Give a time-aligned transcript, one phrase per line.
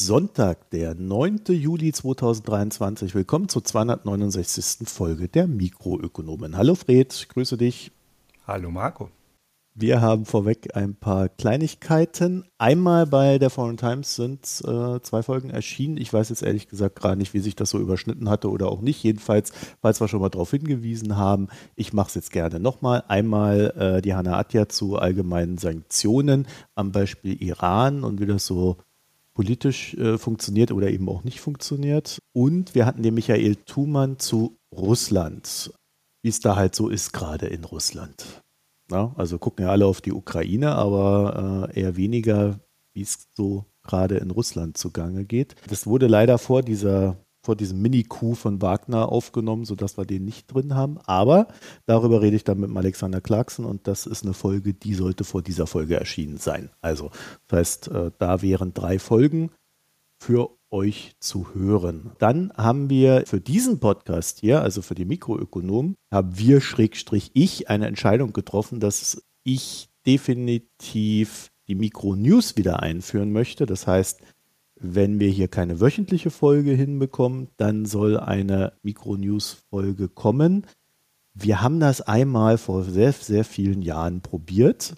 [0.00, 1.42] Ist Sonntag, der 9.
[1.48, 3.14] Juli 2023.
[3.14, 4.88] Willkommen zur 269.
[4.88, 6.56] Folge der Mikroökonomen.
[6.56, 7.92] Hallo Fred, ich grüße dich.
[8.46, 9.10] Hallo Marco.
[9.74, 12.46] Wir haben vorweg ein paar Kleinigkeiten.
[12.56, 15.98] Einmal bei der Foreign Times sind äh, zwei Folgen erschienen.
[15.98, 18.80] Ich weiß jetzt ehrlich gesagt gerade nicht, wie sich das so überschnitten hatte oder auch
[18.80, 19.02] nicht.
[19.02, 23.04] Jedenfalls, falls wir schon mal darauf hingewiesen haben, ich mache es jetzt gerne nochmal.
[23.08, 28.78] Einmal äh, die Hanna Atja zu allgemeinen Sanktionen am Beispiel Iran und wie das so
[29.40, 32.18] politisch äh, funktioniert oder eben auch nicht funktioniert.
[32.34, 35.72] Und wir hatten den Michael Thumann zu Russland,
[36.22, 38.42] wie es da halt so ist gerade in Russland.
[38.90, 42.60] Ja, also gucken ja alle auf die Ukraine, aber äh, eher weniger,
[42.92, 45.54] wie es so gerade in Russland zugange geht.
[45.68, 50.52] Das wurde leider vor dieser vor diesem Mini-Coup von Wagner aufgenommen, sodass wir den nicht
[50.52, 50.98] drin haben.
[51.04, 51.48] Aber
[51.86, 55.42] darüber rede ich dann mit Alexander Clarkson und das ist eine Folge, die sollte vor
[55.42, 56.70] dieser Folge erschienen sein.
[56.80, 57.10] Also,
[57.48, 59.50] das heißt, äh, da wären drei Folgen
[60.18, 62.12] für euch zu hören.
[62.18, 67.68] Dann haben wir für diesen Podcast hier, also für die Mikroökonomen, haben wir Schrägstrich ich
[67.68, 73.66] eine Entscheidung getroffen, dass ich definitiv die Mikro-News wieder einführen möchte.
[73.66, 74.20] Das heißt,
[74.80, 80.66] wenn wir hier keine wöchentliche Folge hinbekommen, dann soll eine Mikro-News-Folge kommen.
[81.34, 84.94] Wir haben das einmal vor sehr, sehr vielen Jahren probiert.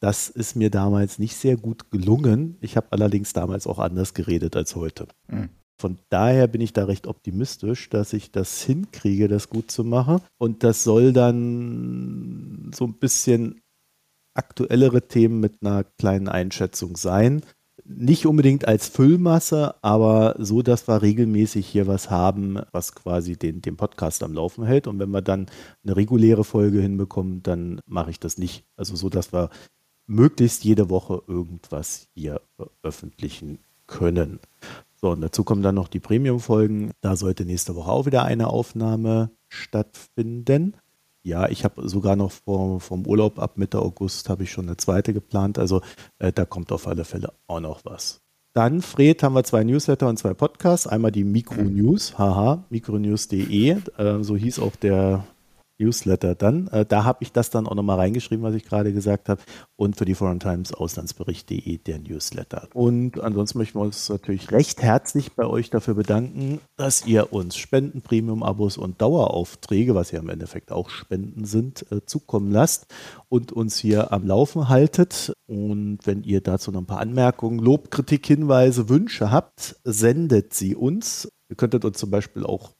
[0.00, 2.56] Das ist mir damals nicht sehr gut gelungen.
[2.60, 5.06] Ich habe allerdings damals auch anders geredet als heute.
[5.28, 5.50] Mhm.
[5.78, 10.20] Von daher bin ich da recht optimistisch, dass ich das hinkriege, das gut zu machen.
[10.38, 13.60] Und das soll dann so ein bisschen
[14.34, 17.42] aktuellere Themen mit einer kleinen Einschätzung sein
[17.84, 23.60] nicht unbedingt als Füllmasse, aber so, dass wir regelmäßig hier was haben, was quasi den,
[23.60, 24.86] den Podcast am Laufen hält.
[24.86, 25.46] Und wenn wir dann
[25.84, 28.64] eine reguläre Folge hinbekommen, dann mache ich das nicht.
[28.76, 29.50] Also so, dass wir
[30.06, 34.40] möglichst jede Woche irgendwas hier veröffentlichen können.
[35.00, 36.92] So, und dazu kommen dann noch die Premium-Folgen.
[37.00, 40.76] Da sollte nächste Woche auch wieder eine Aufnahme stattfinden.
[41.24, 44.76] Ja, ich habe sogar noch vor, vom Urlaub ab Mitte August habe ich schon eine
[44.76, 45.58] zweite geplant.
[45.58, 45.80] Also
[46.18, 48.20] äh, da kommt auf alle Fälle auch noch was.
[48.54, 50.86] Dann, Fred, haben wir zwei Newsletter und zwei Podcasts.
[50.86, 55.24] Einmal die Mikro News, haha, mikronews.de, äh, so hieß auch der
[55.82, 56.68] Newsletter dann.
[56.68, 59.40] Äh, da habe ich das dann auch nochmal reingeschrieben, was ich gerade gesagt habe.
[59.76, 62.68] Und für die Foreign Times Auslandsbericht.de der Newsletter.
[62.74, 67.56] Und ansonsten möchten wir uns natürlich recht herzlich bei euch dafür bedanken, dass ihr uns
[67.56, 72.86] Spenden, Premium-Abos und Daueraufträge, was ja im Endeffekt auch Spenden sind, äh, zukommen lasst
[73.28, 75.32] und uns hier am Laufen haltet.
[75.46, 80.76] Und wenn ihr dazu noch ein paar Anmerkungen, Lob, Kritik, Hinweise, Wünsche habt, sendet sie
[80.76, 81.28] uns.
[81.48, 82.72] Ihr könntet uns zum Beispiel auch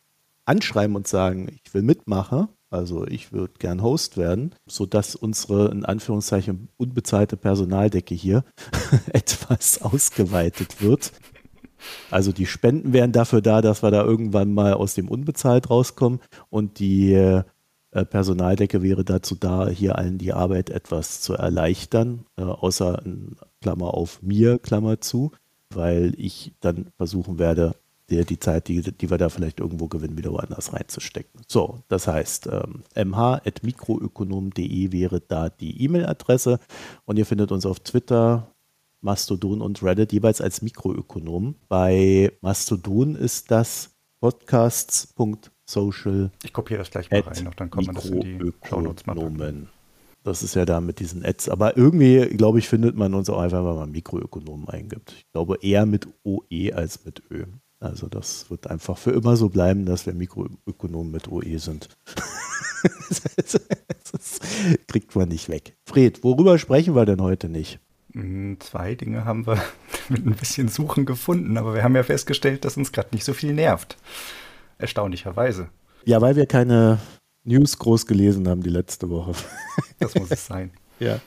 [0.44, 2.48] anschreiben und sagen, ich will mitmachen.
[2.72, 8.44] Also ich würde gern Host werden, sodass unsere in Anführungszeichen unbezahlte Personaldecke hier
[9.12, 11.12] etwas ausgeweitet wird.
[12.10, 16.20] Also die Spenden wären dafür da, dass wir da irgendwann mal aus dem Unbezahlt rauskommen
[16.48, 17.42] und die äh,
[17.90, 23.02] Personaldecke wäre dazu da, hier allen die Arbeit etwas zu erleichtern, äh, außer
[23.60, 25.32] Klammer auf mir, Klammer zu,
[25.68, 27.74] weil ich dann versuchen werde,
[28.12, 31.40] der, die Zeit, die, die wir da vielleicht irgendwo gewinnen, wieder woanders reinzustecken.
[31.48, 36.60] So, das heißt, ähm, mh.mikroökonom.de wäre da die E-Mail-Adresse
[37.04, 38.46] und ihr findet uns auf Twitter,
[39.00, 41.56] Mastodon und Reddit jeweils als Mikroökonom.
[41.68, 43.90] Bei Mastodon ist das
[44.20, 46.30] podcasts.social.
[46.44, 48.52] Ich kopiere das gleich mal rein, noch dann kommt man das in die.
[50.22, 51.48] Das ist ja da mit diesen Ads.
[51.48, 55.12] Aber irgendwie, glaube ich, findet man uns auch einfach, wenn man Mikroökonomen eingibt.
[55.12, 57.46] Ich glaube eher mit OE als mit Ö.
[57.82, 61.88] Also das wird einfach für immer so bleiben, dass wir Mikroökonomen mit OE sind.
[64.12, 64.38] das
[64.86, 65.74] kriegt man nicht weg.
[65.84, 67.80] Fred, worüber sprechen wir denn heute nicht?
[68.12, 69.60] Hm, zwei Dinge haben wir
[70.08, 73.32] mit ein bisschen Suchen gefunden, aber wir haben ja festgestellt, dass uns gerade nicht so
[73.32, 73.96] viel nervt.
[74.78, 75.68] Erstaunlicherweise.
[76.04, 77.00] Ja, weil wir keine
[77.42, 79.32] News groß gelesen haben die letzte Woche.
[79.98, 80.70] Das muss es sein.
[81.02, 81.20] Ja.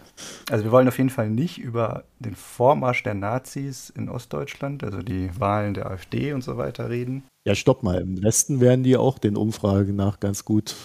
[0.50, 5.02] Also wir wollen auf jeden Fall nicht über den Vormarsch der Nazis in Ostdeutschland, also
[5.02, 7.24] die Wahlen der AfD und so weiter reden.
[7.46, 8.02] Ja, stopp mal.
[8.02, 10.76] Im Westen werden die auch den Umfragen nach ganz gut.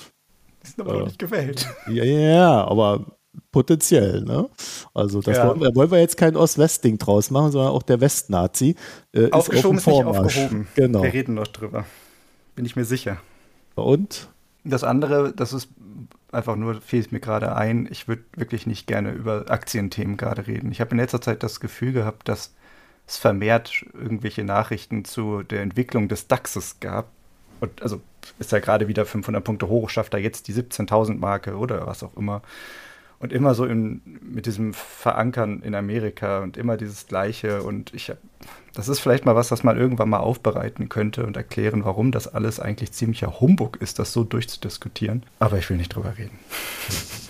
[0.63, 1.69] Die sind aber äh, noch nicht gewählt.
[1.89, 3.07] Ja, ja, aber
[3.53, 4.49] potenziell, ne?
[4.93, 5.49] Also das ja.
[5.49, 8.75] wollen, wir, wollen, wir, jetzt kein Ost-West-Ding draus machen, sondern auch der Westnazi
[9.13, 10.69] äh, Aufgeschoben ist, auf ist nicht aufgehoben.
[10.75, 11.03] Genau.
[11.03, 11.85] Wir reden noch drüber.
[12.57, 13.19] Bin ich mir sicher.
[13.77, 14.29] Und?
[14.65, 15.69] Das andere, das ist
[16.33, 20.73] einfach nur, fehlt mir gerade ein, ich würde wirklich nicht gerne über Aktienthemen gerade reden.
[20.73, 22.55] Ich habe in letzter Zeit das Gefühl gehabt, dass
[23.07, 27.11] es vermehrt irgendwelche Nachrichten zu der Entwicklung des DAXes gab.
[27.61, 28.01] Und also
[28.39, 32.03] ist ja gerade wieder 500 Punkte hoch, schafft er jetzt die 17.000 Marke oder was
[32.03, 32.43] auch immer.
[33.21, 37.63] Und immer so in, mit diesem Verankern in Amerika und immer dieses Gleiche.
[37.63, 38.13] Und ich,
[38.75, 42.27] das ist vielleicht mal was, das man irgendwann mal aufbereiten könnte und erklären, warum das
[42.27, 45.23] alles eigentlich ziemlicher Humbug ist, das so durchzudiskutieren.
[45.39, 46.39] Aber ich will nicht drüber reden.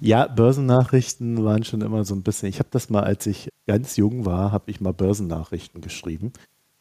[0.00, 2.48] Ja, Börsennachrichten waren schon immer so ein bisschen.
[2.48, 6.32] Ich habe das mal, als ich ganz jung war, habe ich mal Börsennachrichten geschrieben.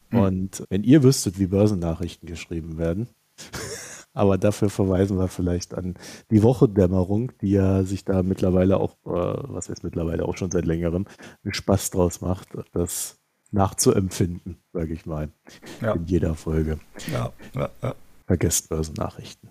[0.10, 0.20] Hm.
[0.20, 3.10] Und wenn ihr wüsstet, wie Börsennachrichten geschrieben werden,
[4.20, 5.96] aber dafür verweisen wir vielleicht an
[6.30, 10.66] die Wochendämmerung, die ja sich da mittlerweile auch, äh, was ist mittlerweile auch schon seit
[10.66, 11.06] längerem,
[11.44, 13.18] einen Spaß draus macht, das
[13.52, 15.30] nachzuempfinden, sage ich mal,
[15.82, 15.94] ja.
[15.94, 16.80] in jeder Folge.
[17.12, 17.96] Ja, ja, ja.
[18.28, 19.50] Vergesst Börsennachrichten.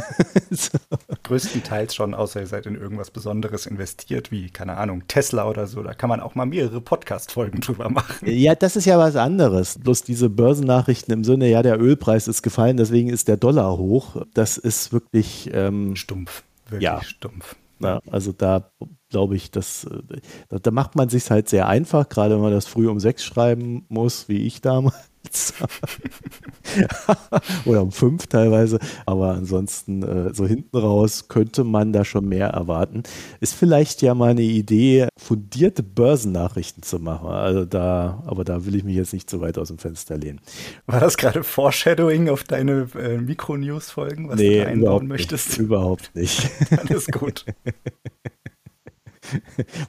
[0.50, 0.78] so.
[1.22, 5.82] Größtenteils schon, außer ihr seid in irgendwas Besonderes investiert, wie, keine Ahnung, Tesla oder so.
[5.82, 8.28] Da kann man auch mal mehrere Podcast-Folgen drüber machen.
[8.28, 9.78] Ja, das ist ja was anderes.
[9.78, 14.16] Bloß diese Börsennachrichten im Sinne, ja, der Ölpreis ist gefallen, deswegen ist der Dollar hoch.
[14.34, 16.42] Das ist wirklich ähm, stumpf.
[16.66, 17.02] Wirklich ja.
[17.02, 17.56] stumpf.
[17.80, 18.70] Ja, also da
[19.10, 19.86] glaube ich, dass,
[20.48, 23.24] da, da macht man sich halt sehr einfach, gerade wenn man das früh um sechs
[23.24, 25.11] schreiben muss, wie ich damals.
[27.64, 28.78] Oder um fünf teilweise.
[29.06, 33.02] Aber ansonsten, äh, so hinten raus könnte man da schon mehr erwarten.
[33.40, 37.28] Ist vielleicht ja mal eine Idee, fundierte Börsennachrichten zu machen.
[37.28, 40.40] Also da, aber da will ich mich jetzt nicht zu weit aus dem Fenster lehnen.
[40.86, 45.50] War das gerade Foreshadowing auf deine äh, Mikro-News-Folgen, was nee, du da einbauen möchtest?
[45.50, 46.50] Nicht, überhaupt nicht.
[46.88, 47.44] Ist gut.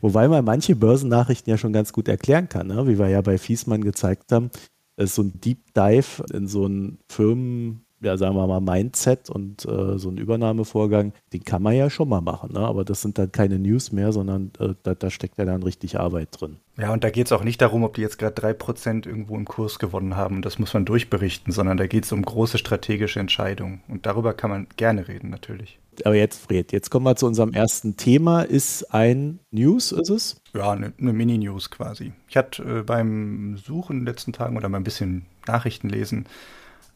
[0.01, 2.87] Wobei man manche Börsennachrichten ja schon ganz gut erklären kann, ne?
[2.87, 4.51] wie wir ja bei Fiesmann gezeigt haben
[4.97, 9.65] ist so ein Deep Dive in so einen Firmen, ja, sagen wir mal, Mindset und
[9.65, 12.59] äh, so einen Übernahmevorgang, den kann man ja schon mal machen, ne?
[12.59, 15.99] aber das sind dann keine News mehr, sondern äh, da, da, steckt ja dann richtig
[15.99, 16.57] Arbeit drin.
[16.77, 19.45] Ja, und da geht es auch nicht darum, ob die jetzt gerade 3% irgendwo im
[19.45, 23.83] Kurs gewonnen haben, das muss man durchberichten, sondern da geht es um große strategische Entscheidungen
[23.87, 25.79] und darüber kann man gerne reden natürlich.
[26.05, 28.41] Aber jetzt, Fred, jetzt kommen wir zu unserem ersten Thema.
[28.41, 30.41] Ist ein News, ist es?
[30.53, 32.13] Ja, eine, eine Mini-News quasi.
[32.27, 36.25] Ich hatte äh, beim Suchen in den letzten Tagen oder mal ein bisschen Nachrichten lesen,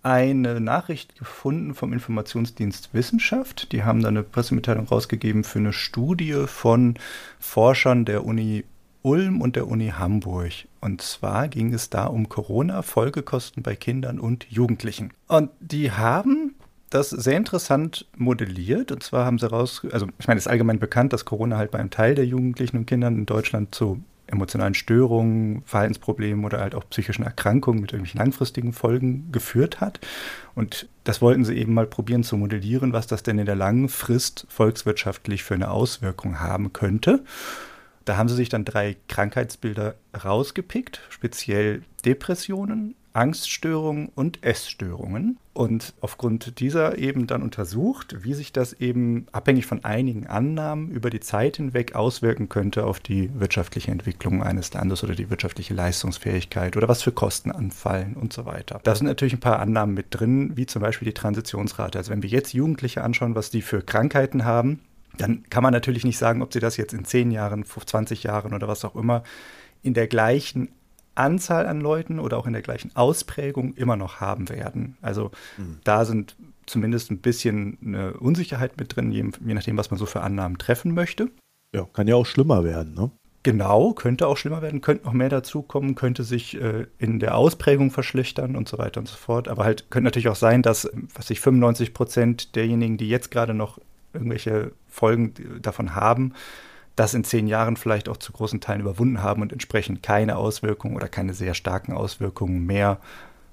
[0.03, 3.71] eine Nachricht gefunden vom Informationsdienst Wissenschaft.
[3.71, 6.95] Die haben da eine Pressemitteilung rausgegeben für eine Studie von
[7.39, 8.63] Forschern der Uni
[9.01, 10.51] Ulm und der Uni Hamburg.
[10.81, 15.13] Und zwar ging es da um Corona-Folgekosten bei Kindern und Jugendlichen.
[15.27, 16.46] Und die haben
[16.89, 18.91] das sehr interessant modelliert.
[18.91, 21.71] Und zwar haben sie raus, also ich meine, es ist allgemein bekannt, dass Corona halt
[21.71, 26.75] bei einem Teil der Jugendlichen und Kindern in Deutschland zu emotionalen Störungen, Verhaltensproblemen oder halt
[26.75, 29.99] auch psychischen Erkrankungen mit irgendwelchen langfristigen Folgen geführt hat.
[30.53, 33.89] Und das wollten sie eben mal probieren zu modellieren, was das denn in der langen
[33.89, 37.23] Frist volkswirtschaftlich für eine Auswirkung haben könnte.
[38.03, 46.59] Da haben sie sich dann drei Krankheitsbilder rausgepickt, speziell Depressionen, Angststörungen und Essstörungen und aufgrund
[46.59, 51.57] dieser eben dann untersucht, wie sich das eben abhängig von einigen Annahmen über die Zeit
[51.57, 57.01] hinweg auswirken könnte auf die wirtschaftliche Entwicklung eines Landes oder die wirtschaftliche Leistungsfähigkeit oder was
[57.01, 58.79] für Kosten anfallen und so weiter.
[58.83, 61.97] Da sind natürlich ein paar Annahmen mit drin, wie zum Beispiel die Transitionsrate.
[61.97, 64.81] Also wenn wir jetzt Jugendliche anschauen, was die für Krankheiten haben,
[65.17, 68.53] dann kann man natürlich nicht sagen, ob sie das jetzt in 10 Jahren, 20 Jahren
[68.53, 69.23] oder was auch immer
[69.81, 70.69] in der gleichen
[71.17, 74.97] Anzahl an Leuten oder auch in der gleichen Ausprägung immer noch haben werden.
[75.01, 75.79] Also mhm.
[75.83, 80.05] da sind zumindest ein bisschen eine Unsicherheit mit drin, je, je, nachdem, was man so
[80.05, 81.29] für Annahmen treffen möchte.
[81.73, 83.11] Ja, kann ja auch schlimmer werden, ne?
[83.43, 87.91] Genau, könnte auch schlimmer werden, könnte noch mehr dazukommen, könnte sich äh, in der Ausprägung
[87.91, 89.47] verschlechtern und so weiter und so fort.
[89.47, 93.53] Aber halt könnte natürlich auch sein, dass, was sich 95 Prozent derjenigen, die jetzt gerade
[93.53, 93.79] noch
[94.11, 96.33] irgendwelche Folgen davon haben,
[96.97, 100.95] das in zehn Jahren vielleicht auch zu großen Teilen überwunden haben und entsprechend keine Auswirkungen
[100.95, 102.99] oder keine sehr starken Auswirkungen mehr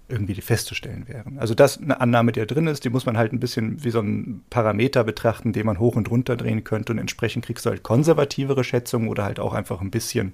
[0.09, 1.39] irgendwie festzustellen wären.
[1.39, 3.91] Also das eine Annahme, die da drin ist, die muss man halt ein bisschen wie
[3.91, 7.71] so ein Parameter betrachten, den man hoch und runter drehen könnte und entsprechend kriegst du
[7.71, 10.33] halt konservativere Schätzungen oder halt auch einfach ein bisschen,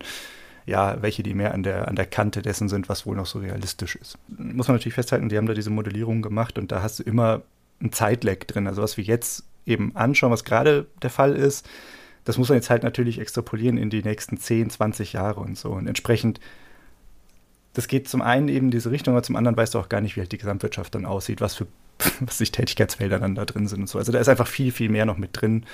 [0.67, 3.41] ja, welche, die mehr an der, an der Kante dessen sind, was wohl noch so
[3.41, 4.19] realistisch ist.
[4.29, 7.43] Muss man natürlich festhalten, die haben da diese Modellierung gemacht und da hast du immer
[7.81, 8.69] ein Zeitlag drin.
[8.69, 11.67] Also was wir jetzt eben anschauen, was gerade der Fall ist,
[12.25, 15.71] das muss man jetzt halt natürlich extrapolieren in die nächsten 10, 20 Jahre und so.
[15.71, 16.41] Und entsprechend,
[17.73, 20.01] das geht zum einen eben in diese Richtung, aber zum anderen weißt du auch gar
[20.01, 21.67] nicht, wie halt die Gesamtwirtschaft dann aussieht, was für
[22.21, 23.99] was sich Tätigkeitsfelder dann da drin sind und so.
[23.99, 25.67] Also da ist einfach viel, viel mehr noch mit drin,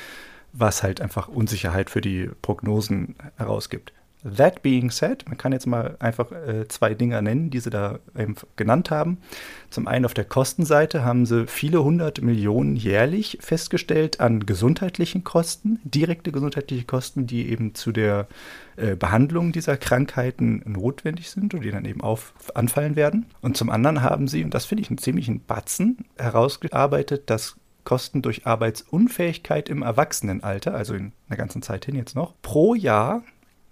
[0.53, 3.93] was halt einfach Unsicherheit für die Prognosen herausgibt.
[4.25, 8.01] That being said, man kann jetzt mal einfach äh, zwei Dinge nennen, die sie da
[8.19, 9.19] eben genannt haben.
[9.71, 15.79] Zum einen auf der Kostenseite haben sie viele hundert Millionen jährlich festgestellt an gesundheitlichen Kosten,
[15.85, 18.27] direkte gesundheitliche Kosten, die eben zu der
[18.77, 23.27] äh, Behandlung dieser Krankheiten notwendig sind und die dann eben auf, anfallen werden.
[23.43, 28.21] Und zum anderen haben sie, und das finde ich einen ziemlichen Batzen, herausgearbeitet, dass kosten
[28.21, 33.23] durch Arbeitsunfähigkeit im Erwachsenenalter, also in einer ganzen Zeit hin jetzt noch, pro Jahr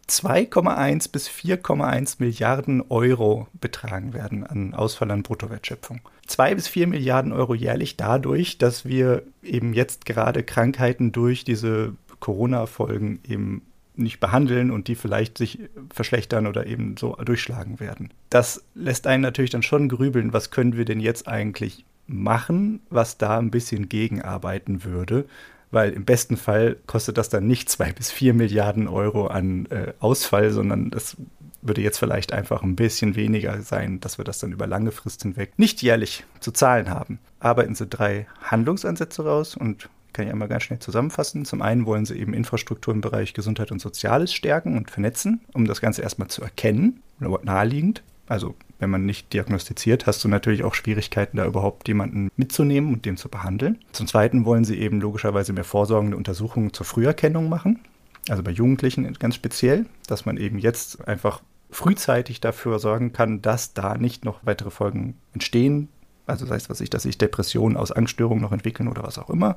[0.09, 6.01] 2,1 bis 4,1 Milliarden Euro betragen werden an Ausfall an Bruttowertschöpfung.
[6.27, 11.95] 2 bis 4 Milliarden Euro jährlich dadurch, dass wir eben jetzt gerade Krankheiten durch diese
[12.21, 13.63] Corona-Folgen eben
[13.97, 15.59] nicht behandeln und die vielleicht sich
[15.93, 18.11] verschlechtern oder eben so durchschlagen werden.
[18.31, 23.19] Das lässt einen natürlich dann schon grübeln, was können wir denn jetzt eigentlich machen, was
[23.19, 25.27] da ein bisschen gegenarbeiten würde,
[25.75, 29.93] weil im besten Fall kostet das dann nicht zwei bis vier Milliarden Euro an äh,
[29.99, 31.17] Ausfall, sondern das
[31.63, 35.23] würde jetzt vielleicht einfach ein bisschen weniger sein, dass wir das dann über lange Frist
[35.23, 37.19] hinweg nicht jährlich zu zahlen haben.
[37.41, 41.45] Arbeiten Sie drei Handlungsansätze raus und kann ich einmal ganz schnell zusammenfassen.
[41.45, 45.67] Zum einen wollen sie eben Infrastruktur im Bereich Gesundheit und Soziales stärken und vernetzen, um
[45.67, 48.05] das Ganze erstmal zu erkennen, naheliegend.
[48.29, 53.05] Also wenn man nicht diagnostiziert, hast du natürlich auch Schwierigkeiten, da überhaupt jemanden mitzunehmen und
[53.05, 53.79] den zu behandeln.
[53.93, 57.81] Zum Zweiten wollen sie eben logischerweise mehr vorsorgende Untersuchungen zur Früherkennung machen.
[58.29, 63.75] Also bei Jugendlichen ganz speziell, dass man eben jetzt einfach frühzeitig dafür sorgen kann, dass
[63.75, 65.89] da nicht noch weitere Folgen entstehen.
[66.27, 69.31] Also das heißt, was ich, dass sich Depressionen aus Angststörungen noch entwickeln oder was auch
[69.31, 69.57] immer.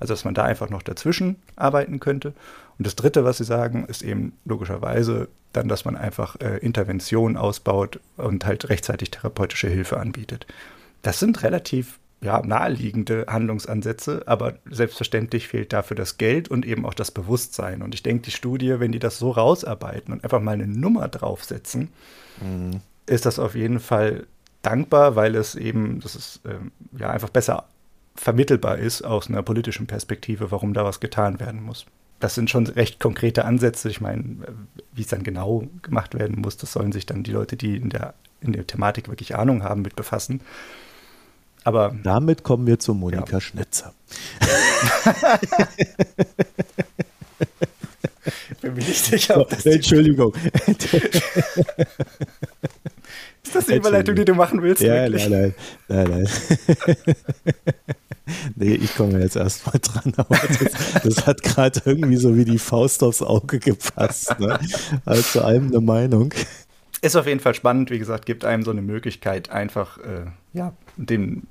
[0.00, 2.34] Also dass man da einfach noch dazwischen arbeiten könnte.
[2.78, 7.36] Und das Dritte, was Sie sagen, ist eben logischerweise dann, dass man einfach äh, Intervention
[7.36, 10.46] ausbaut und halt rechtzeitig therapeutische Hilfe anbietet.
[11.02, 16.94] Das sind relativ ja, naheliegende Handlungsansätze, aber selbstverständlich fehlt dafür das Geld und eben auch
[16.94, 17.82] das Bewusstsein.
[17.82, 21.06] Und ich denke, die Studie, wenn die das so rausarbeiten und einfach mal eine Nummer
[21.08, 21.90] draufsetzen,
[22.40, 22.80] mhm.
[23.06, 24.26] ist das auf jeden Fall
[24.64, 27.64] dankbar, weil es eben, das ist ähm, ja einfach besser
[28.16, 31.86] vermittelbar ist aus einer politischen Perspektive, warum da was getan werden muss
[32.24, 33.90] das sind schon recht konkrete Ansätze.
[33.90, 34.38] Ich meine,
[34.92, 37.90] wie es dann genau gemacht werden muss, das sollen sich dann die Leute, die in
[37.90, 40.40] der, in der Thematik wirklich Ahnung haben, mit befassen.
[41.64, 43.40] Aber damit kommen wir zu Monika ja.
[43.42, 43.92] Schnitzer.
[48.50, 50.34] ich bin mir nicht sicher, ob das Entschuldigung.
[53.44, 54.82] Ist das die Überleitung, die du machen willst?
[54.82, 55.28] Ja, wirklich?
[55.28, 55.54] nein,
[55.88, 57.16] nein, nein, nein.
[58.56, 62.58] nee, ich komme jetzt erstmal dran, aber das, das hat gerade irgendwie so wie die
[62.58, 64.38] Faust aufs Auge gepasst.
[64.38, 64.58] Ne?
[65.04, 66.32] Also allem eine Meinung.
[67.02, 70.24] Ist auf jeden Fall spannend, wie gesagt, gibt einem so eine Möglichkeit, einfach äh,
[70.54, 71.46] ja, den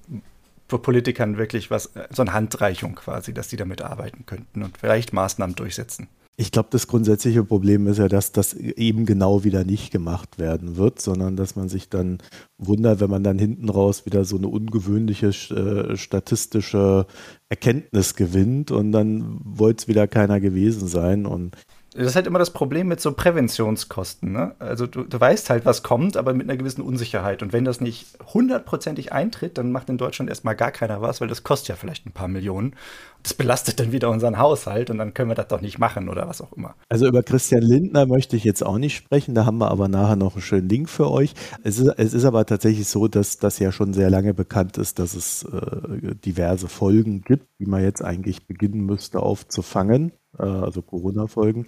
[0.67, 5.55] Politikern wirklich was, so eine Handreichung quasi, dass die damit arbeiten könnten und vielleicht Maßnahmen
[5.55, 6.07] durchsetzen.
[6.35, 10.77] Ich glaube, das grundsätzliche Problem ist ja, dass das eben genau wieder nicht gemacht werden
[10.77, 12.17] wird, sondern dass man sich dann
[12.57, 17.05] wundert, wenn man dann hinten raus wieder so eine ungewöhnliche äh, statistische
[17.49, 21.27] Erkenntnis gewinnt und dann wollte es wieder keiner gewesen sein.
[21.27, 21.55] Und
[21.95, 24.31] das ist halt immer das Problem mit so Präventionskosten.
[24.31, 24.55] Ne?
[24.59, 27.43] Also du, du weißt halt, was kommt, aber mit einer gewissen Unsicherheit.
[27.43, 31.27] Und wenn das nicht hundertprozentig eintritt, dann macht in Deutschland erstmal gar keiner was, weil
[31.27, 32.75] das kostet ja vielleicht ein paar Millionen.
[33.21, 36.27] Das belastet dann wieder unseren Haushalt und dann können wir das doch nicht machen oder
[36.27, 36.75] was auch immer.
[36.89, 40.15] Also über Christian Lindner möchte ich jetzt auch nicht sprechen, da haben wir aber nachher
[40.15, 41.33] noch einen schönen Link für euch.
[41.63, 44.99] Es ist, es ist aber tatsächlich so, dass das ja schon sehr lange bekannt ist,
[44.99, 50.81] dass es äh, diverse Folgen gibt, die man jetzt eigentlich beginnen müsste aufzufangen äh, also
[50.81, 51.67] Corona-Folgen.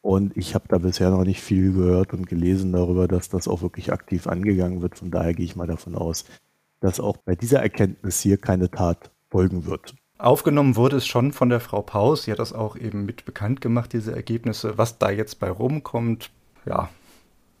[0.00, 3.62] Und ich habe da bisher noch nicht viel gehört und gelesen darüber, dass das auch
[3.62, 4.98] wirklich aktiv angegangen wird.
[4.98, 6.24] Von daher gehe ich mal davon aus,
[6.80, 9.94] dass auch bei dieser Erkenntnis hier keine Tat folgen wird.
[10.18, 12.24] Aufgenommen wurde es schon von der Frau Paus.
[12.24, 14.76] Sie hat das auch eben mit bekannt gemacht, diese Ergebnisse.
[14.76, 16.30] Was da jetzt bei rumkommt,
[16.64, 16.90] ja,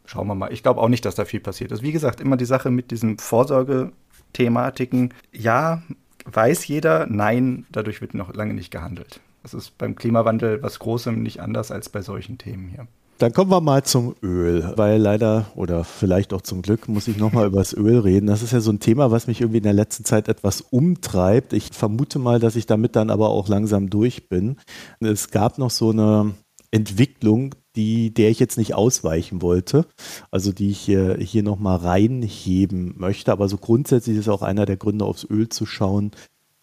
[0.04, 0.52] schauen wir mal.
[0.52, 1.82] Ich glaube auch nicht, dass da viel passiert ist.
[1.82, 5.14] Wie gesagt, immer die Sache mit diesen Vorsorgethematiken.
[5.32, 5.82] Ja,
[6.24, 9.20] weiß jeder, nein, dadurch wird noch lange nicht gehandelt.
[9.42, 12.86] Das ist beim Klimawandel was Großem nicht anders als bei solchen Themen hier.
[13.18, 17.18] Dann kommen wir mal zum Öl, weil leider oder vielleicht auch zum Glück muss ich
[17.18, 18.26] nochmal über das Öl reden.
[18.26, 21.52] Das ist ja so ein Thema, was mich irgendwie in der letzten Zeit etwas umtreibt.
[21.52, 24.56] Ich vermute mal, dass ich damit dann aber auch langsam durch bin.
[24.98, 26.34] Es gab noch so eine
[26.72, 29.86] Entwicklung, die, der ich jetzt nicht ausweichen wollte,
[30.30, 33.30] also die ich hier, hier nochmal reinheben möchte.
[33.30, 36.10] Aber so grundsätzlich ist auch einer der Gründe, aufs Öl zu schauen,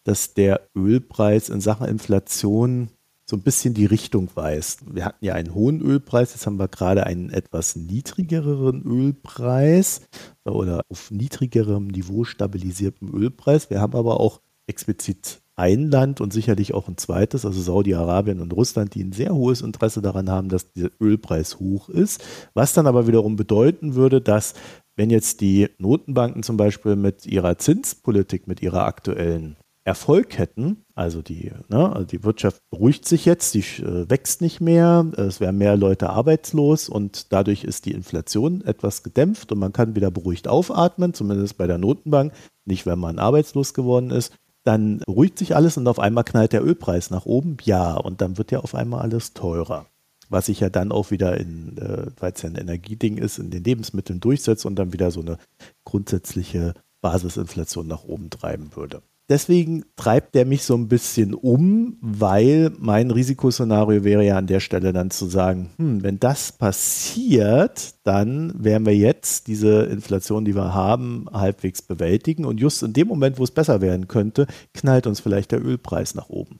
[0.04, 2.88] dass der Ölpreis in Sachen Inflation
[3.30, 4.80] so ein bisschen die Richtung weist.
[4.92, 10.02] Wir hatten ja einen hohen Ölpreis, jetzt haben wir gerade einen etwas niedrigeren Ölpreis
[10.44, 13.70] oder auf niedrigerem Niveau stabilisierten Ölpreis.
[13.70, 18.52] Wir haben aber auch explizit ein Land und sicherlich auch ein zweites, also Saudi-Arabien und
[18.52, 22.24] Russland, die ein sehr hohes Interesse daran haben, dass der Ölpreis hoch ist.
[22.54, 24.54] Was dann aber wiederum bedeuten würde, dass
[24.96, 31.22] wenn jetzt die Notenbanken zum Beispiel mit ihrer Zinspolitik, mit ihrer aktuellen Erfolg hätten, also
[31.22, 35.56] die, ne, also die Wirtschaft beruhigt sich jetzt, die äh, wächst nicht mehr, es werden
[35.56, 40.48] mehr Leute arbeitslos und dadurch ist die Inflation etwas gedämpft und man kann wieder beruhigt
[40.48, 42.34] aufatmen, zumindest bei der Notenbank,
[42.66, 44.34] nicht wenn man arbeitslos geworden ist,
[44.64, 47.56] dann beruhigt sich alles und auf einmal knallt der Ölpreis nach oben.
[47.62, 49.86] Ja, und dann wird ja auf einmal alles teurer.
[50.28, 53.50] Was sich ja dann auch wieder in, äh, weil es ja ein Energieding ist, in
[53.50, 55.38] den Lebensmitteln durchsetzt und dann wieder so eine
[55.84, 62.72] grundsätzliche Basisinflation nach oben treiben würde deswegen treibt der mich so ein bisschen um, weil
[62.78, 68.52] mein Risikoszenario wäre ja an der Stelle dann zu sagen, hm, wenn das passiert, dann
[68.62, 72.44] werden wir jetzt diese Inflation, die wir haben, halbwegs bewältigen.
[72.44, 76.14] Und just in dem Moment, wo es besser werden könnte, knallt uns vielleicht der Ölpreis
[76.14, 76.58] nach oben.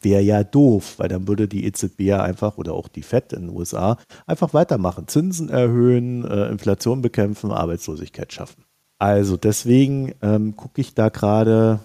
[0.00, 3.46] Wäre ja doof, weil dann würde die EZB ja einfach oder auch die FED in
[3.46, 5.06] den USA einfach weitermachen.
[5.06, 8.64] Zinsen erhöhen, äh, Inflation bekämpfen, Arbeitslosigkeit schaffen.
[8.98, 11.80] Also deswegen ähm, gucke ich da gerade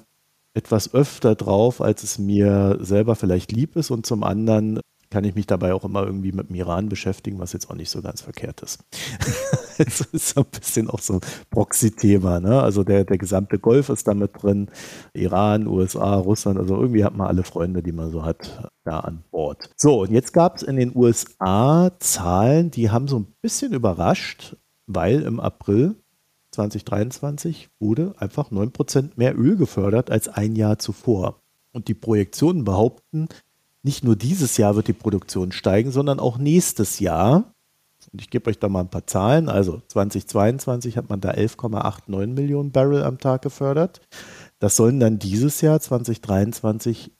[0.57, 3.91] etwas öfter drauf, als es mir selber vielleicht lieb ist.
[3.91, 7.53] Und zum anderen kann ich mich dabei auch immer irgendwie mit dem Iran beschäftigen, was
[7.53, 8.83] jetzt auch nicht so ganz verkehrt ist.
[9.77, 11.21] das ist so ein bisschen auch so ein
[11.51, 12.39] Proxy-Thema.
[12.39, 12.61] Ne?
[12.61, 14.69] Also der, der gesamte Golf ist da mit drin.
[15.13, 19.23] Iran, USA, Russland, also irgendwie hat man alle Freunde, die man so hat, da an
[19.31, 19.69] Bord.
[19.77, 24.57] So, und jetzt gab es in den USA Zahlen, die haben so ein bisschen überrascht,
[24.87, 25.95] weil im April
[26.57, 31.39] 2023 wurde einfach 9% mehr Öl gefördert als ein Jahr zuvor.
[31.71, 33.27] Und die Projektionen behaupten,
[33.83, 37.53] nicht nur dieses Jahr wird die Produktion steigen, sondern auch nächstes Jahr.
[38.11, 39.49] Und ich gebe euch da mal ein paar Zahlen.
[39.49, 44.01] Also 2022 hat man da 11,89 Millionen Barrel am Tag gefördert.
[44.59, 47.11] Das sollen dann dieses Jahr 2023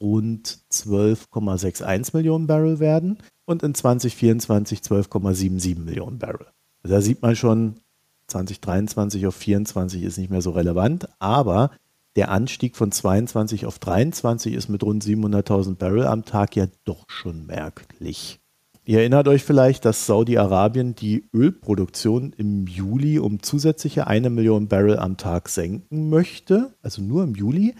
[0.00, 6.46] rund 12,61 Millionen Barrel werden und in 2024 12,77 Millionen Barrel.
[6.82, 7.80] Da sieht man schon,
[8.28, 11.70] 2023 auf 24 ist nicht mehr so relevant, aber
[12.16, 17.04] der Anstieg von 22 auf 23 ist mit rund 700.000 Barrel am Tag ja doch
[17.08, 18.40] schon merklich.
[18.88, 24.98] Ihr erinnert euch vielleicht, dass Saudi-Arabien die Ölproduktion im Juli um zusätzliche eine Million Barrel
[24.98, 27.74] am Tag senken möchte, also nur im Juli.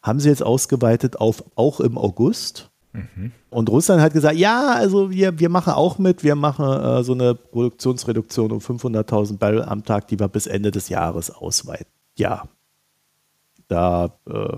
[0.00, 2.71] Haben sie jetzt ausgeweitet auf auch im August.
[2.92, 3.32] Mhm.
[3.50, 7.12] Und Russland hat gesagt, ja, also wir, wir machen auch mit, wir machen äh, so
[7.12, 11.86] eine Produktionsreduktion um 500.000 Barrel am Tag, die wir bis Ende des Jahres ausweiten.
[12.18, 12.44] Ja,
[13.68, 14.56] da, äh,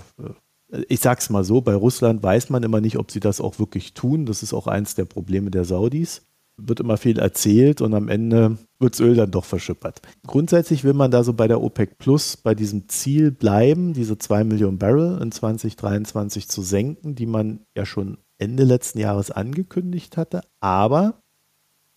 [0.89, 3.95] ich sag's mal so, bei Russland weiß man immer nicht, ob sie das auch wirklich
[3.95, 4.27] tun.
[4.27, 6.23] Das ist auch eins der Probleme der Saudis.
[6.57, 10.01] Wird immer viel erzählt und am Ende wird das Öl dann doch verschippert.
[10.27, 14.45] Grundsätzlich will man da so bei der OPEC Plus bei diesem Ziel bleiben, diese 2
[14.45, 20.41] Millionen Barrel in 2023 zu senken, die man ja schon Ende letzten Jahres angekündigt hatte,
[20.61, 21.21] aber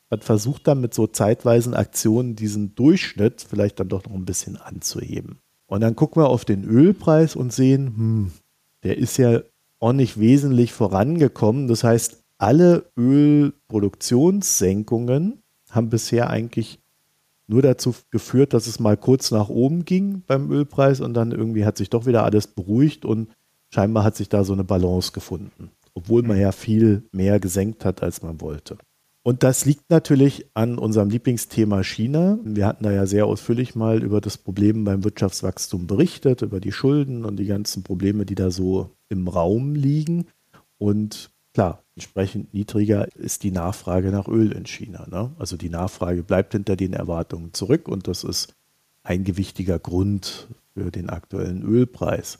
[0.09, 4.55] man versucht dann mit so zeitweisen Aktionen diesen Durchschnitt vielleicht dann doch noch ein bisschen
[4.55, 5.39] anzuheben.
[5.65, 8.31] Und dann gucken wir auf den Ölpreis und sehen, hm,
[8.83, 9.41] der ist ja
[9.93, 11.67] nicht wesentlich vorangekommen.
[11.67, 16.79] Das heißt, alle Ölproduktionssenkungen haben bisher eigentlich
[17.47, 21.65] nur dazu geführt, dass es mal kurz nach oben ging beim Ölpreis und dann irgendwie
[21.65, 23.29] hat sich doch wieder alles beruhigt und
[23.69, 28.03] scheinbar hat sich da so eine Balance gefunden obwohl man ja viel mehr gesenkt hat,
[28.03, 28.77] als man wollte.
[29.23, 32.37] Und das liegt natürlich an unserem Lieblingsthema China.
[32.43, 36.71] Wir hatten da ja sehr ausführlich mal über das Problem beim Wirtschaftswachstum berichtet, über die
[36.71, 40.27] Schulden und die ganzen Probleme, die da so im Raum liegen.
[40.77, 45.07] Und klar, entsprechend niedriger ist die Nachfrage nach Öl in China.
[45.09, 45.31] Ne?
[45.39, 48.53] Also die Nachfrage bleibt hinter den Erwartungen zurück und das ist
[49.01, 52.37] ein gewichtiger Grund für den aktuellen Ölpreis.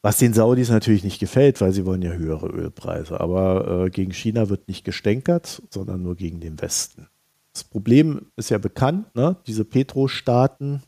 [0.00, 3.20] Was den Saudis natürlich nicht gefällt, weil sie wollen ja höhere Ölpreise.
[3.20, 7.08] Aber äh, gegen China wird nicht gestänkert, sondern nur gegen den Westen.
[7.52, 9.36] Das Problem ist ja bekannt, ne?
[9.48, 10.84] diese Petrostaaten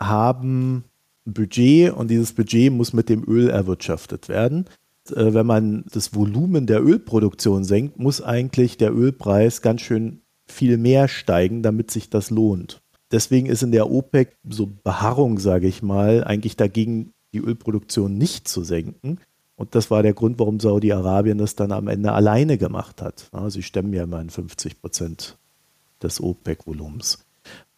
[0.00, 0.84] haben
[1.26, 4.64] ein Budget und dieses Budget muss mit dem Öl erwirtschaftet werden.
[5.12, 10.76] Äh, wenn man das Volumen der Ölproduktion senkt, muss eigentlich der Ölpreis ganz schön viel
[10.78, 12.82] mehr steigen, damit sich das lohnt.
[13.10, 18.48] Deswegen ist in der OPEC so Beharrung, sage ich mal, eigentlich dagegen die Ölproduktion nicht
[18.48, 19.18] zu senken.
[19.56, 23.30] Und das war der Grund, warum Saudi-Arabien das dann am Ende alleine gemacht hat.
[23.48, 25.38] sie stemmen ja immerhin 50 Prozent
[26.02, 27.24] des OPEC-Volumens.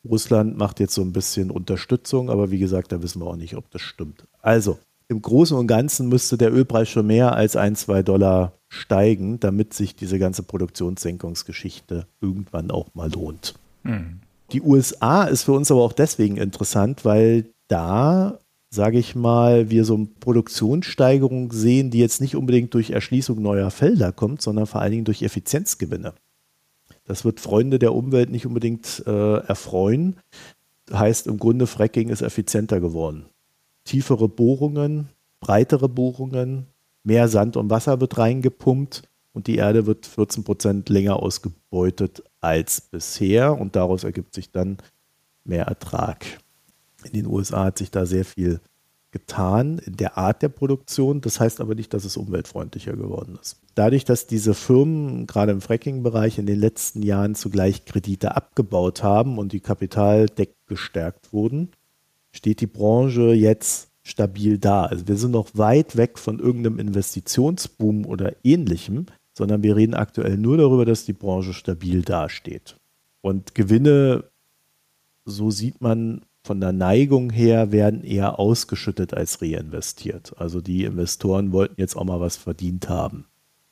[0.05, 3.57] Russland macht jetzt so ein bisschen Unterstützung, aber wie gesagt, da wissen wir auch nicht,
[3.57, 4.27] ob das stimmt.
[4.41, 9.41] Also, im Großen und Ganzen müsste der Ölpreis schon mehr als ein, zwei Dollar steigen,
[9.41, 13.55] damit sich diese ganze Produktionssenkungsgeschichte irgendwann auch mal lohnt.
[13.83, 14.21] Mhm.
[14.53, 18.39] Die USA ist für uns aber auch deswegen interessant, weil da
[18.71, 23.71] sage ich mal, wir so eine Produktionssteigerung sehen, die jetzt nicht unbedingt durch Erschließung neuer
[23.71, 26.13] Felder kommt, sondern vor allen Dingen durch Effizienzgewinne.
[27.05, 30.17] Das wird Freunde der Umwelt nicht unbedingt äh, erfreuen.
[30.93, 33.25] Heißt im Grunde, Fracking ist effizienter geworden.
[33.89, 35.09] Tiefere Bohrungen,
[35.41, 36.67] breitere Bohrungen,
[37.05, 42.81] mehr Sand und Wasser wird reingepumpt und die Erde wird 14 Prozent länger ausgebeutet als
[42.81, 44.79] bisher und daraus ergibt sich dann
[45.45, 46.27] mehr Ertrag
[47.05, 48.61] in den USA hat sich da sehr viel
[49.11, 51.21] getan in der Art der Produktion.
[51.21, 53.57] Das heißt aber nicht, dass es umweltfreundlicher geworden ist.
[53.75, 59.39] Dadurch, dass diese Firmen gerade im Fracking-Bereich in den letzten Jahren zugleich Kredite abgebaut haben
[59.39, 61.71] und die Kapitaldeck gestärkt wurden,
[62.33, 64.85] steht die Branche jetzt stabil da.
[64.85, 70.37] Also wir sind noch weit weg von irgendeinem Investitionsboom oder ähnlichem, sondern wir reden aktuell
[70.37, 72.77] nur darüber, dass die Branche stabil dasteht.
[73.21, 74.25] Und Gewinne,
[75.25, 80.35] so sieht man von der Neigung her, werden eher ausgeschüttet als reinvestiert.
[80.39, 83.27] Also die Investoren wollten jetzt auch mal was verdient haben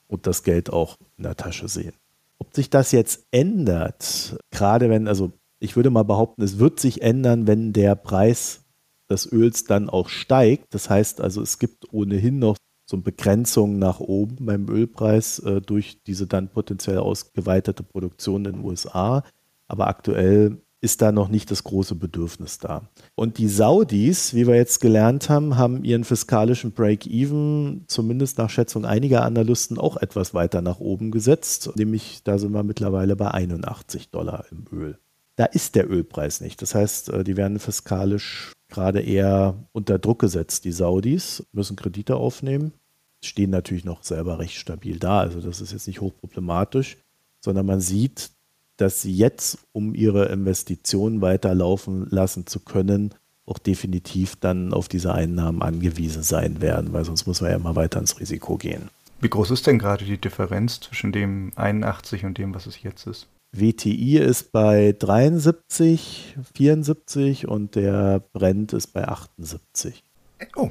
[0.09, 1.95] und das Geld auch in der Tasche sehen.
[2.39, 5.33] Ob sich das jetzt ändert, gerade wenn, also
[5.67, 8.65] ich würde mal behaupten, es wird sich ändern, wenn der Preis
[9.11, 10.73] des Öls dann auch steigt.
[10.73, 12.57] Das heißt also, es gibt ohnehin noch
[12.89, 18.65] so Begrenzungen nach oben beim Ölpreis äh, durch diese dann potenziell ausgeweitete Produktion in den
[18.65, 19.25] USA.
[19.67, 22.89] Aber aktuell ist da noch nicht das große Bedürfnis da.
[23.17, 28.85] Und die Saudis, wie wir jetzt gelernt haben, haben ihren fiskalischen Break-Even zumindest nach Schätzung
[28.85, 34.11] einiger Analysten auch etwas weiter nach oben gesetzt, nämlich da sind wir mittlerweile bei 81
[34.11, 34.99] Dollar im Öl.
[35.37, 36.61] Da ist der Ölpreis nicht.
[36.63, 40.65] Das heißt, äh, die werden fiskalisch gerade eher unter Druck gesetzt.
[40.65, 42.73] Die Saudis müssen Kredite aufnehmen,
[43.23, 45.21] stehen natürlich noch selber recht stabil da.
[45.21, 46.97] Also das ist jetzt nicht hochproblematisch,
[47.41, 48.31] sondern man sieht,
[48.77, 53.15] dass sie jetzt, um ihre Investitionen weiterlaufen lassen zu können,
[53.47, 57.77] auch definitiv dann auf diese Einnahmen angewiesen sein werden, weil sonst muss man ja immer
[57.77, 58.91] weiter ins Risiko gehen.
[59.21, 63.07] Wie groß ist denn gerade die Differenz zwischen dem 81 und dem, was es jetzt
[63.07, 63.29] ist?
[63.61, 70.03] WTI ist bei 73, 74 und der Brent ist bei 78.
[70.57, 70.71] Oh,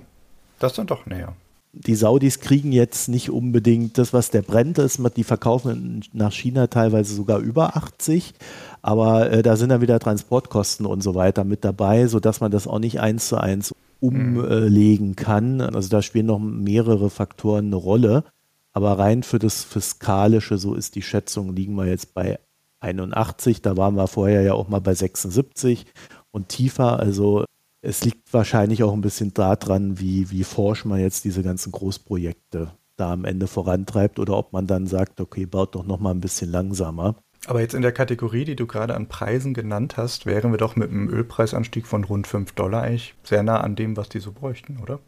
[0.60, 1.36] das ist dann doch näher
[1.76, 5.00] die Saudis kriegen jetzt nicht unbedingt das, was der Brent ist.
[5.18, 8.34] Die verkaufen nach China teilweise sogar über 80.
[8.82, 12.68] Aber äh, da sind dann wieder Transportkosten und so weiter mit dabei, sodass man das
[12.68, 15.62] auch nicht eins zu eins umlegen kann.
[15.62, 18.24] Also da spielen noch mehrere Faktoren eine Rolle.
[18.72, 22.40] Aber rein für das Fiskalische, so ist die Schätzung, liegen wir jetzt bei
[22.86, 23.62] 81.
[23.62, 25.86] Da waren wir vorher ja auch mal bei 76
[26.32, 27.00] und tiefer.
[27.00, 27.46] Also
[27.82, 32.72] es liegt wahrscheinlich auch ein bisschen daran, wie, wie forsch man jetzt diese ganzen Großprojekte
[32.98, 36.22] da am Ende vorantreibt oder ob man dann sagt, okay, baut doch noch mal ein
[36.22, 37.16] bisschen langsamer.
[37.48, 40.76] Aber jetzt in der Kategorie, die du gerade an Preisen genannt hast, wären wir doch
[40.76, 44.32] mit einem Ölpreisanstieg von rund 5 Dollar eigentlich sehr nah an dem, was die so
[44.32, 45.00] bräuchten, oder?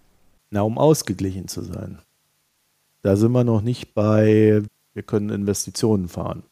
[0.51, 1.99] Na, um ausgeglichen zu sein.
[3.01, 4.61] Da sind wir noch nicht bei,
[4.93, 6.43] wir können Investitionen fahren.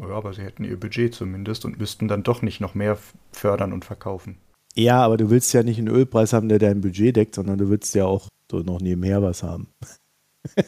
[0.00, 2.98] Ja, aber sie hätten ihr Budget zumindest und müssten dann doch nicht noch mehr
[3.32, 4.38] fördern und verkaufen.
[4.74, 7.68] Ja, aber du willst ja nicht einen Ölpreis haben, der dein Budget deckt, sondern du
[7.68, 9.68] willst ja auch so noch nebenher was haben.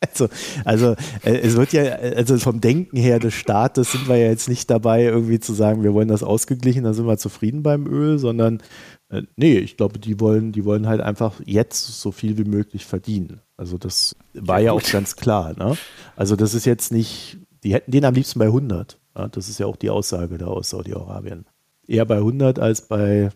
[0.00, 0.28] also,
[0.64, 4.48] also äh, es wird ja, also vom Denken her des Staates sind wir ja jetzt
[4.48, 8.18] nicht dabei, irgendwie zu sagen, wir wollen das ausgeglichen, dann sind wir zufrieden beim Öl,
[8.18, 8.62] sondern
[9.10, 12.86] äh, nee, ich glaube, die wollen, die wollen halt einfach jetzt so viel wie möglich
[12.86, 13.40] verdienen.
[13.56, 15.54] Also das war ja, ja auch ganz klar.
[15.58, 15.76] Ne?
[16.16, 18.98] Also das ist jetzt nicht, die hätten den am liebsten bei 100.
[19.16, 19.28] Ja?
[19.28, 21.46] Das ist ja auch die Aussage da aus Saudi-Arabien.
[21.86, 23.30] Eher bei 100 als bei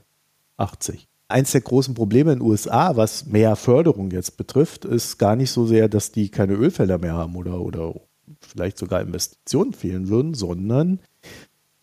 [0.56, 1.08] 80.
[1.28, 5.50] Eins der großen Probleme in den USA, was mehr Förderung jetzt betrifft, ist gar nicht
[5.50, 7.94] so sehr, dass die keine Ölfelder mehr haben oder, oder
[8.40, 11.00] vielleicht sogar Investitionen fehlen würden, sondern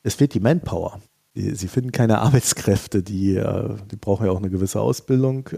[0.04, 1.02] es fehlt die Manpower.
[1.34, 5.50] Sie finden keine Arbeitskräfte, die, äh, die brauchen ja auch eine gewisse Ausbildung.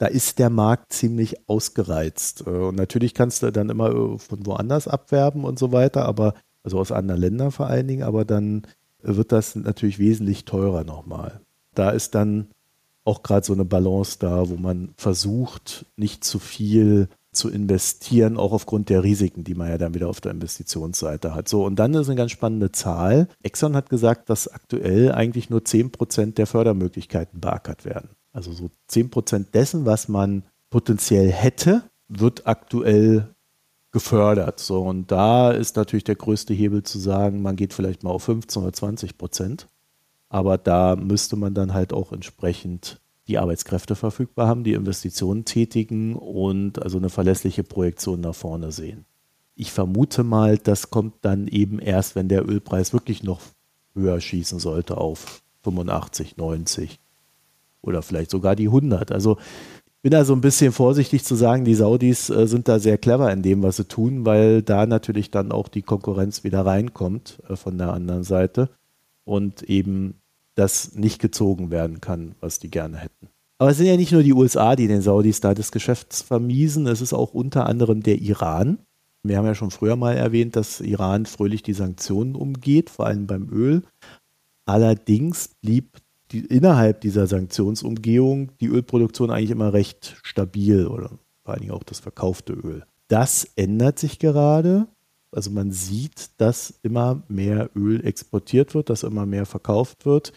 [0.00, 2.44] Da ist der Markt ziemlich ausgereizt.
[2.46, 6.34] Äh, und natürlich kannst du dann immer äh, von woanders abwerben und so weiter, aber
[6.64, 8.66] also aus anderen Ländern vor allen Dingen, aber dann
[9.02, 11.40] wird das natürlich wesentlich teurer nochmal
[11.74, 12.48] da ist dann
[13.04, 18.52] auch gerade so eine Balance da, wo man versucht, nicht zu viel zu investieren, auch
[18.52, 21.48] aufgrund der Risiken, die man ja dann wieder auf der Investitionsseite hat.
[21.48, 23.28] So, und dann ist eine ganz spannende Zahl.
[23.42, 28.10] Exxon hat gesagt, dass aktuell eigentlich nur 10% der Fördermöglichkeiten beackert werden.
[28.32, 33.34] Also so 10% dessen, was man potenziell hätte, wird aktuell
[33.92, 34.60] gefördert.
[34.60, 38.24] So, und da ist natürlich der größte Hebel zu sagen, man geht vielleicht mal auf
[38.24, 39.66] 15 oder 20 Prozent
[40.30, 46.16] aber da müsste man dann halt auch entsprechend die Arbeitskräfte verfügbar haben, die Investitionen tätigen
[46.16, 49.04] und also eine verlässliche Projektion nach vorne sehen.
[49.56, 53.40] Ich vermute mal, das kommt dann eben erst, wenn der Ölpreis wirklich noch
[53.92, 57.00] höher schießen sollte auf 85, 90
[57.82, 59.12] oder vielleicht sogar die 100.
[59.12, 59.36] Also
[60.02, 63.30] bin da so ein bisschen vorsichtig zu sagen, die Saudis äh, sind da sehr clever
[63.32, 67.56] in dem, was sie tun, weil da natürlich dann auch die Konkurrenz wieder reinkommt äh,
[67.56, 68.70] von der anderen Seite
[69.24, 70.14] und eben
[70.54, 73.28] das nicht gezogen werden kann, was die gerne hätten.
[73.58, 76.86] Aber es sind ja nicht nur die USA, die den Saudis da des Geschäfts vermiesen,
[76.86, 78.78] es ist auch unter anderem der Iran.
[79.22, 83.26] Wir haben ja schon früher mal erwähnt, dass Iran fröhlich die Sanktionen umgeht, vor allem
[83.26, 83.82] beim Öl.
[84.64, 85.98] Allerdings blieb
[86.32, 91.10] die, innerhalb dieser Sanktionsumgehung die Ölproduktion eigentlich immer recht stabil oder
[91.44, 92.84] vor allen Dingen auch das verkaufte Öl.
[93.08, 94.86] Das ändert sich gerade.
[95.32, 100.32] Also man sieht, dass immer mehr Öl exportiert wird, dass immer mehr verkauft wird.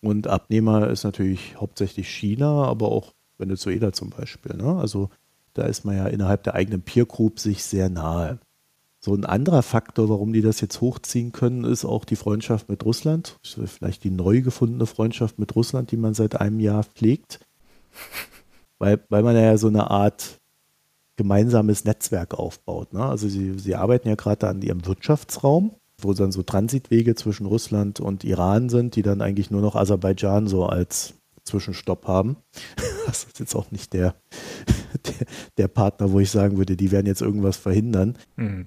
[0.00, 4.56] Und Abnehmer ist natürlich hauptsächlich China, aber auch Venezuela zum Beispiel.
[4.56, 4.76] Ne?
[4.76, 5.10] Also
[5.54, 8.38] da ist man ja innerhalb der eigenen Peer Group sich sehr nahe.
[9.02, 12.84] So ein anderer Faktor, warum die das jetzt hochziehen können, ist auch die Freundschaft mit
[12.84, 13.38] Russland.
[13.42, 17.40] Vielleicht die neu gefundene Freundschaft mit Russland, die man seit einem Jahr pflegt.
[18.78, 20.38] Weil, weil man ja so eine Art
[21.16, 22.92] gemeinsames Netzwerk aufbaut.
[22.92, 23.04] Ne?
[23.04, 28.00] Also sie, sie arbeiten ja gerade an ihrem Wirtschaftsraum, wo dann so Transitwege zwischen Russland
[28.00, 32.36] und Iran sind, die dann eigentlich nur noch Aserbaidschan so als Zwischenstopp haben.
[33.06, 34.14] Das ist jetzt auch nicht der,
[35.06, 38.16] der, der Partner, wo ich sagen würde, die werden jetzt irgendwas verhindern.
[38.36, 38.66] Mhm.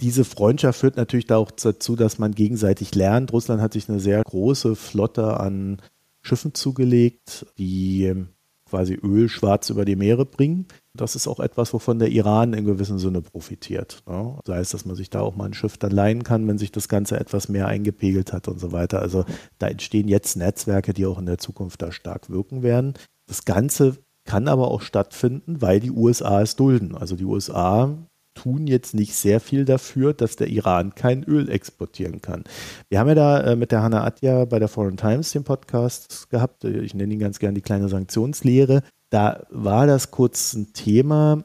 [0.00, 3.32] Diese Freundschaft führt natürlich auch dazu, dass man gegenseitig lernt.
[3.32, 5.80] Russland hat sich eine sehr große Flotte an
[6.22, 8.26] Schiffen zugelegt, die
[8.68, 10.66] quasi Öl schwarz über die Meere bringen.
[10.94, 14.02] Das ist auch etwas, wovon der Iran in gewissem Sinne profitiert.
[14.08, 14.38] Ne?
[14.44, 16.72] Sei es, dass man sich da auch mal ein Schiff dann leihen kann, wenn sich
[16.72, 19.00] das Ganze etwas mehr eingepegelt hat und so weiter.
[19.00, 19.24] Also
[19.58, 22.94] da entstehen jetzt Netzwerke, die auch in der Zukunft da stark wirken werden.
[23.26, 26.96] Das Ganze kann aber auch stattfinden, weil die USA es dulden.
[26.96, 27.96] Also die USA
[28.34, 32.44] tun jetzt nicht sehr viel dafür, dass der Iran kein Öl exportieren kann.
[32.88, 36.28] Wir haben ja da äh, mit der Hanna Atja bei der Foreign Times den Podcast
[36.30, 36.64] gehabt.
[36.64, 38.82] Ich nenne ihn ganz gern die kleine Sanktionslehre.
[39.10, 41.44] Da war das kurz ein Thema.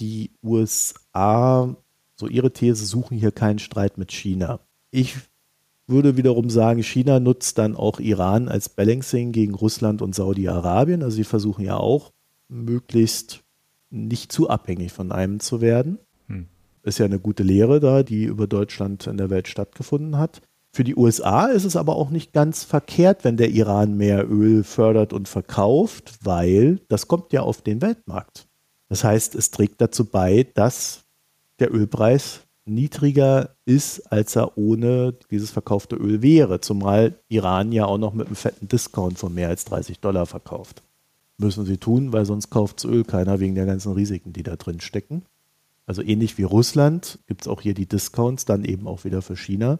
[0.00, 1.76] Die USA,
[2.16, 4.58] so ihre These, suchen hier keinen Streit mit China.
[4.90, 5.14] Ich
[5.86, 11.02] würde wiederum sagen, China nutzt dann auch Iran als Balancing gegen Russland und Saudi-Arabien.
[11.02, 12.10] Also sie versuchen ja auch
[12.48, 13.44] möglichst
[13.90, 15.98] nicht zu abhängig von einem zu werden.
[16.84, 20.42] Ist ja eine gute Lehre da, die über Deutschland in der Welt stattgefunden hat.
[20.70, 24.64] Für die USA ist es aber auch nicht ganz verkehrt, wenn der Iran mehr Öl
[24.64, 28.48] fördert und verkauft, weil das kommt ja auf den Weltmarkt.
[28.88, 31.04] Das heißt, es trägt dazu bei, dass
[31.58, 36.60] der Ölpreis niedriger ist, als er ohne dieses verkaufte Öl wäre.
[36.60, 40.82] Zumal Iran ja auch noch mit einem fetten Discount von mehr als 30 Dollar verkauft.
[41.38, 44.56] Müssen sie tun, weil sonst kauft das Öl keiner wegen der ganzen Risiken, die da
[44.56, 45.22] drin stecken.
[45.86, 49.36] Also ähnlich wie Russland gibt es auch hier die Discounts, dann eben auch wieder für
[49.36, 49.78] China.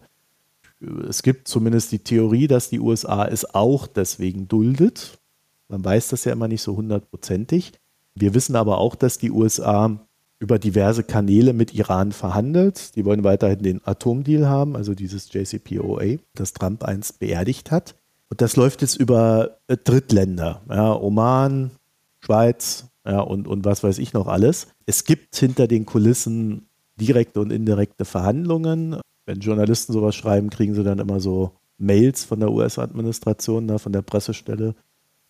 [1.07, 5.19] Es gibt zumindest die Theorie, dass die USA es auch deswegen duldet.
[5.67, 7.73] Man weiß das ja immer nicht so hundertprozentig.
[8.13, 9.99] Wir wissen aber auch, dass die USA
[10.39, 12.95] über diverse Kanäle mit Iran verhandelt.
[12.95, 17.95] Die wollen weiterhin den Atomdeal haben, also dieses JCPOA, das Trump einst beerdigt hat.
[18.29, 21.71] Und das läuft jetzt über äh, Drittländer, ja, Oman,
[22.19, 24.67] Schweiz ja, und, und was weiß ich noch alles.
[24.85, 26.67] Es gibt hinter den Kulissen
[26.99, 28.97] direkte und indirekte Verhandlungen.
[29.25, 34.01] Wenn Journalisten sowas schreiben, kriegen sie dann immer so Mails von der US-Administration, von der
[34.01, 34.75] Pressestelle.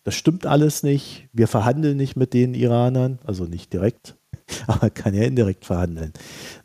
[0.04, 1.28] Das stimmt alles nicht.
[1.32, 4.16] Wir verhandeln nicht mit den Iranern, also nicht direkt,
[4.66, 6.12] aber kann ja indirekt verhandeln.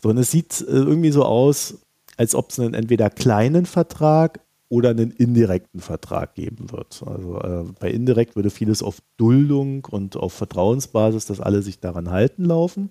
[0.01, 1.79] So, und es sieht äh, irgendwie so aus,
[2.17, 4.41] als ob es einen entweder kleinen Vertrag
[4.71, 7.03] oder einen indirekten Vertrag geben wird.
[7.05, 12.09] Also äh, bei indirekt würde vieles auf Duldung und auf Vertrauensbasis, dass alle sich daran
[12.09, 12.89] halten, laufen.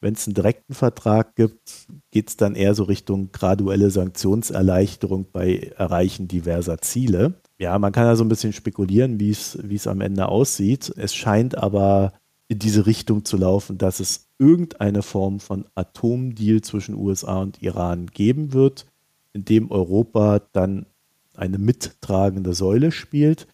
[0.00, 5.72] Wenn es einen direkten Vertrag gibt, geht es dann eher so Richtung graduelle Sanktionserleichterung bei
[5.76, 7.34] Erreichen diverser Ziele.
[7.58, 10.90] Ja, man kann da so ein bisschen spekulieren, wie es am Ende aussieht.
[10.96, 12.14] Es scheint aber
[12.48, 18.06] in diese Richtung zu laufen, dass es irgendeine Form von Atomdeal zwischen USA und Iran
[18.06, 18.86] geben wird,
[19.34, 20.86] in dem Europa dann
[21.34, 23.46] eine mittragende Säule spielt.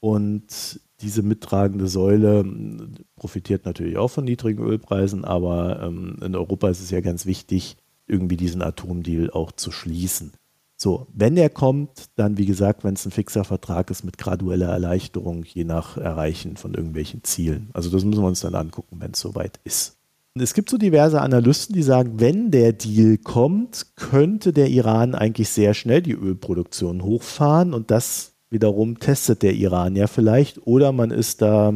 [0.00, 6.68] Und diese mittragende Säule hm, profitiert natürlich auch von niedrigen Ölpreisen, aber ähm, in Europa
[6.68, 10.32] ist es ja ganz wichtig, irgendwie diesen Atomdeal auch zu schließen.
[10.80, 14.68] So, wenn er kommt, dann wie gesagt, wenn es ein fixer Vertrag ist mit gradueller
[14.68, 17.70] Erleichterung, je nach Erreichen von irgendwelchen Zielen.
[17.72, 19.97] Also das müssen wir uns dann angucken, wenn es soweit ist.
[20.40, 25.48] Es gibt so diverse Analysten, die sagen, wenn der Deal kommt, könnte der Iran eigentlich
[25.48, 31.10] sehr schnell die Ölproduktion hochfahren und das wiederum testet der Iran ja vielleicht oder man
[31.10, 31.74] ist da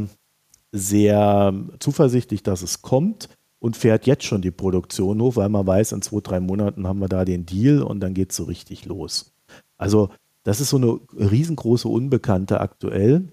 [0.73, 5.93] sehr zuversichtlich, dass es kommt und fährt jetzt schon die Produktion hoch, weil man weiß,
[5.93, 8.87] in zwei, drei Monaten haben wir da den Deal und dann geht es so richtig
[8.87, 9.35] los.
[9.77, 10.09] Also
[10.45, 13.29] das ist so eine riesengroße Unbekannte aktuell.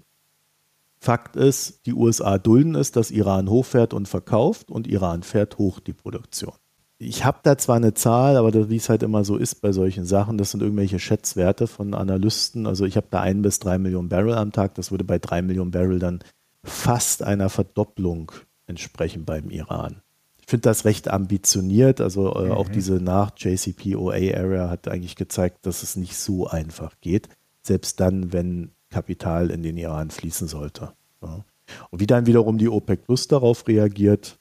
[1.02, 5.80] Fakt ist, die USA dulden es, dass Iran hochfährt und verkauft und Iran fährt hoch
[5.80, 6.52] die Produktion.
[6.98, 10.04] Ich habe da zwar eine Zahl, aber wie es halt immer so ist bei solchen
[10.04, 12.66] Sachen, das sind irgendwelche Schätzwerte von Analysten.
[12.66, 14.74] Also ich habe da ein bis drei Millionen Barrel am Tag.
[14.74, 16.20] Das würde bei drei Millionen Barrel dann
[16.62, 18.32] fast einer Verdopplung
[18.66, 20.02] entsprechen beim Iran.
[20.40, 22.02] Ich finde das recht ambitioniert.
[22.02, 22.52] Also äh, mhm.
[22.52, 27.30] auch diese nach JCPOA-Area hat eigentlich gezeigt, dass es nicht so einfach geht.
[27.62, 30.92] Selbst dann, wenn Kapital in den Iran fließen sollte.
[31.22, 31.44] Ja.
[31.90, 34.38] Und wie dann wiederum die OPEC Plus darauf reagiert,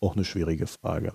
[0.00, 1.14] auch eine schwierige Frage.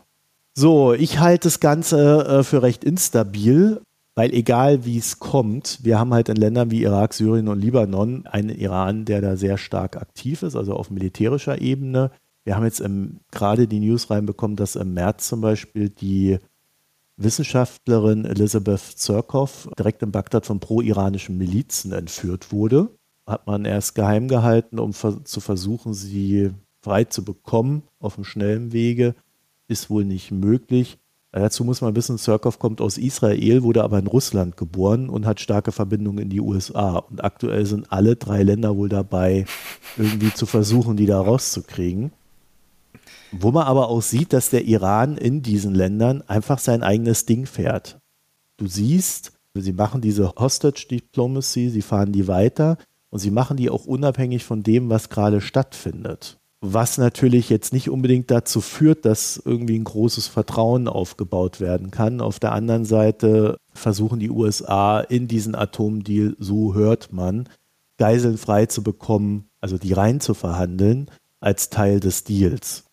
[0.54, 3.82] So, ich halte das Ganze äh, für recht instabil,
[4.16, 8.26] weil egal wie es kommt, wir haben halt in Ländern wie Irak, Syrien und Libanon
[8.28, 12.12] einen Iran, der da sehr stark aktiv ist, also auf militärischer Ebene.
[12.46, 12.82] Wir haben jetzt
[13.32, 16.40] gerade die News reinbekommen, dass im März zum Beispiel die
[17.18, 22.90] Wissenschaftlerin Elizabeth Zirkov direkt in Bagdad von pro-iranischen Milizen entführt wurde.
[23.26, 26.52] Hat man erst geheim gehalten, um zu versuchen, sie
[26.82, 29.16] frei zu bekommen auf einem schnellen Wege.
[29.68, 31.00] Ist wohl nicht möglich.
[31.32, 35.42] Dazu muss man wissen, Zirkov kommt aus Israel, wurde aber in Russland geboren und hat
[35.42, 36.98] starke Verbindungen in die USA.
[36.98, 39.46] Und aktuell sind alle drei Länder wohl dabei,
[39.98, 42.12] irgendwie zu versuchen, die da rauszukriegen.
[43.40, 47.46] Wo man aber auch sieht, dass der Iran in diesen Ländern einfach sein eigenes Ding
[47.46, 48.00] fährt.
[48.58, 52.78] Du siehst, sie machen diese Hostage Diplomacy, sie fahren die weiter
[53.10, 56.38] und sie machen die auch unabhängig von dem, was gerade stattfindet.
[56.62, 62.22] Was natürlich jetzt nicht unbedingt dazu führt, dass irgendwie ein großes Vertrauen aufgebaut werden kann.
[62.22, 67.50] Auf der anderen Seite versuchen die USA in diesen Atomdeal, so hört man,
[67.98, 72.86] Geiseln frei zu bekommen, also die rein zu verhandeln, als Teil des Deals.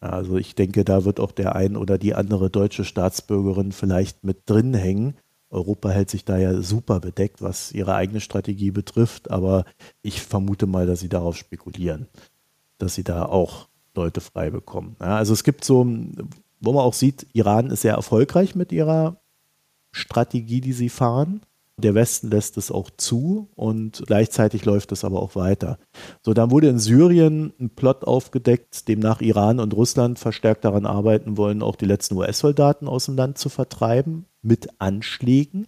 [0.00, 4.48] Also ich denke, da wird auch der ein oder die andere deutsche Staatsbürgerin vielleicht mit
[4.48, 5.14] drin hängen.
[5.50, 9.64] Europa hält sich da ja super bedeckt, was ihre eigene Strategie betrifft, aber
[10.00, 12.06] ich vermute mal, dass sie darauf spekulieren,
[12.78, 14.96] dass sie da auch Leute frei bekommen.
[15.00, 15.84] Ja, also es gibt so,
[16.60, 19.20] wo man auch sieht, Iran ist sehr erfolgreich mit ihrer
[19.92, 21.42] Strategie, die sie fahren.
[21.80, 25.78] Der Westen lässt es auch zu und gleichzeitig läuft es aber auch weiter.
[26.22, 31.36] So, dann wurde in Syrien ein Plot aufgedeckt, demnach Iran und Russland verstärkt daran arbeiten
[31.36, 35.66] wollen, auch die letzten US-Soldaten aus dem Land zu vertreiben mit Anschlägen.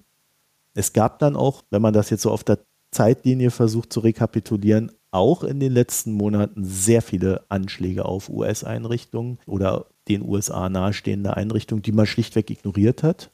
[0.74, 2.58] Es gab dann auch, wenn man das jetzt so auf der
[2.90, 9.86] Zeitlinie versucht zu rekapitulieren, auch in den letzten Monaten sehr viele Anschläge auf US-Einrichtungen oder
[10.08, 13.30] den USA nahestehende Einrichtungen, die man schlichtweg ignoriert hat.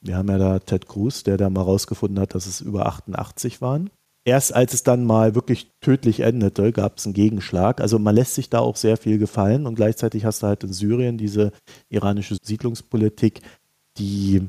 [0.00, 3.60] Wir haben ja da Ted Cruz, der da mal rausgefunden hat, dass es über 88
[3.60, 3.90] waren.
[4.24, 7.80] Erst als es dann mal wirklich tödlich endete, gab es einen Gegenschlag.
[7.80, 10.72] Also man lässt sich da auch sehr viel gefallen und gleichzeitig hast du halt in
[10.72, 11.52] Syrien diese
[11.88, 13.40] iranische Siedlungspolitik,
[13.96, 14.42] die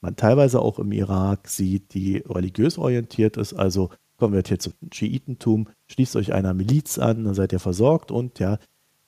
[0.00, 3.54] man teilweise auch im Irak sieht, die religiös orientiert ist.
[3.54, 8.58] Also konvertiert zum Schiitentum, schließt euch einer Miliz an, dann seid ihr versorgt und ja,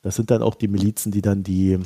[0.03, 1.79] das sind dann auch die Milizen, die dann die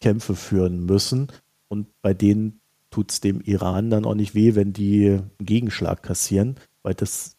[0.00, 1.28] Kämpfe führen müssen.
[1.68, 6.02] Und bei denen tut es dem Iran dann auch nicht weh, wenn die einen Gegenschlag
[6.02, 7.36] kassieren, weil das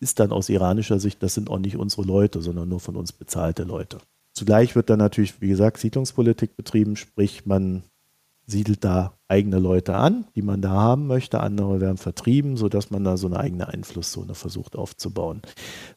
[0.00, 3.12] ist dann aus iranischer Sicht, das sind auch nicht unsere Leute, sondern nur von uns
[3.12, 3.98] bezahlte Leute.
[4.32, 7.82] Zugleich wird dann natürlich, wie gesagt, Siedlungspolitik betrieben, sprich man
[8.48, 11.40] siedelt da eigene Leute an, die man da haben möchte.
[11.40, 15.42] Andere werden vertrieben, sodass man da so eine eigene Einflusszone versucht aufzubauen.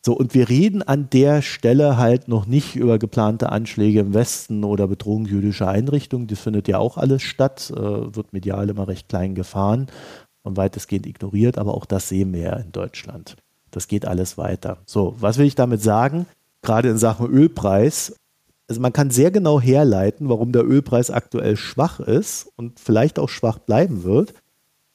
[0.06, 4.66] So, und wir reden an der Stelle halt noch nicht über geplante Anschläge im Westen
[4.66, 6.28] oder Bedrohung jüdischer Einrichtungen.
[6.28, 9.88] Das findet ja auch alles statt, äh, wird medial immer recht klein gefahren
[10.44, 13.38] und weitestgehend ignoriert, aber auch das sehen wir ja in Deutschland.
[13.72, 14.80] Das geht alles weiter.
[14.86, 16.26] So, was will ich damit sagen?
[16.62, 18.14] Gerade in Sachen Ölpreis,
[18.72, 23.28] also man kann sehr genau herleiten, warum der Ölpreis aktuell schwach ist und vielleicht auch
[23.28, 24.34] schwach bleiben wird.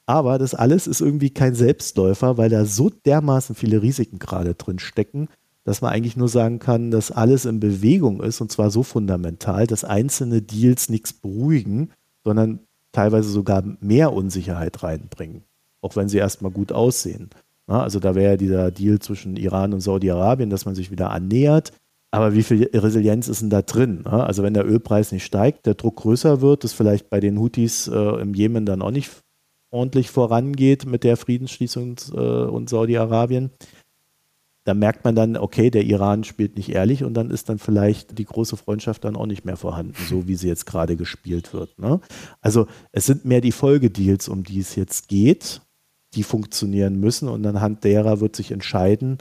[0.06, 4.78] Aber das alles ist irgendwie kein Selbstläufer, weil da so dermaßen viele Risiken gerade drin
[4.78, 5.28] stecken,
[5.64, 9.66] dass man eigentlich nur sagen kann, dass alles in Bewegung ist und zwar so fundamental,
[9.66, 11.90] dass einzelne Deals nichts beruhigen,
[12.24, 12.60] sondern
[12.92, 15.42] teilweise sogar mehr Unsicherheit reinbringen,
[15.82, 17.28] auch wenn sie erstmal gut aussehen.
[17.66, 21.74] also da wäre ja dieser Deal zwischen Iran und Saudi-Arabien, dass man sich wieder annähert.
[22.10, 24.06] Aber wie viel Resilienz ist denn da drin?
[24.06, 27.88] Also wenn der Ölpreis nicht steigt, der Druck größer wird, das vielleicht bei den Houthis
[27.88, 29.10] äh, im Jemen dann auch nicht
[29.70, 33.50] ordentlich vorangeht mit der Friedensschließung äh, und Saudi-Arabien,
[34.66, 38.18] da merkt man dann, okay, der Iran spielt nicht ehrlich und dann ist dann vielleicht
[38.18, 41.78] die große Freundschaft dann auch nicht mehr vorhanden, so wie sie jetzt gerade gespielt wird.
[41.78, 42.00] Ne?
[42.40, 45.60] Also es sind mehr die Folgedeals, um die es jetzt geht,
[46.14, 49.18] die funktionieren müssen und anhand derer wird sich entscheiden,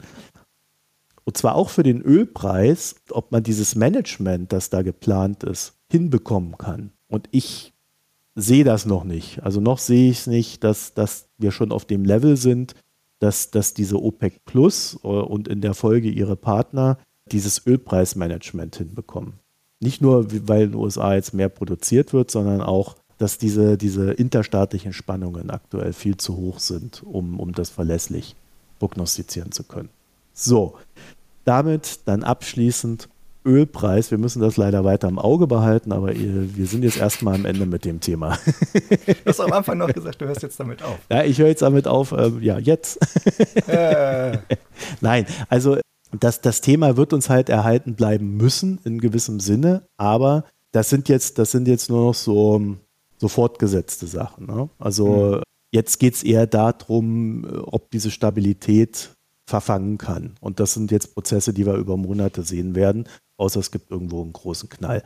[1.26, 6.56] und zwar auch für den Ölpreis, ob man dieses Management, das da geplant ist, hinbekommen
[6.56, 6.92] kann.
[7.08, 7.74] Und ich
[8.36, 9.42] sehe das noch nicht.
[9.42, 12.76] Also noch sehe ich es nicht, dass, dass wir schon auf dem Level sind,
[13.18, 16.98] dass, dass diese OPEC Plus äh, und in der Folge ihre Partner
[17.32, 19.34] dieses Ölpreismanagement hinbekommen.
[19.80, 24.12] Nicht nur, weil in den USA jetzt mehr produziert wird, sondern auch, dass diese, diese
[24.12, 28.36] interstaatlichen Spannungen aktuell viel zu hoch sind, um, um das verlässlich
[28.78, 29.88] prognostizieren zu können.
[30.38, 30.76] So,
[31.46, 33.08] damit dann abschließend
[33.46, 34.10] Ölpreis.
[34.10, 37.64] Wir müssen das leider weiter im Auge behalten, aber wir sind jetzt erstmal am Ende
[37.64, 38.38] mit dem Thema.
[39.06, 40.98] Du hast am Anfang noch gesagt, du hörst jetzt damit auf.
[41.10, 42.12] Ja, ich höre jetzt damit auf.
[42.12, 42.98] Ähm, ja, jetzt.
[43.68, 44.38] Äh.
[45.00, 45.78] Nein, also
[46.18, 51.08] das, das Thema wird uns halt erhalten bleiben müssen, in gewissem Sinne, aber das sind
[51.08, 52.76] jetzt, das sind jetzt nur noch so,
[53.18, 54.46] so fortgesetzte Sachen.
[54.46, 54.68] Ne?
[54.78, 55.42] Also mhm.
[55.72, 59.15] jetzt geht es eher darum, ob diese Stabilität
[59.46, 60.34] verfangen kann.
[60.40, 64.22] Und das sind jetzt Prozesse, die wir über Monate sehen werden, außer es gibt irgendwo
[64.22, 65.02] einen großen Knall.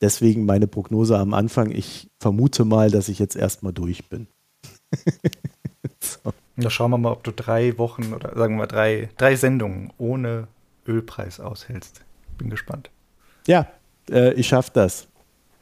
[0.00, 4.28] Deswegen meine Prognose am Anfang, ich vermute mal, dass ich jetzt erstmal durch bin.
[6.00, 6.32] so.
[6.56, 9.92] Da schauen wir mal, ob du drei Wochen oder sagen wir mal drei, drei Sendungen
[9.98, 10.46] ohne
[10.86, 12.02] Ölpreis aushältst.
[12.38, 12.90] Bin gespannt.
[13.46, 13.66] Ja,
[14.10, 15.08] äh, ich schaffe das.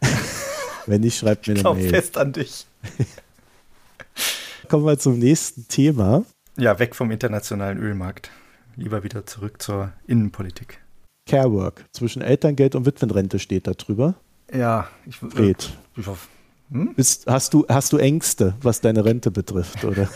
[0.86, 1.90] Wenn nicht, schreibt mir eine ich Mail.
[1.90, 2.66] fest an dich.
[4.68, 6.24] Kommen wir zum nächsten Thema.
[6.58, 8.32] Ja, weg vom internationalen Ölmarkt.
[8.74, 10.80] Lieber wieder zurück zur Innenpolitik.
[11.28, 11.84] Carework.
[11.92, 14.14] Zwischen Elterngeld und Witwenrente steht da drüber.
[14.52, 15.72] Ja, ich Fred.
[15.96, 16.26] Ich hoffe,
[16.72, 16.94] hm?
[16.94, 20.08] Bist, hast, du, hast du Ängste, was deine Rente betrifft, oder?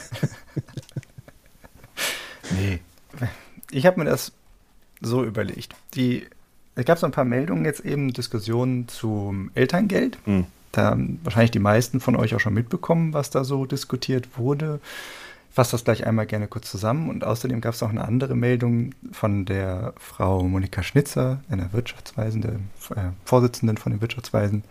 [2.59, 2.81] nee.
[3.71, 4.33] Ich habe mir das
[5.01, 5.77] so überlegt.
[5.95, 6.27] Die,
[6.75, 10.19] es gab so ein paar Meldungen jetzt eben, Diskussionen zum Elterngeld.
[10.25, 10.47] Hm.
[10.73, 14.81] Da haben wahrscheinlich die meisten von euch auch schon mitbekommen, was da so diskutiert wurde.
[15.53, 17.11] Fasse das gleich einmal gerne kurz zusammen.
[17.11, 22.41] Und außerdem gab es auch eine andere Meldung von der Frau Monika Schnitzer, einer Wirtschaftsweisen,
[22.41, 22.53] der
[22.97, 24.65] äh, Vorsitzenden von den Wirtschaftsweisen,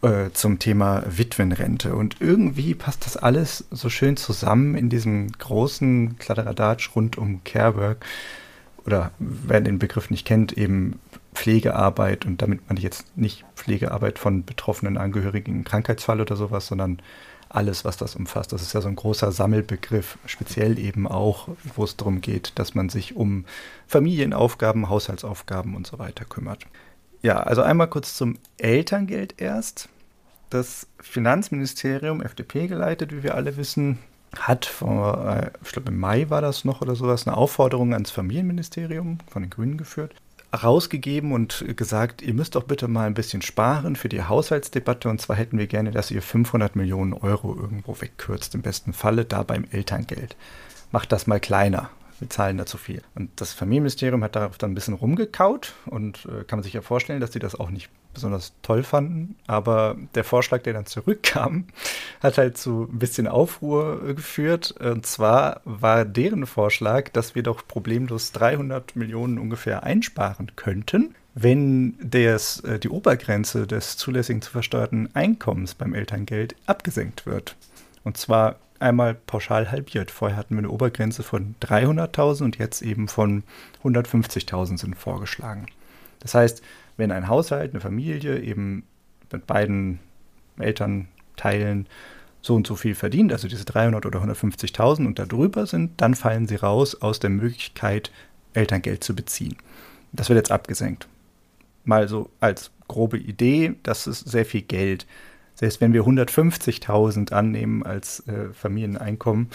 [0.00, 1.94] äh, zum Thema Witwenrente.
[1.94, 8.02] Und irgendwie passt das alles so schön zusammen in diesem großen Kladderadatsch rund um Carework.
[8.86, 11.00] Oder wer den Begriff nicht kennt, eben
[11.34, 12.24] Pflegearbeit.
[12.24, 17.02] Und damit meine ich jetzt nicht Pflegearbeit von betroffenen Angehörigen im Krankheitsfall oder sowas, sondern
[17.48, 18.52] alles, was das umfasst.
[18.52, 22.74] Das ist ja so ein großer Sammelbegriff, speziell eben auch, wo es darum geht, dass
[22.74, 23.44] man sich um
[23.86, 26.66] Familienaufgaben, Haushaltsaufgaben und so weiter kümmert.
[27.22, 29.88] Ja, also einmal kurz zum Elterngeld erst.
[30.50, 33.98] Das Finanzministerium, FDP geleitet, wie wir alle wissen,
[34.36, 38.10] hat vor, äh, ich glaube im Mai war das noch oder sowas, eine Aufforderung ans
[38.10, 40.14] Familienministerium von den Grünen geführt,
[40.52, 45.20] rausgegeben und gesagt, ihr müsst doch bitte mal ein bisschen sparen für die Haushaltsdebatte und
[45.20, 49.42] zwar hätten wir gerne, dass ihr 500 Millionen Euro irgendwo wegkürzt, im besten Falle da
[49.42, 50.36] beim Elterngeld.
[50.90, 51.90] Macht das mal kleiner
[52.20, 53.02] wir zahlen da zu viel.
[53.14, 56.82] Und das Familienministerium hat darauf dann ein bisschen rumgekaut und äh, kann man sich ja
[56.82, 59.36] vorstellen, dass die das auch nicht besonders toll fanden.
[59.46, 61.66] Aber der Vorschlag, der dann zurückkam,
[62.22, 64.72] hat halt zu ein bisschen Aufruhr geführt.
[64.72, 71.96] Und zwar war deren Vorschlag, dass wir doch problemlos 300 Millionen ungefähr einsparen könnten, wenn
[72.00, 77.56] des, äh, die Obergrenze des zulässigen zu versteuerten Einkommens beim Elterngeld abgesenkt wird.
[78.04, 80.10] Und zwar einmal pauschal halbiert.
[80.10, 83.42] Vorher hatten wir eine Obergrenze von 300.000 und jetzt eben von
[83.84, 85.66] 150.000 sind vorgeschlagen.
[86.20, 86.62] Das heißt,
[86.98, 88.84] wenn ein Haushalt, eine Familie eben
[89.32, 90.00] mit beiden
[90.58, 91.86] Elternteilen
[92.42, 96.46] so und so viel verdient, also diese 300 oder 150.000 und darüber sind, dann fallen
[96.46, 98.10] sie raus aus der Möglichkeit,
[98.52, 99.56] Elterngeld zu beziehen.
[100.12, 101.08] Das wird jetzt abgesenkt.
[101.84, 105.06] Mal so als grobe Idee, das ist sehr viel Geld.
[105.54, 109.48] Selbst wenn wir 150.000 annehmen als äh, Familieneinkommen,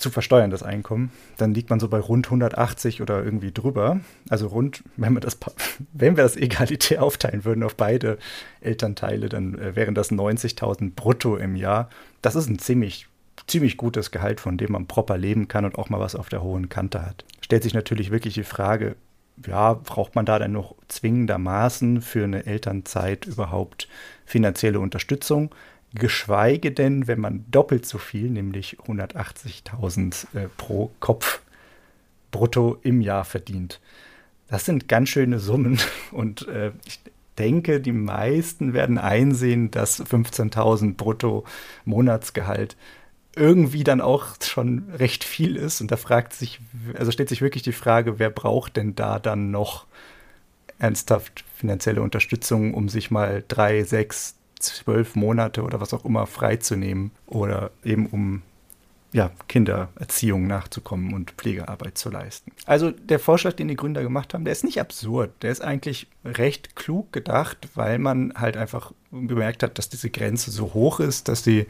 [0.00, 4.00] zu versteuern, das Einkommen, dann liegt man so bei rund 180 oder irgendwie drüber.
[4.28, 5.38] Also rund, wenn wir das,
[5.92, 8.18] wenn wir das egalitär aufteilen würden auf beide
[8.60, 11.88] Elternteile, dann äh, wären das 90.000 brutto im Jahr.
[12.22, 13.06] Das ist ein ziemlich,
[13.46, 16.42] ziemlich gutes Gehalt, von dem man proper leben kann und auch mal was auf der
[16.42, 17.24] hohen Kante hat.
[17.40, 18.96] Stellt sich natürlich wirklich die Frage,
[19.46, 23.88] ja, braucht man da denn noch zwingendermaßen für eine Elternzeit überhaupt
[24.24, 25.54] finanzielle Unterstützung?
[25.94, 31.40] Geschweige denn, wenn man doppelt so viel, nämlich 180.000 äh, pro Kopf
[32.30, 33.80] brutto im Jahr verdient.
[34.48, 35.78] Das sind ganz schöne Summen
[36.12, 37.00] und äh, ich
[37.38, 41.44] denke, die meisten werden einsehen, dass 15.000 brutto
[41.84, 42.76] Monatsgehalt
[43.34, 45.80] irgendwie dann auch schon recht viel ist.
[45.80, 46.60] Und da fragt sich,
[46.98, 49.86] also stellt sich wirklich die Frage, wer braucht denn da dann noch
[50.78, 57.10] ernsthaft finanzielle Unterstützung, um sich mal drei, sechs, zwölf Monate oder was auch immer freizunehmen
[57.26, 58.42] oder eben um
[59.12, 62.52] ja, Kindererziehung nachzukommen und Pflegearbeit zu leisten.
[62.66, 65.30] Also der Vorschlag, den die Gründer gemacht haben, der ist nicht absurd.
[65.42, 70.50] Der ist eigentlich recht klug gedacht, weil man halt einfach bemerkt hat, dass diese Grenze
[70.52, 71.66] so hoch ist, dass die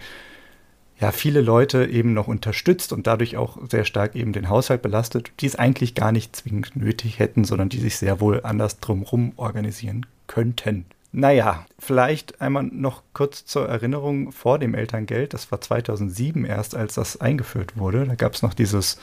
[1.01, 5.33] ja viele Leute eben noch unterstützt und dadurch auch sehr stark eben den Haushalt belastet,
[5.41, 9.33] die es eigentlich gar nicht zwingend nötig hätten, sondern die sich sehr wohl anders drumherum
[9.37, 10.85] organisieren könnten.
[11.13, 15.35] Naja, vielleicht einmal noch kurz zur Erinnerung vor dem Elterngeld.
[15.35, 18.07] Das war 2007 erst, als das eingeführt wurde.
[18.07, 18.99] Da gab es noch dieses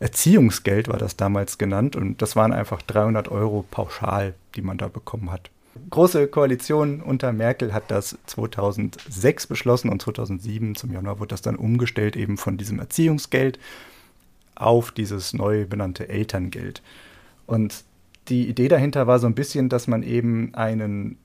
[0.00, 4.88] Erziehungsgeld war das damals genannt und das waren einfach 300 Euro pauschal, die man da
[4.88, 5.50] bekommen hat.
[5.90, 11.56] Große Koalition unter Merkel hat das 2006 beschlossen und 2007 zum Januar wurde das dann
[11.56, 13.58] umgestellt eben von diesem Erziehungsgeld
[14.54, 16.82] auf dieses neu benannte Elterngeld.
[17.46, 17.84] Und
[18.28, 21.16] die Idee dahinter war so ein bisschen, dass man eben einen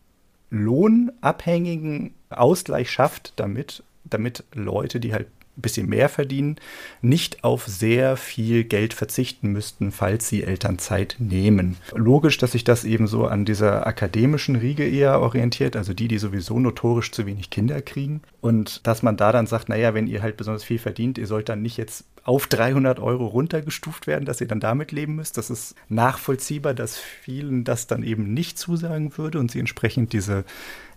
[0.53, 5.27] lohnabhängigen Ausgleich schafft damit, damit Leute, die halt
[5.57, 6.55] ein bisschen mehr verdienen,
[7.01, 11.77] nicht auf sehr viel Geld verzichten müssten, falls sie Elternzeit nehmen.
[11.93, 16.17] Logisch, dass sich das eben so an dieser akademischen Riege eher orientiert, also die, die
[16.17, 18.21] sowieso notorisch zu wenig Kinder kriegen.
[18.41, 21.49] Und dass man da dann sagt, naja, wenn ihr halt besonders viel verdient, ihr sollt
[21.49, 25.37] dann nicht jetzt auf 300 Euro runtergestuft werden, dass ihr dann damit leben müsst.
[25.37, 30.45] Das ist nachvollziehbar, dass vielen das dann eben nicht zusagen würde und sie entsprechend diese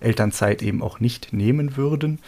[0.01, 2.21] Elternzeit eben auch nicht nehmen würden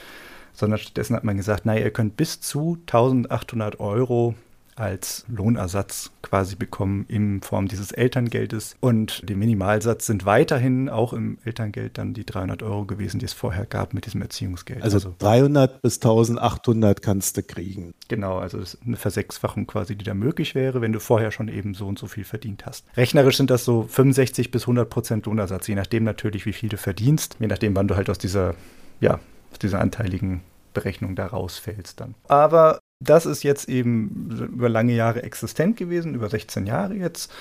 [0.58, 4.34] sondern stattdessen hat man gesagt, naja, ihr könnt bis zu 1800 Euro
[4.78, 8.76] als Lohnersatz quasi bekommen in Form dieses Elterngeldes.
[8.80, 13.32] Und der Minimalsatz sind weiterhin auch im Elterngeld dann die 300 Euro gewesen, die es
[13.32, 14.82] vorher gab mit diesem Erziehungsgeld.
[14.82, 17.94] Also, also 300 bis 1800 kannst du kriegen.
[18.08, 21.48] Genau, also das ist eine Versechsfachung quasi, die da möglich wäre, wenn du vorher schon
[21.48, 22.84] eben so und so viel verdient hast.
[22.96, 26.76] Rechnerisch sind das so 65 bis 100 Prozent Lohnersatz, je nachdem natürlich, wie viel du
[26.76, 28.54] verdienst, je nachdem, wann du halt aus dieser,
[29.00, 29.18] ja,
[29.50, 30.42] aus dieser anteiligen
[30.72, 32.14] Berechnung da rausfällst dann.
[32.28, 37.32] Aber das ist jetzt eben über lange Jahre existent gewesen, über 16 Jahre jetzt.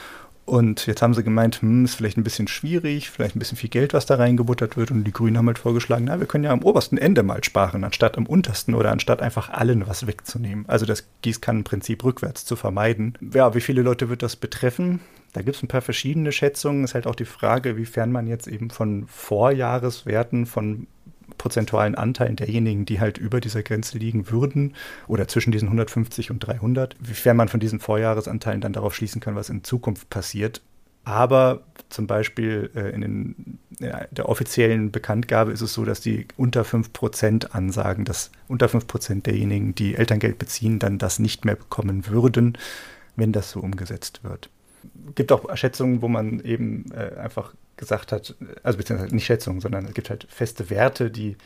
[0.48, 3.70] Und jetzt haben sie gemeint, hm, ist vielleicht ein bisschen schwierig, vielleicht ein bisschen viel
[3.70, 4.92] Geld, was da reingebuttert wird.
[4.92, 7.84] Und die Grünen haben halt vorgeschlagen, na, wir können ja am obersten Ende mal sparen,
[7.84, 10.64] anstatt am untersten oder anstatt einfach allen was wegzunehmen.
[10.70, 13.18] Also das Gießkannenprinzip rückwärts zu vermeiden.
[13.34, 15.02] Ja, wie viele Leute wird das betreffen?
[15.34, 16.86] Da gibt es ein paar verschiedene Schätzungen.
[16.86, 20.88] Ist halt auch die Frage, wiefern man jetzt eben von Vorjahreswerten von
[21.38, 24.76] prozentualen Anteilen derjenigen, die halt über dieser Grenze liegen würden
[25.08, 29.36] oder zwischen diesen 150 und 300, wiefern man von diesen Vorjahresanteilen dann darauf schließen kann,
[29.36, 30.62] was in Zukunft passiert.
[31.04, 36.28] Aber zum Beispiel äh, in, den, in der offiziellen Bekanntgabe ist es so, dass die
[36.36, 42.08] unter 5% ansagen, dass unter 5% derjenigen, die Elterngeld beziehen, dann das nicht mehr bekommen
[42.08, 42.58] würden,
[43.16, 44.50] wenn das so umgesetzt wird.
[45.08, 49.62] Es gibt auch Schätzungen, wo man eben äh, einfach gesagt hat, also beziehungsweise nicht Schätzungen,
[49.62, 51.38] sondern es gibt halt feste Werte, die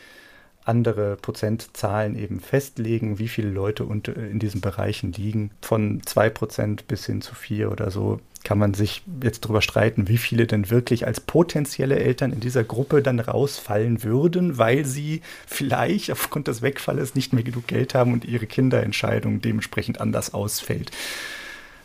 [0.63, 5.51] andere Prozentzahlen eben festlegen, wie viele Leute in diesen Bereichen liegen.
[5.61, 10.17] Von 2% bis hin zu 4 oder so kann man sich jetzt darüber streiten, wie
[10.17, 16.11] viele denn wirklich als potenzielle Eltern in dieser Gruppe dann rausfallen würden, weil sie vielleicht
[16.11, 20.91] aufgrund des Wegfalles nicht mehr genug Geld haben und ihre Kinderentscheidung dementsprechend anders ausfällt.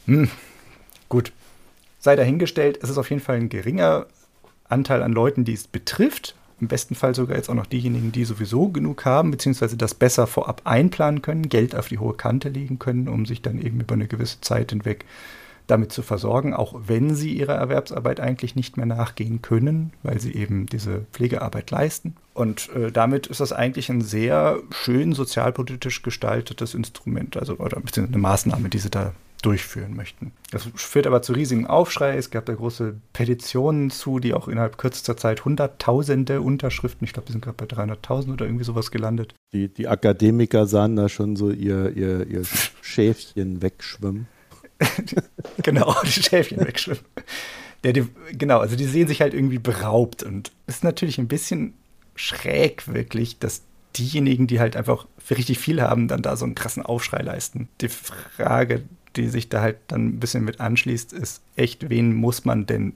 [0.06, 0.30] Hm,
[1.08, 1.32] gut,
[1.98, 4.06] sei dahingestellt, es ist auf jeden Fall ein geringer
[4.68, 6.34] Anteil an Leuten, die es betrifft.
[6.60, 10.26] Im besten Fall sogar jetzt auch noch diejenigen, die sowieso genug haben, beziehungsweise das besser
[10.26, 13.94] vorab einplanen können, Geld auf die hohe Kante legen können, um sich dann eben über
[13.94, 15.04] eine gewisse Zeit hinweg
[15.66, 20.32] damit zu versorgen, auch wenn sie ihrer Erwerbsarbeit eigentlich nicht mehr nachgehen können, weil sie
[20.32, 22.14] eben diese Pflegearbeit leisten.
[22.34, 28.14] Und äh, damit ist das eigentlich ein sehr schön sozialpolitisch gestaltetes Instrument, also oder beziehungsweise
[28.14, 29.12] eine Maßnahme, die sie da
[29.46, 30.32] durchführen möchten.
[30.50, 32.16] Das führt aber zu riesigem Aufschrei.
[32.16, 37.26] Es gab da große Petitionen zu, die auch innerhalb kürzester Zeit hunderttausende Unterschriften, ich glaube,
[37.26, 39.34] die sind gerade bei 300.000 oder irgendwie sowas gelandet.
[39.54, 42.42] Die, die Akademiker sahen da schon so ihr, ihr, ihr
[42.82, 44.26] Schäfchen wegschwimmen.
[45.62, 47.04] genau, die Schäfchen wegschwimmen.
[47.84, 51.74] Ja, die, genau, also die sehen sich halt irgendwie beraubt und ist natürlich ein bisschen
[52.16, 53.62] schräg wirklich, dass
[53.96, 57.68] diejenigen, die halt einfach für richtig viel haben, dann da so einen krassen Aufschrei leisten.
[57.80, 58.82] Die Frage,
[59.16, 62.94] die sich da halt dann ein bisschen mit anschließt, ist echt, wen muss man denn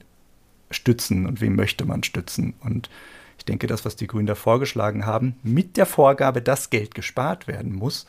[0.69, 2.53] stützen und wen möchte man stützen?
[2.61, 2.89] Und
[3.37, 7.47] ich denke, das, was die Grünen da vorgeschlagen haben, mit der Vorgabe, dass Geld gespart
[7.47, 8.05] werden muss,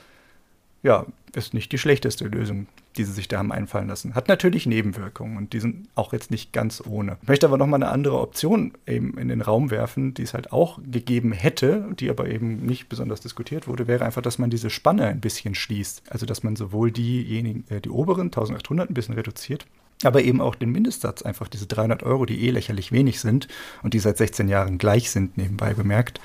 [0.83, 2.67] ja, ist nicht die schlechteste Lösung,
[2.97, 4.15] die sie sich da haben einfallen lassen.
[4.15, 7.19] Hat natürlich Nebenwirkungen und die sind auch jetzt nicht ganz ohne.
[7.23, 10.53] Ich möchte aber nochmal eine andere Option eben in den Raum werfen, die es halt
[10.53, 14.71] auch gegeben hätte, die aber eben nicht besonders diskutiert wurde, wäre einfach, dass man diese
[14.71, 16.03] Spanne ein bisschen schließt.
[16.11, 19.67] Also, dass man sowohl diejenigen, äh, die oberen 1800 ein bisschen reduziert,
[20.05, 23.49] aber eben auch den Mindestsatz, einfach diese 300 Euro, die eh lächerlich wenig sind
[23.83, 26.21] und die seit 16 Jahren gleich sind, nebenbei bemerkt,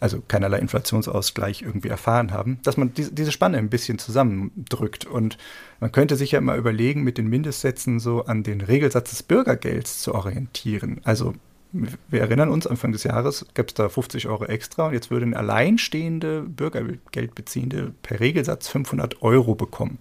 [0.00, 5.06] also keinerlei Inflationsausgleich irgendwie erfahren haben, dass man diese, diese Spanne ein bisschen zusammendrückt.
[5.06, 5.38] Und
[5.80, 10.00] man könnte sich ja immer überlegen, mit den Mindestsätzen so an den Regelsatz des Bürgergelds
[10.00, 11.00] zu orientieren.
[11.04, 11.34] Also
[11.72, 15.26] wir erinnern uns, Anfang des Jahres gab es da 50 Euro extra und jetzt würde
[15.26, 19.98] ein alleinstehende Bürgergeldbeziehende per Regelsatz 500 Euro bekommen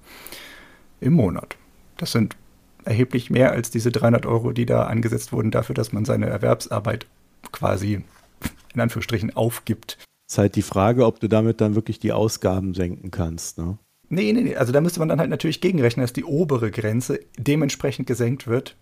[1.02, 1.58] im Monat.
[1.98, 2.38] Das sind
[2.88, 7.06] erheblich mehr als diese 300 Euro, die da angesetzt wurden dafür, dass man seine Erwerbsarbeit
[7.52, 8.04] quasi
[8.74, 9.98] in Anführungsstrichen aufgibt.
[10.28, 13.58] Es ist halt die Frage, ob du damit dann wirklich die Ausgaben senken kannst.
[13.58, 13.78] Ne?
[14.10, 14.56] Nee, nee, nee.
[14.56, 18.76] Also da müsste man dann halt natürlich gegenrechnen, dass die obere Grenze dementsprechend gesenkt wird.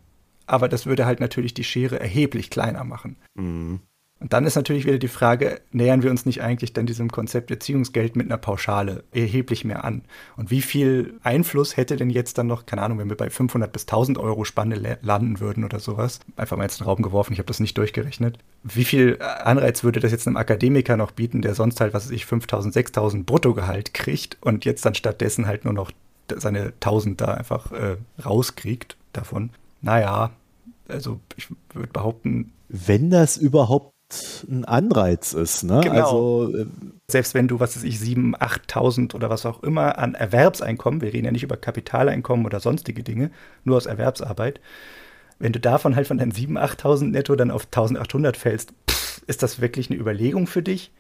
[0.48, 3.18] Aber das würde halt natürlich die Schere erheblich kleiner machen.
[3.36, 3.80] Mhm.
[4.22, 7.52] Und dann ist natürlich wieder die Frage, nähern wir uns nicht eigentlich dann diesem Konzept
[7.52, 10.04] Erziehungsgeld mit einer Pauschale erheblich mehr an?
[10.38, 13.72] Und wie viel Einfluss hätte denn jetzt dann noch, keine Ahnung, wenn wir bei 500
[13.72, 16.22] bis 1000 Euro Spanne landen würden oder sowas?
[16.38, 18.40] Einfach mal jetzt in den Raum geworfen, ich habe das nicht durchgerechnet.
[18.64, 22.12] Wie viel Anreiz würde das jetzt einem Akademiker noch bieten, der sonst halt, was weiß
[22.12, 25.92] ich, 5000, 6000 Bruttogehalt kriegt und jetzt dann stattdessen halt nur noch
[26.38, 29.50] seine 1000 da einfach äh, rauskriegt davon?
[29.82, 30.32] Naja,
[30.88, 33.95] also ich würde behaupten, wenn das überhaupt
[34.50, 35.64] ein Anreiz ist.
[35.64, 35.82] Ne?
[35.84, 36.44] Genau.
[36.44, 36.66] Also, äh,
[37.10, 41.14] Selbst wenn du, was weiß ich, 7.000, 8.000 oder was auch immer an Erwerbseinkommen, wir
[41.14, 43.32] reden ja nicht über Kapitaleinkommen oder sonstige Dinge,
[43.64, 44.62] nur aus Erwerbsarbeit,
[45.40, 49.44] wenn du davon halt von deinen 7.000, 8.000 netto dann auf 1.800 fällst, pff, ist
[49.44, 50.92] das wirklich eine Überlegung für dich?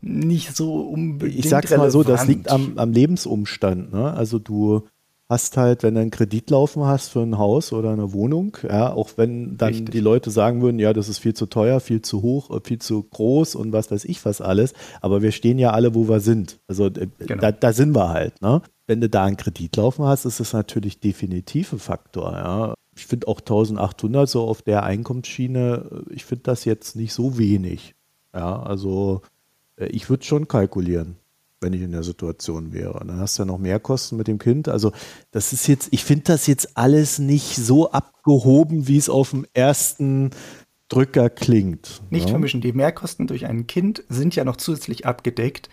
[0.00, 1.38] Nicht so unbedingt.
[1.38, 3.92] Ich sag's mal so, das liegt am, am Lebensumstand.
[3.92, 4.12] Ne?
[4.12, 4.86] Also du
[5.28, 8.92] hast halt, wenn du einen Kredit laufen hast für ein Haus oder eine Wohnung, ja,
[8.92, 9.90] auch wenn dann Richtig.
[9.90, 12.78] die Leute sagen würden, ja, das ist viel zu teuer, viel zu hoch, äh, viel
[12.78, 14.72] zu groß und was weiß ich was alles,
[15.02, 16.58] aber wir stehen ja alle, wo wir sind.
[16.66, 17.42] Also äh, genau.
[17.42, 18.62] da, da, sind wir halt, ne?
[18.86, 22.74] Wenn du da einen Kredit laufen hast, ist das natürlich definitiv ein Faktor, ja.
[22.96, 27.36] Ich finde auch 1800 so auf der Einkommensschiene, äh, ich finde das jetzt nicht so
[27.38, 27.94] wenig.
[28.34, 29.22] Ja, also
[29.76, 31.16] ich würde schon kalkulieren
[31.60, 33.04] wenn ich in der Situation wäre.
[33.06, 34.68] Dann hast du ja noch mehr Kosten mit dem Kind.
[34.68, 34.92] Also
[35.30, 39.46] das ist jetzt, ich finde das jetzt alles nicht so abgehoben, wie es auf dem
[39.54, 40.30] ersten
[40.88, 42.02] Drücker klingt.
[42.10, 42.30] Nicht ja?
[42.30, 42.60] vermischen.
[42.60, 45.68] Die Mehrkosten durch ein Kind sind ja noch zusätzlich abgedeckt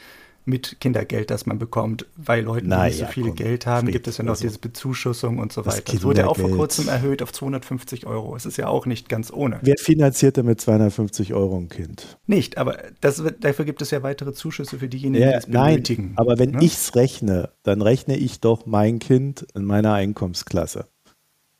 [0.46, 4.08] mit Kindergeld, das man bekommt, weil Leute, die nicht so viel komm, Geld haben, gibt
[4.08, 5.82] es ja noch also, diese Bezuschussung und so weiter.
[5.91, 8.36] Das wurde ja auch vor kurzem erhöht auf 250 Euro.
[8.36, 9.60] Es ist ja auch nicht ganz ohne.
[9.64, 12.18] Wer finanziert denn mit 250 Euro ein Kind?
[12.28, 16.04] Nicht, aber das dafür gibt es ja weitere Zuschüsse für diejenigen, ja, die es benötigen.
[16.10, 16.64] Nein, aber wenn ne?
[16.64, 20.86] ich es rechne, dann rechne ich doch mein Kind in meiner Einkommensklasse.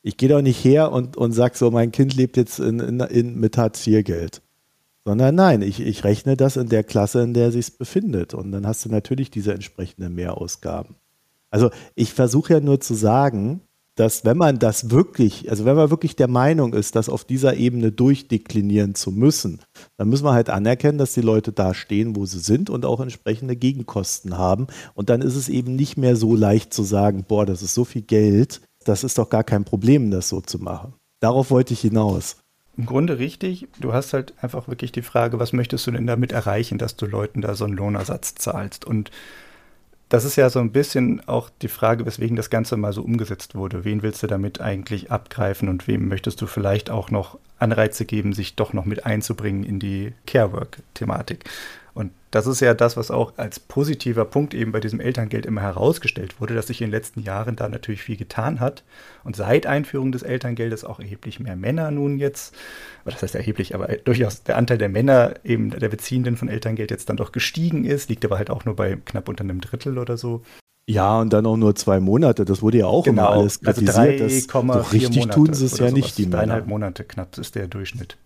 [0.02, 3.00] Ich gehe doch nicht her und, und sage so, mein Kind lebt jetzt in, in,
[3.00, 4.40] in, mit Hartz-IV-Geld.
[5.06, 8.34] Sondern nein, ich, ich rechne das in der Klasse, in der sich befindet.
[8.34, 10.96] Und dann hast du natürlich diese entsprechenden Mehrausgaben.
[11.48, 13.60] Also ich versuche ja nur zu sagen,
[13.94, 17.56] dass wenn man das wirklich, also wenn man wirklich der Meinung ist, das auf dieser
[17.56, 19.60] Ebene durchdeklinieren zu müssen,
[19.96, 22.98] dann müssen wir halt anerkennen, dass die Leute da stehen, wo sie sind und auch
[22.98, 24.66] entsprechende Gegenkosten haben.
[24.94, 27.84] Und dann ist es eben nicht mehr so leicht zu sagen, boah, das ist so
[27.84, 30.94] viel Geld, das ist doch gar kein Problem, das so zu machen.
[31.20, 32.38] Darauf wollte ich hinaus
[32.76, 33.68] im Grunde richtig.
[33.80, 37.06] Du hast halt einfach wirklich die Frage, was möchtest du denn damit erreichen, dass du
[37.06, 38.84] Leuten da so einen Lohnersatz zahlst?
[38.84, 39.10] Und
[40.08, 43.54] das ist ja so ein bisschen auch die Frage, weswegen das Ganze mal so umgesetzt
[43.54, 43.84] wurde.
[43.84, 48.32] Wen willst du damit eigentlich abgreifen und wem möchtest du vielleicht auch noch Anreize geben,
[48.32, 51.44] sich doch noch mit einzubringen in die Carework-Thematik?
[51.96, 55.62] Und das ist ja das, was auch als positiver Punkt eben bei diesem Elterngeld immer
[55.62, 58.84] herausgestellt wurde, dass sich in den letzten Jahren da natürlich viel getan hat.
[59.24, 62.54] Und seit Einführung des Elterngeldes auch erheblich mehr Männer nun jetzt,
[63.06, 67.08] das heißt erheblich, aber durchaus der Anteil der Männer, eben der Beziehenden von Elterngeld jetzt
[67.08, 70.18] dann doch gestiegen ist, liegt aber halt auch nur bei knapp unter einem Drittel oder
[70.18, 70.42] so.
[70.86, 72.44] Ja, und dann auch nur zwei Monate.
[72.44, 73.22] Das wurde ja auch genau.
[73.22, 74.20] immer alles also kritisiert.
[74.20, 76.36] Also 3,4 so richtig tun sie es ja nicht, die Männer.
[76.36, 78.18] Dreieinhalb Monate knapp ist der Durchschnitt.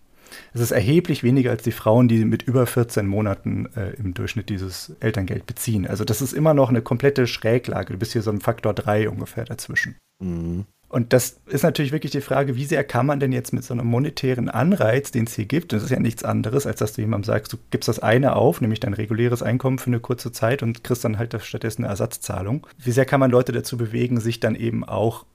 [0.53, 4.49] Es ist erheblich weniger als die Frauen, die mit über 14 Monaten äh, im Durchschnitt
[4.49, 5.87] dieses Elterngeld beziehen.
[5.87, 7.93] Also das ist immer noch eine komplette Schräglage.
[7.93, 9.95] Du bist hier so ein Faktor 3 ungefähr dazwischen.
[10.21, 10.65] Mhm.
[10.91, 13.73] Und das ist natürlich wirklich die Frage, wie sehr kann man denn jetzt mit so
[13.73, 17.01] einem monetären Anreiz, den es hier gibt, das ist ja nichts anderes, als dass du
[17.01, 20.63] jemandem sagst, du gibst das eine auf, nämlich dein reguläres Einkommen für eine kurze Zeit
[20.63, 22.67] und kriegst dann halt stattdessen eine Ersatzzahlung.
[22.77, 25.25] Wie sehr kann man Leute dazu bewegen, sich dann eben auch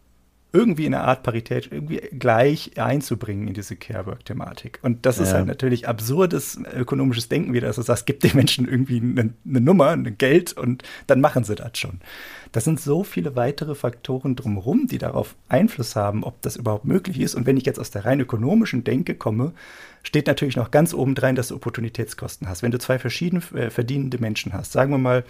[0.57, 4.79] irgendwie in einer Art Parität irgendwie gleich einzubringen in diese Carework-Thematik.
[4.81, 5.25] Und das ja.
[5.25, 9.35] ist halt natürlich absurdes ökonomisches Denken wieder, dass du sagst, gib den Menschen irgendwie eine,
[9.47, 12.01] eine Nummer, ein Geld und dann machen sie das schon.
[12.53, 17.21] Das sind so viele weitere Faktoren drumherum, die darauf Einfluss haben, ob das überhaupt möglich
[17.21, 17.35] ist.
[17.35, 19.53] Und wenn ich jetzt aus der rein ökonomischen Denke komme,
[20.03, 22.63] steht natürlich noch ganz obendrein, dass du Opportunitätskosten hast.
[22.63, 25.25] Wenn du zwei verschieden äh, verdienende Menschen hast, sagen wir mal,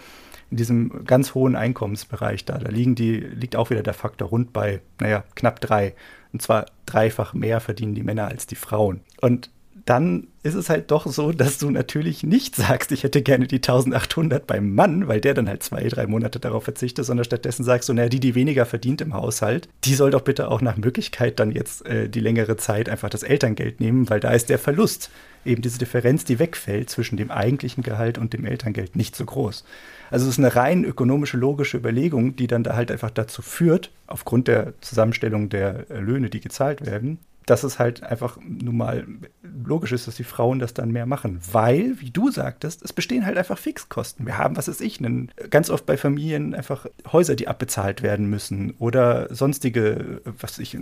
[0.49, 4.53] in diesem ganz hohen Einkommensbereich da, da liegen die, liegt auch wieder der Faktor rund
[4.53, 5.93] bei, naja, knapp drei.
[6.31, 9.01] Und zwar dreifach mehr verdienen die Männer als die Frauen.
[9.21, 9.49] Und
[9.87, 13.57] dann ist es halt doch so, dass du natürlich nicht sagst, ich hätte gerne die
[13.57, 17.87] 1800 beim Mann, weil der dann halt zwei, drei Monate darauf verzichtet, sondern stattdessen sagst
[17.87, 21.39] du, naja, die, die weniger verdient im Haushalt, die soll doch bitte auch nach Möglichkeit
[21.39, 25.09] dann jetzt äh, die längere Zeit einfach das Elterngeld nehmen, weil da ist der Verlust,
[25.45, 29.63] eben diese Differenz, die wegfällt zwischen dem eigentlichen Gehalt und dem Elterngeld nicht so groß.
[30.11, 33.91] Also es ist eine rein ökonomische, logische Überlegung, die dann da halt einfach dazu führt,
[34.05, 39.07] aufgrund der Zusammenstellung der Löhne, die gezahlt werden, dass es halt einfach nun mal
[39.41, 41.39] logisch ist, dass die Frauen das dann mehr machen.
[41.51, 44.25] Weil, wie du sagtest, es bestehen halt einfach Fixkosten.
[44.25, 48.29] Wir haben, was weiß ich, einen, ganz oft bei Familien einfach Häuser, die abbezahlt werden
[48.29, 50.77] müssen oder sonstige, was ich,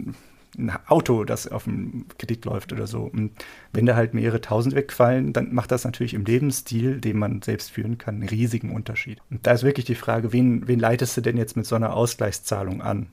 [0.57, 3.03] ein Auto, das auf dem Kredit läuft oder so.
[3.03, 3.32] Und
[3.74, 7.72] wenn da halt mehrere tausend wegfallen, dann macht das natürlich im Lebensstil, den man selbst
[7.72, 9.20] führen kann, einen riesigen Unterschied.
[9.30, 11.93] Und da ist wirklich die Frage, wen, wen leitest du denn jetzt mit so einer
[11.93, 13.07] Ausgleichszahlung an?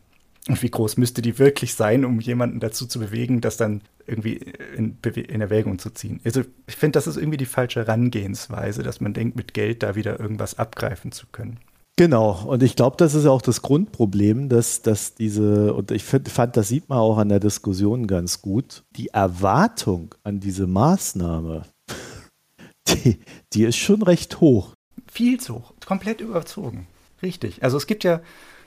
[0.48, 4.40] Und wie groß müsste die wirklich sein, um jemanden dazu zu bewegen, das dann irgendwie
[4.76, 6.20] in, in Erwägung zu ziehen?
[6.24, 9.94] Also ich finde, das ist irgendwie die falsche Herangehensweise, dass man denkt, mit Geld da
[9.94, 11.60] wieder irgendwas abgreifen zu können.
[11.96, 16.28] Genau, und ich glaube, das ist auch das Grundproblem, dass, dass diese, und ich find,
[16.28, 21.66] fand, das sieht man auch an der Diskussion ganz gut, die Erwartung an diese Maßnahme,
[22.88, 23.20] die,
[23.52, 24.74] die ist schon recht hoch.
[25.06, 26.86] Viel zu hoch, komplett überzogen.
[27.22, 27.62] Richtig.
[27.62, 28.20] Also es gibt ja,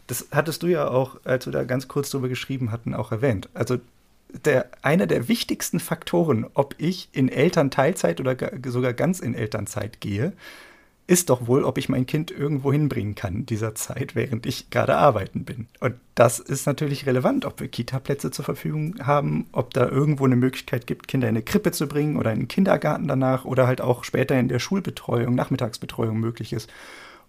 [0.08, 3.50] das hattest du ja auch, als wir da ganz kurz drüber geschrieben hatten, auch erwähnt.
[3.54, 3.78] Also
[4.44, 8.36] der, einer der wichtigsten Faktoren, ob ich in Elternteilzeit oder
[8.68, 10.34] sogar ganz in Elternzeit gehe,
[11.08, 14.72] ist doch wohl, ob ich mein Kind irgendwo hinbringen kann in dieser Zeit, während ich
[14.72, 15.68] gerade arbeiten bin.
[15.80, 20.36] Und das ist natürlich relevant, ob wir Kita-Plätze zur Verfügung haben, ob da irgendwo eine
[20.36, 23.82] Möglichkeit gibt, Kinder in eine Krippe zu bringen oder in den Kindergarten danach oder halt
[23.82, 26.72] auch später in der Schulbetreuung, Nachmittagsbetreuung möglich ist.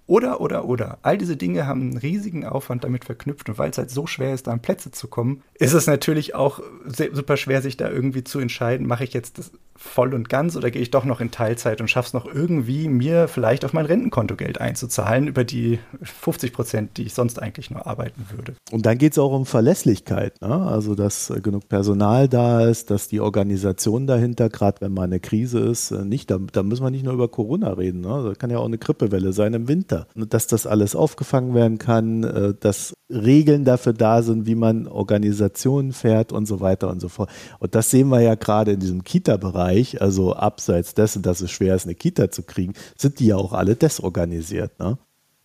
[0.06, 0.98] Oder, oder, oder.
[1.02, 3.48] All diese Dinge haben einen riesigen Aufwand damit verknüpft.
[3.48, 6.34] Und weil es halt so schwer ist, da an Plätze zu kommen, ist es natürlich
[6.34, 9.50] auch super schwer, sich da irgendwie zu entscheiden, mache ich jetzt das
[9.86, 12.88] voll und ganz oder gehe ich doch noch in Teilzeit und schaffe es noch irgendwie,
[12.88, 17.70] mir vielleicht auf mein Rentenkonto Geld einzuzahlen über die 50 Prozent, die ich sonst eigentlich
[17.70, 18.54] nur arbeiten würde.
[18.70, 20.48] Und dann geht es auch um Verlässlichkeit, ne?
[20.48, 25.20] also dass äh, genug Personal da ist, dass die Organisation dahinter, gerade wenn mal eine
[25.20, 28.24] Krise ist, äh, nicht, da, da müssen wir nicht nur über Corona reden, ne?
[28.24, 32.24] da kann ja auch eine Grippewelle sein im Winter, dass das alles aufgefangen werden kann,
[32.24, 37.08] äh, dass Regeln dafür da sind, wie man Organisationen fährt und so weiter und so
[37.08, 37.30] fort.
[37.60, 41.74] Und das sehen wir ja gerade in diesem Kita-Bereich, also abseits dessen, dass es schwer
[41.74, 44.78] ist, eine Kita zu kriegen, sind die ja auch alle desorganisiert.
[44.78, 44.98] Ne?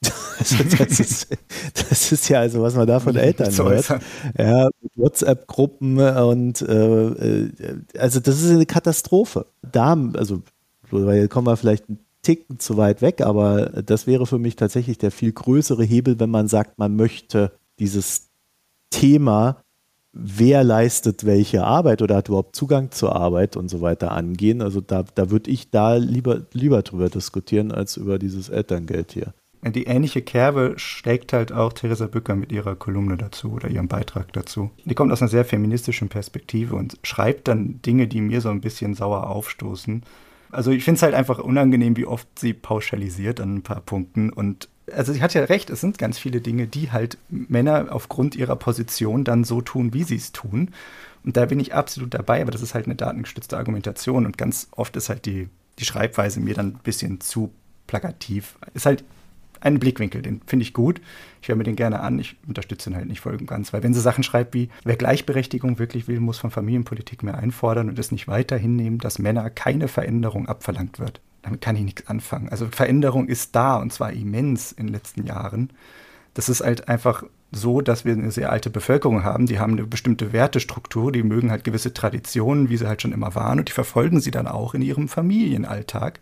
[0.40, 1.28] Also das, ist,
[1.76, 4.02] das, ist, ja also, was man da von Eltern hört.
[4.36, 7.52] Ja, WhatsApp-Gruppen und äh, äh,
[7.96, 9.46] also das ist eine Katastrophe.
[9.62, 10.42] Da, also,
[10.90, 14.98] weil kommen wir vielleicht ein Ticken zu weit weg, aber das wäre für mich tatsächlich
[14.98, 18.32] der viel größere Hebel, wenn man sagt, man möchte dieses
[18.90, 19.61] Thema,
[20.14, 24.62] wer leistet welche Arbeit oder hat überhaupt Zugang zur Arbeit und so weiter angehen.
[24.62, 29.34] Also da, da würde ich da lieber, lieber drüber diskutieren, als über dieses Elterngeld hier.
[29.64, 34.34] Die ähnliche Kerbe schlägt halt auch Theresa Bücker mit ihrer Kolumne dazu oder ihrem Beitrag
[34.34, 34.72] dazu.
[34.86, 38.62] Die kommt aus einer sehr feministischen Perspektive und schreibt dann Dinge, die mir so ein
[38.62, 40.04] bisschen sauer aufstoßen
[40.52, 44.30] also ich finde es halt einfach unangenehm, wie oft sie pauschalisiert an ein paar Punkten.
[44.30, 48.36] Und also sie hat ja recht, es sind ganz viele Dinge, die halt Männer aufgrund
[48.36, 50.72] ihrer Position dann so tun, wie sie es tun.
[51.24, 54.68] Und da bin ich absolut dabei, aber das ist halt eine datengestützte Argumentation und ganz
[54.72, 57.52] oft ist halt die, die Schreibweise mir dann ein bisschen zu
[57.88, 58.58] plakativ.
[58.74, 59.04] Ist halt
[59.60, 61.00] einen Blickwinkel, den finde ich gut.
[61.42, 62.20] Ich höre mir den gerne an.
[62.20, 64.96] Ich unterstütze ihn halt nicht voll und ganz, weil wenn sie Sachen schreibt wie, wer
[64.96, 69.50] Gleichberechtigung wirklich will, muss von Familienpolitik mehr einfordern und es nicht weiter hinnehmen, dass Männer
[69.50, 71.22] keine Veränderung abverlangt wird.
[71.42, 72.50] Damit kann ich nichts anfangen.
[72.50, 75.72] Also Veränderung ist da und zwar immens in den letzten Jahren.
[76.34, 79.46] Das ist halt einfach so, dass wir eine sehr alte Bevölkerung haben.
[79.46, 83.36] Die haben eine bestimmte Wertestruktur, die mögen halt gewisse Traditionen, wie sie halt schon immer
[83.36, 86.22] waren, und die verfolgen sie dann auch in ihrem Familienalltag.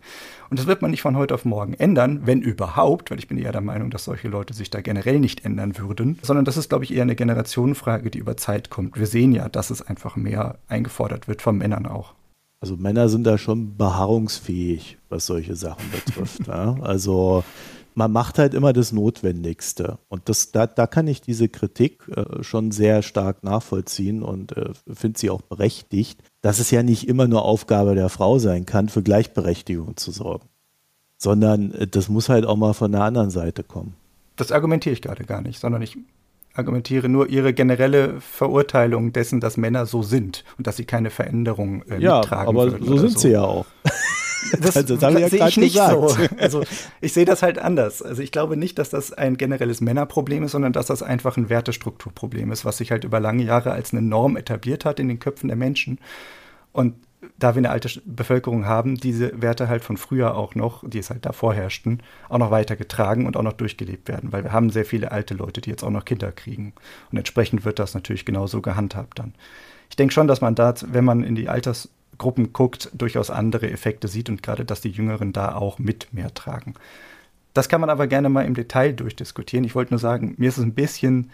[0.50, 3.38] Und das wird man nicht von heute auf morgen ändern, wenn überhaupt, weil ich bin
[3.38, 6.68] eher der Meinung, dass solche Leute sich da generell nicht ändern würden, sondern das ist,
[6.68, 8.98] glaube ich, eher eine Generationenfrage, die über Zeit kommt.
[8.98, 12.14] Wir sehen ja, dass es einfach mehr eingefordert wird von Männern auch.
[12.60, 16.46] Also Männer sind da schon beharrungsfähig, was solche Sachen betrifft.
[16.46, 16.76] ja?
[16.82, 17.42] Also
[17.94, 19.98] man macht halt immer das Notwendigste.
[20.08, 24.70] Und das, da, da kann ich diese Kritik äh, schon sehr stark nachvollziehen und äh,
[24.92, 28.88] finde sie auch berechtigt, dass es ja nicht immer nur Aufgabe der Frau sein kann,
[28.88, 30.48] für Gleichberechtigung zu sorgen.
[31.16, 33.94] Sondern äh, das muss halt auch mal von der anderen Seite kommen.
[34.36, 35.98] Das argumentiere ich gerade gar nicht, sondern ich
[36.60, 41.82] argumentiere nur ihre generelle Verurteilung dessen, dass Männer so sind und dass sie keine Veränderung
[41.90, 43.18] äh, ja, mittragen aber so sind so.
[43.18, 43.66] sie ja auch.
[44.58, 45.92] Das, also, das ja sehe ich nicht gesagt.
[45.92, 46.16] so.
[46.38, 46.62] Also
[47.02, 48.02] ich sehe das halt anders.
[48.02, 51.50] Also ich glaube nicht, dass das ein generelles Männerproblem ist, sondern dass das einfach ein
[51.50, 55.18] Wertestrukturproblem ist, was sich halt über lange Jahre als eine Norm etabliert hat in den
[55.18, 55.98] Köpfen der Menschen.
[56.72, 56.94] Und
[57.40, 61.10] da wir eine alte Bevölkerung haben, diese Werte halt von früher auch noch, die es
[61.10, 64.84] halt davor herrschten, auch noch weitergetragen und auch noch durchgelebt werden, weil wir haben sehr
[64.84, 66.72] viele alte Leute, die jetzt auch noch Kinder kriegen.
[67.10, 69.34] Und entsprechend wird das natürlich genauso gehandhabt dann.
[69.88, 71.88] Ich denke schon, dass man da, wenn man in die Alters
[72.18, 76.32] Gruppen guckt, durchaus andere Effekte sieht und gerade, dass die Jüngeren da auch mit mehr
[76.34, 76.74] tragen.
[77.54, 79.64] Das kann man aber gerne mal im Detail durchdiskutieren.
[79.64, 81.30] Ich wollte nur sagen, mir ist es ein bisschen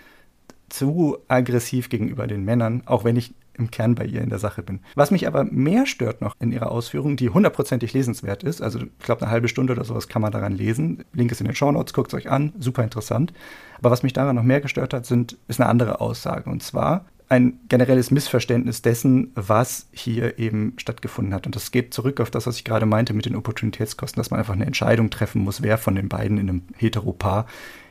[0.69, 4.63] zu aggressiv gegenüber den Männern, auch wenn ich im Kern bei ihr in der Sache
[4.63, 4.81] bin.
[4.95, 8.99] Was mich aber mehr stört noch in ihrer Ausführung, die hundertprozentig lesenswert ist, also ich
[8.99, 11.05] glaube eine halbe Stunde oder sowas kann man daran lesen.
[11.13, 13.33] Link ist in den Show Notes, guckt es euch an, super interessant.
[13.79, 16.49] Aber was mich daran noch mehr gestört hat, sind, ist eine andere Aussage.
[16.49, 21.47] Und zwar ein generelles Missverständnis dessen, was hier eben stattgefunden hat.
[21.47, 24.39] Und das geht zurück auf das, was ich gerade meinte mit den Opportunitätskosten, dass man
[24.39, 27.47] einfach eine Entscheidung treffen muss, wer von den beiden in einem Heteropaar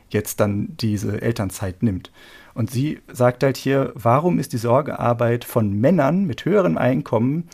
[0.08, 2.10] jetzt dann diese Elternzeit nimmt.
[2.56, 7.48] Und sie sagt halt hier, warum ist die Sorgearbeit von Männern mit höherem Einkommen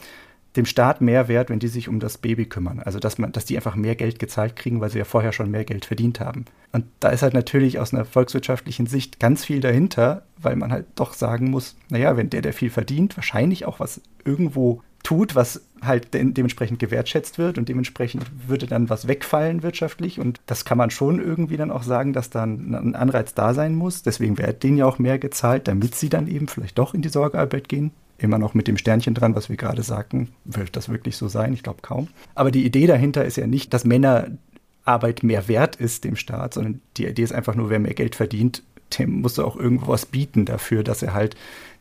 [0.55, 2.79] dem Staat mehr wert, wenn die sich um das Baby kümmern.
[2.79, 5.51] Also dass man, dass die einfach mehr Geld gezahlt kriegen, weil sie ja vorher schon
[5.51, 6.45] mehr Geld verdient haben.
[6.73, 10.87] Und da ist halt natürlich aus einer volkswirtschaftlichen Sicht ganz viel dahinter, weil man halt
[10.95, 15.63] doch sagen muss, naja, wenn der, der viel verdient, wahrscheinlich auch was irgendwo tut, was
[15.83, 20.79] halt de dementsprechend gewertschätzt wird und dementsprechend würde dann was wegfallen wirtschaftlich und das kann
[20.79, 24.03] man schon irgendwie dann auch sagen, dass dann ein Anreiz da sein muss.
[24.03, 27.09] Deswegen wird denen ja auch mehr gezahlt, damit sie dann eben vielleicht doch in die
[27.09, 30.29] Sorgearbeit gehen immer noch mit dem Sternchen dran, was wir gerade sagten.
[30.45, 31.53] Wird das wirklich so sein?
[31.53, 32.09] Ich glaube kaum.
[32.35, 36.81] Aber die Idee dahinter ist ja nicht, dass Männerarbeit mehr wert ist dem Staat, sondern
[36.97, 38.63] die Idee ist einfach nur, wer mehr Geld verdient,
[38.99, 41.37] dem muss er auch irgendwo was bieten dafür, dass er halt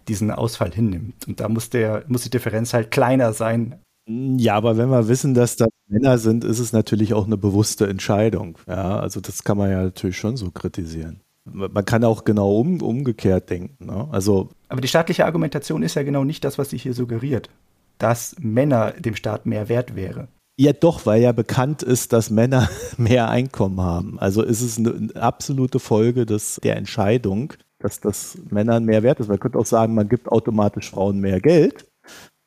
[0.07, 1.27] diesen Ausfall hinnimmt.
[1.27, 3.75] Und da muss, der, muss die Differenz halt kleiner sein.
[4.07, 7.87] Ja, aber wenn wir wissen, dass das Männer sind, ist es natürlich auch eine bewusste
[7.87, 8.57] Entscheidung.
[8.67, 11.21] Ja, also das kann man ja natürlich schon so kritisieren.
[11.45, 13.85] Man kann auch genau um, umgekehrt denken.
[13.85, 14.07] Ne?
[14.11, 17.49] Also, Aber die staatliche Argumentation ist ja genau nicht das, was sich hier suggeriert,
[17.97, 20.27] dass Männer dem Staat mehr wert wäre.
[20.57, 24.19] Ja, doch, weil ja bekannt ist, dass Männer mehr Einkommen haben.
[24.19, 29.19] Also ist es eine, eine absolute Folge des, der Entscheidung, dass das Männern mehr wert
[29.19, 29.27] ist.
[29.27, 31.90] Man könnte auch sagen, man gibt automatisch Frauen mehr Geld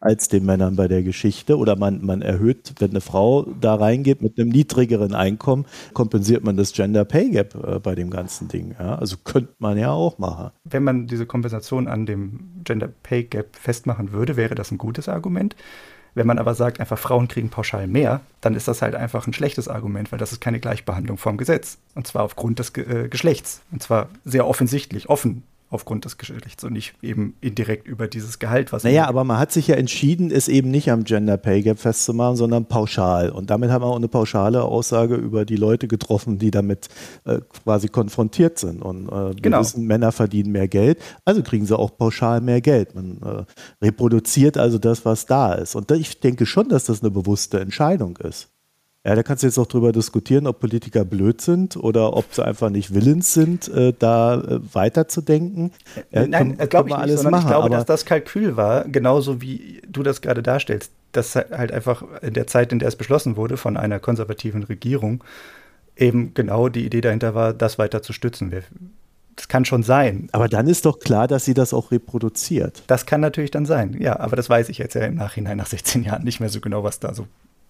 [0.05, 1.57] als den Männern bei der Geschichte.
[1.59, 6.57] Oder man, man erhöht, wenn eine Frau da reingeht mit einem niedrigeren Einkommen, kompensiert man
[6.57, 8.75] das Gender Pay Gap äh, bei dem ganzen Ding.
[8.79, 8.97] Ja?
[8.97, 10.51] Also könnte man ja auch machen.
[10.65, 15.09] Wenn man diese Kompensation an dem Gender Pay Gap festmachen würde, wäre das ein gutes
[15.09, 15.57] Argument.
[16.15, 19.33] Wenn man aber sagt, einfach Frauen kriegen pauschal mehr, dann ist das halt einfach ein
[19.33, 21.79] schlechtes Argument, weil das ist keine Gleichbehandlung vom Gesetz.
[21.97, 23.63] Und zwar aufgrund des Ge äh, Geschlechts.
[23.73, 28.73] Und zwar sehr offensichtlich, offen aufgrund des Geschlechts und nicht eben indirekt über dieses Gehalt,
[28.73, 28.85] was.
[28.85, 32.37] Naja, aber man hat sich ja entschieden, es eben nicht am Gender Pay Gap festzumachen,
[32.37, 33.31] sondern pauschal.
[33.31, 36.89] Und damit haben wir auch eine pauschale Aussage über die Leute getroffen, die damit
[37.25, 38.83] äh, quasi konfrontiert sind.
[38.83, 39.61] Und äh, genau.
[39.61, 42.95] wissen, Männer verdienen mehr Geld, also kriegen sie auch pauschal mehr Geld.
[42.95, 45.75] Man äh, reproduziert also das, was da ist.
[45.75, 48.54] Und ich denke schon, dass das eine bewusste Entscheidung ist.
[49.07, 52.43] Ja, da kannst du jetzt auch drüber diskutieren, ob Politiker blöd sind oder ob sie
[52.43, 55.73] einfach nicht willens sind, äh, da äh, weiterzudenken.
[56.11, 59.83] Äh, Nein, glaube ich nicht, alles machen, ich glaube, dass das Kalkül war, genauso wie
[59.87, 63.59] du das gerade darstellst, dass halt einfach in der Zeit, in der es beschlossen wurde
[63.59, 65.23] von einer konservativen Regierung,
[65.97, 68.55] eben genau die Idee dahinter war, das weiter zu stützen.
[69.37, 70.29] Das kann schon sein.
[70.33, 72.83] Aber dann ist doch klar, dass sie das auch reproduziert.
[72.87, 74.19] Das kann natürlich dann sein, ja.
[74.19, 76.85] Aber das weiß ich jetzt ja im Nachhinein nach 16 Jahren nicht mehr so genau,
[76.85, 77.27] was da so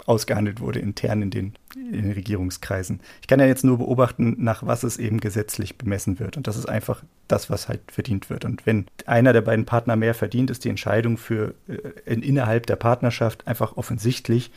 [0.07, 3.01] ausgehandelt wurde intern in den, in den Regierungskreisen.
[3.21, 6.37] Ich kann ja jetzt nur beobachten, nach was es eben gesetzlich bemessen wird.
[6.37, 8.45] Und das ist einfach das, was halt verdient wird.
[8.45, 12.77] Und wenn einer der beiden Partner mehr verdient, ist die Entscheidung für äh, innerhalb der
[12.77, 14.51] Partnerschaft einfach offensichtlich,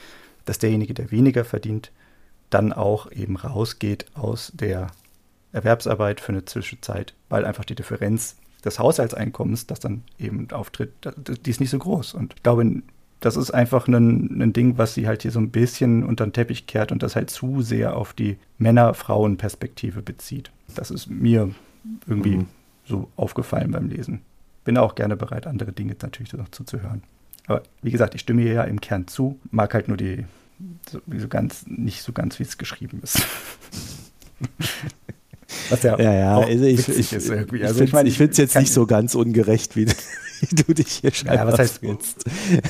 [0.45, 1.91] dass derjenige, der weniger verdient,
[2.49, 4.87] dann auch eben rausgeht aus der
[5.51, 10.91] Erwerbsarbeit für eine Zwischenzeit, weil einfach die Differenz des Haushaltseinkommens, das dann eben auftritt,
[11.45, 12.13] die ist nicht so groß.
[12.13, 12.81] Und ich glaube,
[13.19, 16.33] das ist einfach ein, ein Ding, was sie halt hier so ein bisschen unter den
[16.33, 20.51] Teppich kehrt und das halt zu sehr auf die Männer-Frauen-Perspektive bezieht.
[20.75, 21.51] Das ist mir
[22.05, 22.45] irgendwie mhm.
[22.85, 24.21] so aufgefallen beim Lesen.
[24.65, 27.01] Bin auch gerne bereit, andere Dinge natürlich noch zuzuhören.
[27.47, 30.25] Aber wie gesagt, ich stimme hier ja im Kern zu, mag halt nur die
[30.89, 33.21] so, so ganz, nicht so ganz, wie es geschrieben ist.
[35.69, 37.63] Was ja, ja, ja also ich, ich, ist irgendwie.
[37.63, 39.87] Also ich, ich finde es jetzt nicht so ganz ungerecht, wie,
[40.39, 42.25] wie du dich hier scheinbar ja, was heißt willst.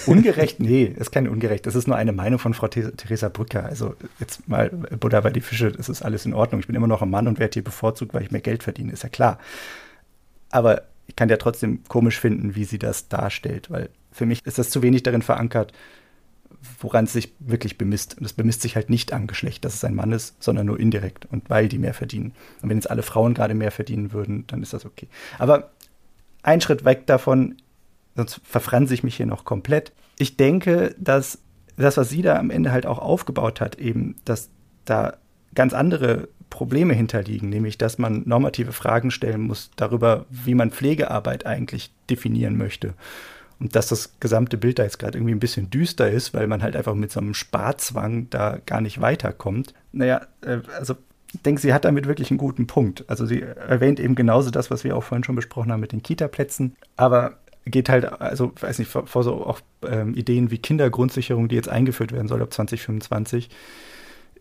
[0.05, 0.59] Ungerecht?
[0.59, 1.65] Nee, ist kein ungerecht.
[1.65, 3.65] Das ist nur eine Meinung von Frau Theresa Brücker.
[3.65, 6.59] Also jetzt mal Buddha bei die Fische, das ist alles in Ordnung.
[6.59, 8.91] Ich bin immer noch ein Mann und werde hier bevorzugt, weil ich mehr Geld verdiene,
[8.91, 9.39] ist ja klar.
[10.49, 14.57] Aber ich kann ja trotzdem komisch finden, wie sie das darstellt, weil für mich ist
[14.57, 15.73] das zu wenig darin verankert,
[16.79, 18.17] woran es sich wirklich bemisst.
[18.17, 20.79] Und es bemisst sich halt nicht am Geschlecht, dass es ein Mann ist, sondern nur
[20.79, 22.33] indirekt und weil die mehr verdienen.
[22.61, 25.07] Und wenn jetzt alle Frauen gerade mehr verdienen würden, dann ist das okay.
[25.37, 25.71] Aber
[26.47, 27.57] ein Schritt weg davon,
[28.15, 29.91] sonst verfranse ich mich hier noch komplett.
[30.17, 31.39] Ich denke, dass
[31.75, 34.49] das, was sie da am Ende halt auch aufgebaut hat, eben, dass
[34.85, 35.17] da
[35.53, 41.45] ganz andere Probleme hinterliegen, nämlich dass man normative Fragen stellen muss darüber, wie man Pflegearbeit
[41.45, 42.93] eigentlich definieren möchte.
[43.59, 46.63] Und dass das gesamte Bild da jetzt gerade irgendwie ein bisschen düster ist, weil man
[46.63, 49.73] halt einfach mit so einem Sparzwang da gar nicht weiterkommt.
[49.91, 50.95] Naja, äh, also
[51.43, 53.05] denke, sie hat damit wirklich einen guten Punkt.
[53.07, 56.03] Also sie erwähnt eben genauso das, was wir auch vorhin schon besprochen haben mit den
[56.03, 56.75] Kita-Plätzen.
[56.95, 61.55] Aber geht halt, also weiß nicht, vor, vor so auch ähm, Ideen wie Kindergrundsicherung, die
[61.55, 63.49] jetzt eingeführt werden soll ab 2025,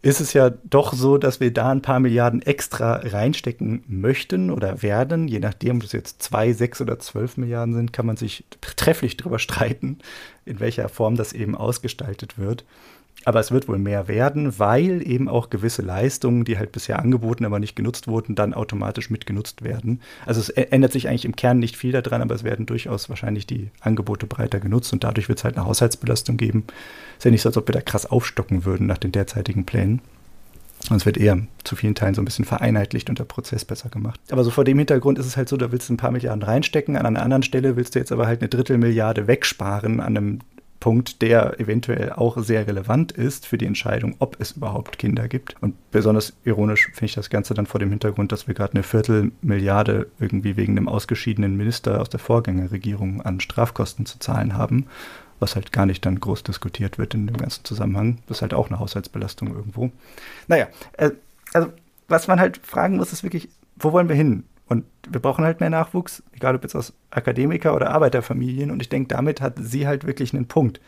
[0.03, 4.83] ist es ja doch so, dass wir da ein paar Milliarden extra reinstecken möchten oder
[4.83, 5.27] werden.
[5.27, 9.17] Je nachdem, ob es jetzt zwei, sechs oder zwölf Milliarden sind, kann man sich trefflich
[9.17, 9.99] darüber streiten,
[10.45, 12.65] in welcher Form das eben ausgestaltet wird.
[13.27, 17.45] Aber es wird wohl mehr werden, weil eben auch gewisse Leistungen, die halt bisher angeboten,
[17.45, 20.01] aber nicht genutzt wurden, dann automatisch mitgenutzt werden.
[20.27, 23.45] Also es ändert sich eigentlich im Kern nicht viel daran, aber es werden durchaus wahrscheinlich
[23.45, 26.67] die Angebote breiter genutzt und dadurch wird es halt eine Haushaltsbelastung geben.
[27.19, 30.03] Ist ja nicht so, als ob wir da krass aufstocken würden nach den derzeitigen Plänen.
[30.89, 33.89] Und es wird eher zu vielen Teilen so ein bisschen vereinheitlicht und der Prozess besser
[33.89, 34.21] gemacht.
[34.31, 36.45] Aber so vor dem Hintergrund ist es halt so, da willst du ein paar Milliarden
[36.45, 40.39] reinstecken, an einer anderen Stelle willst du jetzt aber halt eine Drittelmilliarde wegsparen an einem
[40.81, 45.61] Punkt, der eventuell auch sehr relevant ist für die Entscheidung, ob es überhaupt Kinder gibt.
[45.63, 48.83] Und besonders ironisch finde ich das Ganze dann vor dem Hintergrund, dass wir gerade eine
[48.83, 54.87] Viertelmilliarde irgendwie wegen einem ausgeschiedenen Minister aus der Vorgängerregierung an Strafkosten zu zahlen haben,
[55.41, 58.19] was halt gar nicht dann groß diskutiert wird in dem ganzen Zusammenhang.
[58.27, 59.91] Das ist halt auch eine Haushaltsbelastung irgendwo.
[60.47, 60.69] Naja,
[60.99, 61.11] äh,
[61.53, 61.73] also
[62.09, 64.45] was man halt fragen muss, ist wirklich, wo wollen wir hin?
[64.69, 68.71] Und wir brauchen halt mehr Nachwuchs, egal ob jetzt aus Akademiker- oder Arbeiterfamilien.
[68.71, 70.81] Und ich denke, damit hat sie halt wirklich einen Punkt,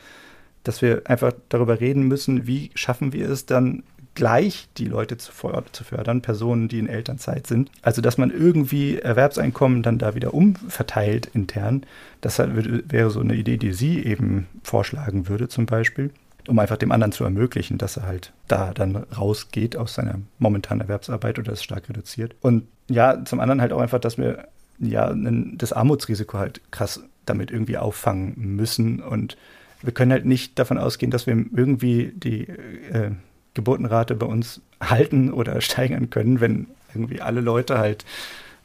[0.65, 5.31] dass wir einfach darüber reden müssen, wie schaffen wir es dann gleich die Leute zu,
[5.31, 7.71] fördern, Personen, die in Elternzeit sind.
[7.83, 11.87] Also, dass man irgendwie Erwerbseinkommen dann da wieder umverteilt intern.
[12.21, 16.11] Das wäre so eine Idee, die sie eben vorschlagen würde, zum Beispiel
[16.49, 20.83] um einfach dem anderen zu ermöglichen, dass er halt da dann rausgeht aus seiner momentanen
[20.83, 22.35] Erwerbsarbeit oder es stark reduziert.
[22.41, 27.51] Und ja, zum anderen halt auch einfach, dass wir ja das Armutsrisiko halt krass damit
[27.51, 29.37] irgendwie auffangen müssen und
[29.83, 33.13] wir können halt nicht davon ausgehen, dass wir irgendwie die äh,
[33.55, 38.05] Geburtenrate bei uns halten oder steigern können, wenn irgendwie alle Leute halt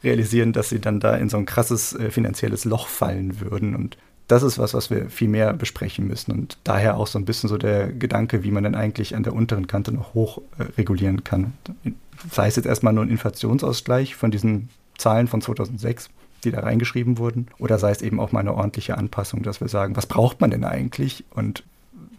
[0.02, 3.74] realisieren, dass sie dann da in so ein krasses äh, finanzielles Loch fallen würden.
[3.74, 3.96] Und
[4.28, 6.32] das ist was, was wir viel mehr besprechen müssen.
[6.32, 9.34] Und daher auch so ein bisschen so der Gedanke, wie man dann eigentlich an der
[9.34, 11.52] unteren Kante noch hoch äh, regulieren kann.
[12.30, 16.08] Sei es jetzt erstmal nur ein Inflationsausgleich von diesen Zahlen von 2006,
[16.44, 19.68] die da reingeschrieben wurden, oder sei es eben auch mal eine ordentliche Anpassung, dass wir
[19.68, 21.24] sagen, was braucht man denn eigentlich?
[21.30, 21.64] Und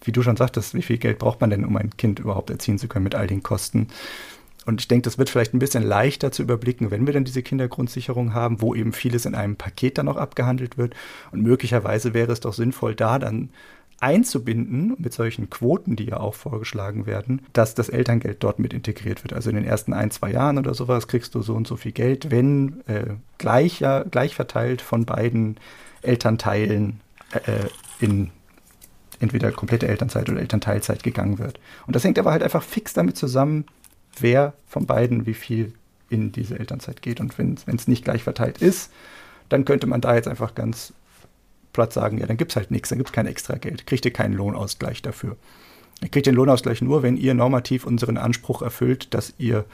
[0.01, 2.78] wie du schon sagtest, wie viel Geld braucht man denn, um ein Kind überhaupt erziehen
[2.78, 3.88] zu können mit all den Kosten?
[4.66, 7.43] Und ich denke, das wird vielleicht ein bisschen leichter zu überblicken, wenn wir dann diese
[7.43, 10.95] Kindergrundsicherung haben, wo eben vieles in einem Paket dann auch abgehandelt wird.
[11.32, 13.49] Und möglicherweise wäre es doch sinnvoll, da dann
[13.99, 19.24] einzubinden mit solchen Quoten, die ja auch vorgeschlagen werden, dass das Elterngeld dort mit integriert
[19.24, 19.34] wird.
[19.34, 21.93] Also in den ersten ein, zwei Jahren oder sowas kriegst du so und so viel
[21.93, 25.57] Geld, wenn äh, gleich, ja, gleich verteilt von beiden
[26.01, 26.99] Elternteilen
[27.32, 27.68] äh,
[27.99, 28.32] in
[29.20, 31.59] entweder komplette Elternzeit oder Elternteilzeit gegangen wird.
[31.88, 33.66] Und das hängt aber halt einfach fix damit zusammen,
[34.22, 35.74] wer von beiden wie viel
[36.09, 37.20] in diese Elternzeit geht.
[37.20, 38.91] Und wenn es nicht gleich verteilt ist,
[39.49, 40.93] dann könnte man da jetzt einfach ganz
[41.74, 44.05] platt sagen, ja, dann gibt es halt nichts, dann gibt es kein extra Geld, kriegt
[44.05, 45.36] ihr keinen Lohnausgleich dafür.
[46.01, 49.66] Ihr kriegt den Lohnausgleich nur, wenn ihr normativ unseren Anspruch erfüllt, dass ihr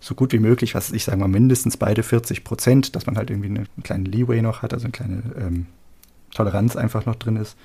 [0.00, 3.30] so gut wie möglich, was ich sage mal, mindestens beide 40 Prozent, dass man halt
[3.30, 5.66] irgendwie eine, einen kleinen Leeway noch hat, also eine kleine ähm,
[6.34, 7.56] Toleranz einfach noch drin ist,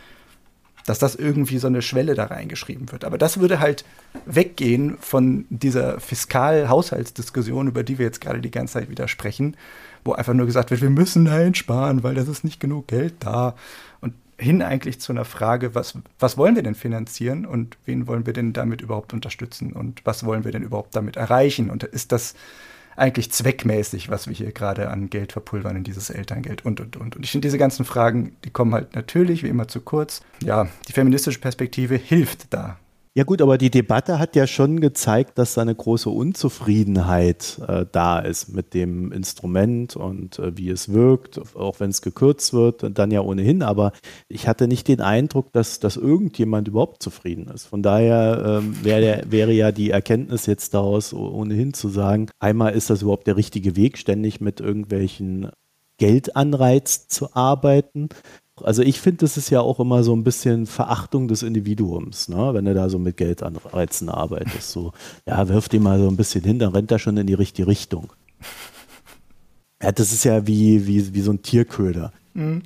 [0.85, 3.05] dass das irgendwie so eine Schwelle da reingeschrieben wird.
[3.05, 3.85] Aber das würde halt
[4.25, 9.55] weggehen von dieser Fiskal-Haushaltsdiskussion, über die wir jetzt gerade die ganze Zeit wieder sprechen,
[10.03, 13.55] wo einfach nur gesagt wird, wir müssen einsparen, weil das ist nicht genug Geld da.
[13.99, 18.25] Und hin eigentlich zu einer Frage, was, was wollen wir denn finanzieren und wen wollen
[18.25, 21.69] wir denn damit überhaupt unterstützen und was wollen wir denn überhaupt damit erreichen?
[21.69, 22.35] Und ist das
[23.01, 27.15] eigentlich zweckmäßig, was wir hier gerade an Geld verpulvern in dieses Elterngeld und, und, und.
[27.15, 30.21] Und ich finde, diese ganzen Fragen, die kommen halt natürlich wie immer zu kurz.
[30.43, 32.77] Ja, die feministische Perspektive hilft da
[33.13, 37.85] ja gut, aber die Debatte hat ja schon gezeigt, dass da eine große Unzufriedenheit äh,
[37.91, 42.97] da ist mit dem Instrument und äh, wie es wirkt, auch wenn es gekürzt wird,
[42.97, 43.63] dann ja ohnehin.
[43.63, 43.91] Aber
[44.29, 47.65] ich hatte nicht den Eindruck, dass, dass irgendjemand überhaupt zufrieden ist.
[47.65, 52.89] Von daher ähm, wär wäre ja die Erkenntnis jetzt daraus ohnehin zu sagen, einmal ist
[52.89, 55.51] das überhaupt der richtige Weg, ständig mit irgendwelchen
[56.01, 58.09] Geldanreiz zu arbeiten
[58.63, 62.53] also ich finde, das ist ja auch immer so ein bisschen Verachtung des Individuums, ne?
[62.53, 64.71] wenn du da so mit Geldanreizen arbeitest.
[64.71, 64.93] So,
[65.27, 67.67] ja, wirf die mal so ein bisschen hin, dann rennt er schon in die richtige
[67.67, 68.13] Richtung.
[69.81, 72.11] Ja, das ist ja wie, wie, wie so ein Tierköder.
[72.33, 72.63] Mhm.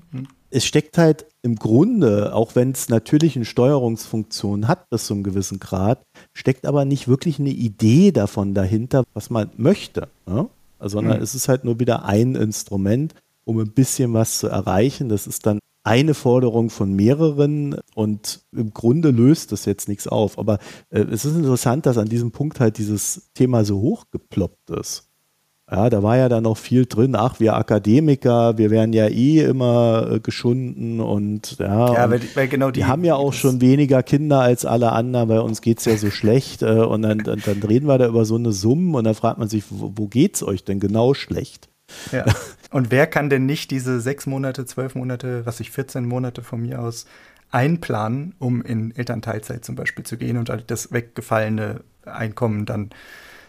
[0.49, 5.23] Es steckt halt im Grunde, auch wenn es natürlich eine Steuerungsfunktion hat bis zu einem
[5.23, 6.01] gewissen Grad,
[6.33, 10.07] steckt aber nicht wirklich eine Idee davon dahinter, was man möchte.
[10.25, 10.47] Ne?
[10.79, 11.23] Sondern mhm.
[11.23, 13.15] es ist halt nur wieder ein Instrument,
[13.45, 15.09] um ein bisschen was zu erreichen.
[15.09, 20.39] Das ist dann eine Forderung von mehreren und im Grunde löst das jetzt nichts auf.
[20.39, 20.57] Aber
[20.89, 25.07] äh, es ist interessant, dass an diesem Punkt halt dieses Thema so hochgeploppt ist.
[25.69, 27.15] Ja, da war ja dann noch viel drin.
[27.15, 31.93] Ach, wir Akademiker, wir werden ja eh immer äh, geschunden und ja.
[31.93, 32.81] Ja, weil, weil genau die.
[32.81, 35.97] die haben ja auch schon weniger Kinder als alle anderen, bei uns geht es ja
[35.97, 36.61] so schlecht.
[36.61, 39.39] Äh, und dann, dann, dann reden wir da über so eine Summen und dann fragt
[39.39, 41.69] man sich, wo, wo geht's euch denn genau schlecht?
[42.11, 42.25] Ja.
[42.75, 46.61] Und wer kann denn nicht diese sechs Monate, zwölf Monate, was ich 14 Monate von
[46.61, 47.05] mir aus
[47.49, 52.89] einplanen, um in Elternteilzeit zum Beispiel zu gehen und das weggefallene Einkommen dann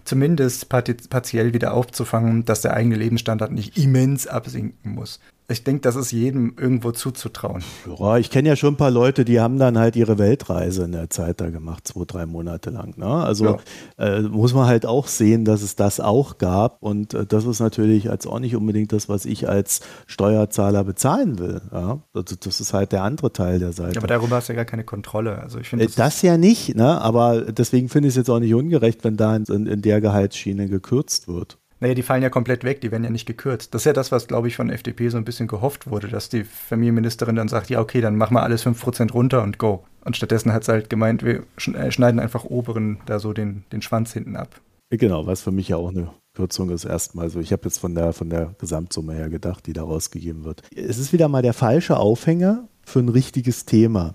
[0.04, 5.18] zumindest partiell wieder aufzufangen, dass der eigene Lebensstandard nicht immens absinken muss
[5.48, 7.62] ich denke, das ist jedem irgendwo zuzutrauen.
[7.98, 10.92] Ja, ich kenne ja schon ein paar Leute, die haben dann halt ihre Weltreise in
[10.92, 12.98] der Zeit da gemacht, zwei, drei Monate lang.
[12.98, 13.06] Ne?
[13.06, 13.58] Also ja.
[13.98, 16.82] äh, muss man halt auch sehen, dass es das auch gab.
[16.82, 21.38] Und äh, das ist natürlich als auch nicht unbedingt das, was ich als Steuerzahler bezahlen
[21.38, 21.60] will.
[21.72, 22.00] Ja?
[22.12, 23.94] Also das ist halt der andere Teil der Seite.
[23.94, 25.38] Ja, aber darüber hast du ja gar keine Kontrolle.
[25.38, 27.00] Also ich finde äh, das, das ja nicht, ne?
[27.00, 30.68] aber deswegen finde ich es jetzt auch nicht ungerecht, wenn da in, in der Gehaltsschiene
[30.68, 31.58] gekürzt wird.
[31.80, 33.74] Naja, die fallen ja komplett weg, die werden ja nicht gekürzt.
[33.74, 36.28] Das ist ja das, was, glaube ich, von FDP so ein bisschen gehofft wurde, dass
[36.28, 39.84] die Familienministerin dann sagt, ja, okay, dann machen wir alles 5% runter und go.
[40.04, 41.42] Und stattdessen hat sie halt gemeint, wir
[41.74, 44.60] äh, schneiden einfach oberen da so den, den Schwanz hinten ab.
[44.90, 47.40] Genau, was für mich ja auch eine Kürzung ist erstmal so.
[47.40, 50.62] Ich habe jetzt von der, von der Gesamtsumme her gedacht, die da rausgegeben wird.
[50.74, 54.14] Es ist wieder mal der falsche Aufhänger für ein richtiges Thema.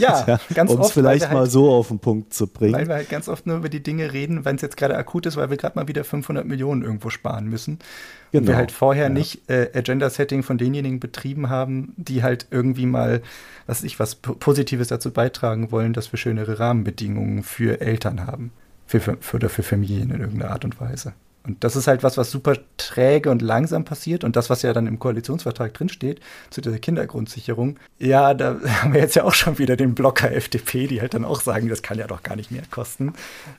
[0.26, 2.74] Ja, ganz um es vielleicht halt, mal so auf den Punkt zu bringen.
[2.74, 5.26] Weil wir halt ganz oft nur über die Dinge reden, wenn es jetzt gerade akut
[5.26, 7.78] ist, weil wir gerade mal wieder 500 Millionen irgendwo sparen müssen.
[8.32, 8.42] Genau.
[8.42, 9.08] Und wir halt vorher ja.
[9.08, 13.22] nicht äh, Agenda-Setting von denjenigen betrieben haben, die halt irgendwie mal,
[13.66, 18.52] was ich, was Positives dazu beitragen wollen, dass wir schönere Rahmenbedingungen für Eltern haben.
[18.86, 21.12] Für, für, oder für Familien in irgendeiner Art und Weise.
[21.42, 24.24] Und das ist halt was, was super träge und langsam passiert.
[24.24, 26.20] Und das, was ja dann im Koalitionsvertrag drinsteht,
[26.50, 30.86] zu dieser Kindergrundsicherung, ja, da haben wir jetzt ja auch schon wieder den Blocker FDP,
[30.86, 33.14] die halt dann auch sagen, das kann ja doch gar nicht mehr kosten.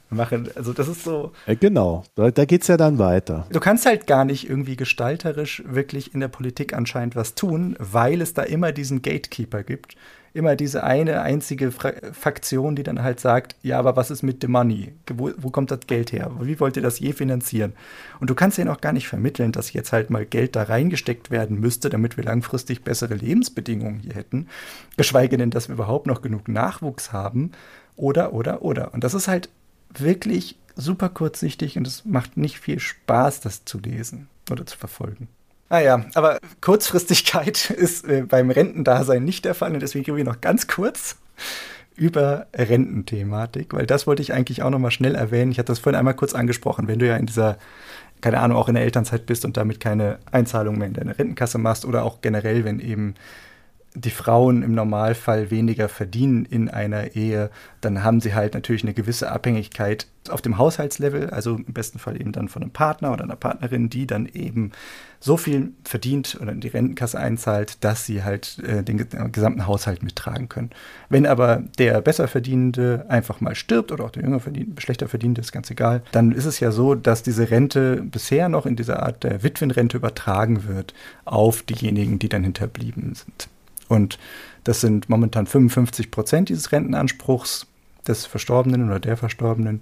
[0.10, 0.50] Machen.
[0.56, 1.32] Also das ist so.
[1.48, 3.48] Ja, genau, da, da geht es ja dann weiter.
[3.52, 8.22] Du kannst halt gar nicht irgendwie gestalterisch wirklich in der Politik anscheinend was tun, weil
[8.22, 9.96] es da immer diesen Gatekeeper gibt
[10.34, 14.42] immer diese eine einzige Fra Faktion, die dann halt sagt, ja, aber was ist mit
[14.42, 14.94] the money?
[15.14, 16.32] Wo, wo, kommt das Geld her?
[16.40, 17.74] Wie wollt ihr das je finanzieren?
[18.20, 21.32] Und du kannst denen auch gar nicht vermitteln, dass jetzt halt mal Geld da reingesteckt
[21.32, 24.48] werden müsste, damit wir langfristig bessere Lebensbedingungen hier hätten.
[24.96, 27.52] Geschweige denn, dass wir überhaupt noch genug Nachwuchs haben.
[27.98, 28.94] Oder, oder, oder.
[28.94, 29.50] Und das ist halt
[29.94, 35.28] wirklich super kurzsichtig und es macht nicht viel Spaß, das zu lesen oder zu verfolgen.
[35.72, 40.26] Ah ja, aber Kurzfristigkeit ist äh, beim Rentendasein nicht der Fall und deswegen reden wir
[40.26, 41.16] noch ganz kurz
[41.96, 45.50] über Rententhematik, weil das wollte ich eigentlich auch noch mal schnell erwähnen.
[45.52, 47.58] Ich hatte das vorhin einmal kurz angesprochen, wenn du ja in dieser
[48.20, 51.58] keine Ahnung, auch in der Elternzeit bist und damit keine Einzahlung mehr in deine Rentenkasse
[51.58, 53.16] machst oder auch generell, wenn eben
[53.94, 57.50] die Frauen im Normalfall weniger verdienen in einer Ehe,
[57.82, 62.20] dann haben sie halt natürlich eine gewisse Abhängigkeit auf dem Haushaltslevel, also im besten Fall
[62.20, 64.72] eben dann von einem Partner oder einer Partnerin, die dann eben
[65.20, 70.04] so viel verdient oder in die Rentenkasse einzahlt, dass sie halt äh, den gesamten Haushalt
[70.04, 70.70] mittragen können.
[71.10, 75.42] Wenn aber der besser verdienende einfach mal stirbt oder auch der jünger verdienende, schlechter verdienende,
[75.42, 79.04] ist ganz egal, dann ist es ja so, dass diese Rente bisher noch in dieser
[79.04, 80.94] Art der Witwenrente übertragen wird
[81.26, 83.50] auf diejenigen, die dann hinterblieben sind.
[83.92, 84.18] Und
[84.64, 87.68] das sind momentan 55 Prozent dieses Rentenanspruchs
[88.08, 89.82] des Verstorbenen oder der Verstorbenen,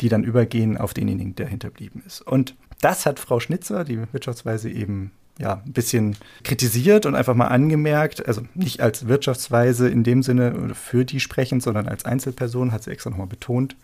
[0.00, 2.20] die dann übergehen auf denjenigen, der hinterblieben ist.
[2.22, 7.46] Und das hat Frau Schnitzer, die Wirtschaftsweise, eben ja, ein bisschen kritisiert und einfach mal
[7.46, 12.82] angemerkt, also nicht als Wirtschaftsweise in dem Sinne für die sprechend, sondern als Einzelperson, hat
[12.82, 13.76] sie extra nochmal betont.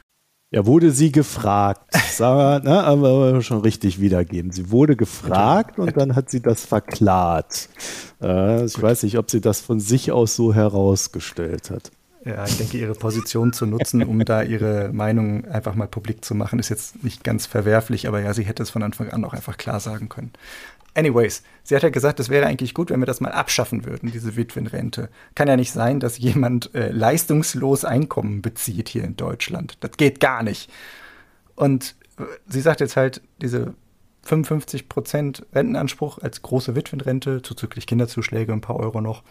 [0.52, 1.94] Ja, wurde sie gefragt.
[2.10, 4.50] Sag ne, aber schon richtig wiedergeben.
[4.50, 7.68] Sie wurde gefragt und dann hat sie das verklart.
[8.20, 11.92] Äh, ich weiß nicht, ob sie das von sich aus so herausgestellt hat.
[12.24, 16.34] Ja, ich denke, ihre Position zu nutzen, um da ihre Meinung einfach mal publik zu
[16.34, 19.32] machen, ist jetzt nicht ganz verwerflich, aber ja, sie hätte es von Anfang an auch
[19.32, 20.32] einfach klar sagen können.
[20.94, 24.10] Anyways, sie hat ja gesagt, es wäre eigentlich gut, wenn wir das mal abschaffen würden,
[24.10, 25.08] diese Witwenrente.
[25.34, 29.78] Kann ja nicht sein, dass jemand äh, leistungslos Einkommen bezieht hier in Deutschland.
[29.80, 30.70] Das geht gar nicht.
[31.54, 33.74] Und äh, sie sagt jetzt halt, diese
[34.26, 39.22] 55% Rentenanspruch als große Witwenrente, zuzüglich Kinderzuschläge, ein paar Euro noch,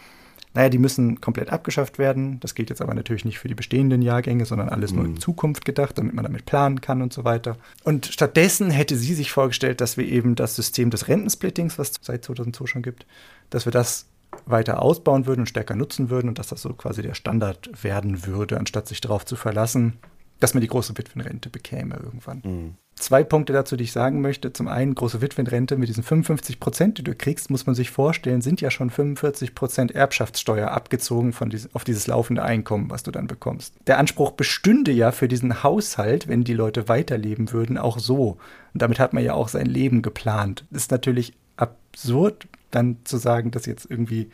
[0.52, 2.40] naja, die müssen komplett abgeschafft werden.
[2.40, 4.96] Das gilt jetzt aber natürlich nicht für die bestehenden Jahrgänge, sondern alles mhm.
[4.96, 5.20] nur in mhm.
[5.20, 7.56] Zukunft gedacht, damit man damit planen kann und so weiter.
[7.84, 11.98] Und stattdessen hätte sie sich vorgestellt, dass wir eben das System des Rentensplittings, was es
[12.02, 13.06] seit 2002 schon gibt,
[13.50, 14.06] dass wir das
[14.46, 18.26] weiter ausbauen würden und stärker nutzen würden und dass das so quasi der Standard werden
[18.26, 19.98] würde, anstatt sich darauf zu verlassen,
[20.40, 22.42] dass man die große Witwenrente bekäme irgendwann.
[22.44, 22.74] Mhm.
[23.00, 24.52] Zwei Punkte dazu, die ich sagen möchte.
[24.52, 28.42] Zum einen, große Witwenrente mit diesen 55 Prozent, die du kriegst, muss man sich vorstellen,
[28.42, 33.10] sind ja schon 45 Prozent Erbschaftssteuer abgezogen von dies, auf dieses laufende Einkommen, was du
[33.10, 33.74] dann bekommst.
[33.86, 38.36] Der Anspruch bestünde ja für diesen Haushalt, wenn die Leute weiterleben würden, auch so.
[38.74, 40.66] Und damit hat man ja auch sein Leben geplant.
[40.70, 44.28] Ist natürlich absurd, dann zu sagen, dass jetzt irgendwie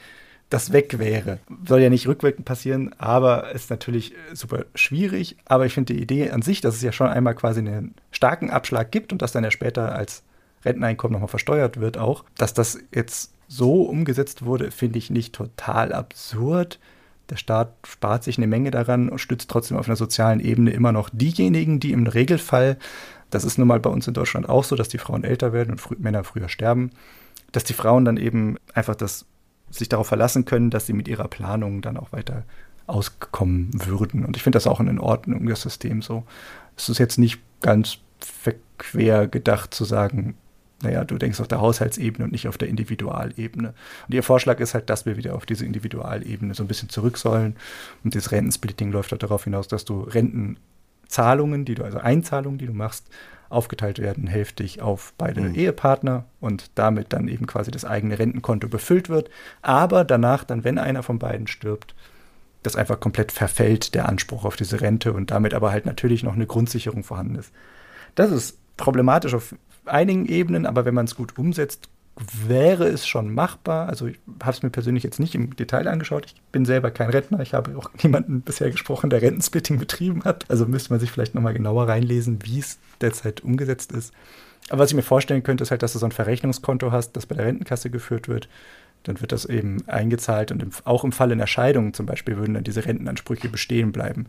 [0.49, 1.39] das weg wäre.
[1.67, 5.37] Soll ja nicht rückwirkend passieren, aber ist natürlich super schwierig.
[5.45, 8.51] Aber ich finde die Idee an sich, dass es ja schon einmal quasi einen starken
[8.51, 10.23] Abschlag gibt und das dann ja später als
[10.65, 15.93] Renteneinkommen nochmal versteuert wird auch, dass das jetzt so umgesetzt wurde, finde ich nicht total
[15.93, 16.79] absurd.
[17.31, 20.93] Der Staat spart sich eine Menge daran und stützt trotzdem auf einer sozialen Ebene immer
[20.93, 22.77] noch diejenigen, die im Regelfall,
[23.31, 25.73] das ist nun mal bei uns in Deutschland auch so, dass die Frauen älter werden
[25.73, 26.91] und frü Männer früher sterben,
[27.53, 29.27] dass die Frauen dann eben einfach das
[29.71, 32.45] sich darauf verlassen können, dass sie mit ihrer Planung dann auch weiter
[32.87, 34.25] auskommen würden.
[34.25, 36.25] Und ich finde das auch in Ordnung, das System so.
[36.77, 40.37] Es ist jetzt nicht ganz verquer gedacht zu sagen,
[40.83, 43.69] naja, du denkst auf der Haushaltsebene und nicht auf der Individualebene.
[44.07, 47.17] Und ihr Vorschlag ist halt, dass wir wieder auf diese Individualebene so ein bisschen zurück
[47.17, 47.57] sollen.
[48.05, 52.67] Und das Rentensplitting läuft halt darauf hinaus, dass du Rentenzahlungen, die du, also Einzahlungen, die
[52.67, 53.09] du machst,
[53.49, 55.55] aufgeteilt werden, hälftig auf beide mhm.
[55.55, 59.31] Ehepartner und damit dann eben quasi das eigene Rentenkonto befüllt wird.
[59.63, 61.95] Aber danach dann, wenn einer von beiden stirbt,
[62.63, 66.35] das einfach komplett verfällt, der Anspruch auf diese Rente und damit aber halt natürlich noch
[66.35, 67.53] eine Grundsicherung vorhanden ist.
[68.15, 69.55] Das ist problematisch auf
[69.85, 71.89] einigen Ebenen, aber wenn man es gut umsetzt,
[72.47, 73.89] wäre es schon machbar.
[73.89, 76.27] Also ich habe es mir persönlich jetzt nicht im Detail angeschaut.
[76.27, 77.41] Ich bin selber kein Rentner.
[77.41, 80.45] Ich habe auch niemanden bisher gesprochen, der Rentensplitting betrieben hat.
[80.49, 84.15] Also müsste man sich vielleicht nochmal genauer reinlesen, wie es derzeit umgesetzt ist.
[84.71, 87.27] Aber was ich mir vorstellen könnte, ist halt, dass du so ein Verrechnungskonto hast, das
[87.27, 88.49] bei der Rentenkasse geführt wird.
[89.05, 92.55] Dann wird das eben eingezahlt und im, auch im Falle einer Scheidung zum Beispiel würden
[92.55, 94.27] dann diese Rentenansprüche bestehen bleiben.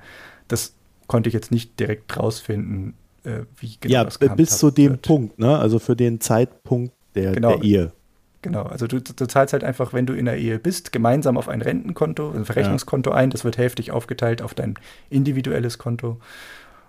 [0.48, 0.76] Das
[1.08, 2.94] konnte ich jetzt nicht direkt rausfinden,
[3.24, 5.02] äh, wie genau ja, das bis zu dem wird.
[5.02, 5.58] Punkt, ne?
[5.58, 7.58] Also für den Zeitpunkt der, genau.
[7.58, 7.92] der Ehe.
[8.42, 11.50] Genau, also du, du, zahlst halt einfach, wenn du in der Ehe bist, gemeinsam auf
[11.50, 13.16] ein Rentenkonto, ein Verrechnungskonto ja.
[13.16, 13.30] ein.
[13.30, 14.76] Das wird hälftig aufgeteilt auf dein
[15.10, 16.20] individuelles Konto.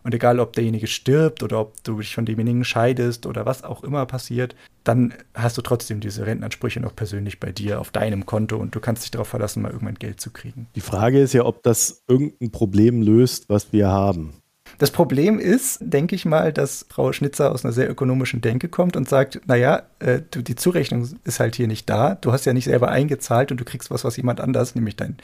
[0.05, 3.83] Und egal, ob derjenige stirbt oder ob du dich von demjenigen scheidest oder was auch
[3.83, 8.57] immer passiert, dann hast du trotzdem diese Rentenansprüche noch persönlich bei dir auf deinem Konto
[8.57, 10.69] und du kannst dich darauf verlassen, mal irgendwann Geld zu kriegen.
[10.77, 14.35] Die Frage ist ja, ob das irgendein Problem löst, was wir haben.
[14.79, 18.97] Das Problem ist, denke ich mal, dass Frau Schnitzer aus einer sehr ökonomischen Denke kommt
[18.97, 22.15] und sagt, naja, äh, du, die Zurechnung ist halt hier nicht da.
[22.15, 25.17] Du hast ja nicht selber eingezahlt und du kriegst was, was jemand anders, nämlich dein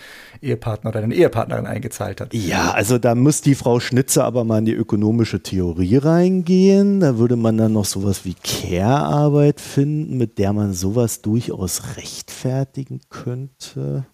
[0.42, 2.34] Ehepartner oder deine Ehepartnerin eingezahlt hat.
[2.34, 6.98] Ja, also da muss die Frau Schnitzer aber mal in die ökonomische Theorie reingehen.
[6.98, 13.00] Da würde man dann noch sowas wie Care-Arbeit finden, mit der man sowas durchaus rechtfertigen
[13.08, 14.04] könnte.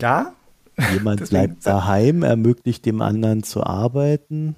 [0.00, 0.32] Ja,
[0.92, 4.56] Jemand bleibt daheim, ermöglicht dem anderen zu arbeiten.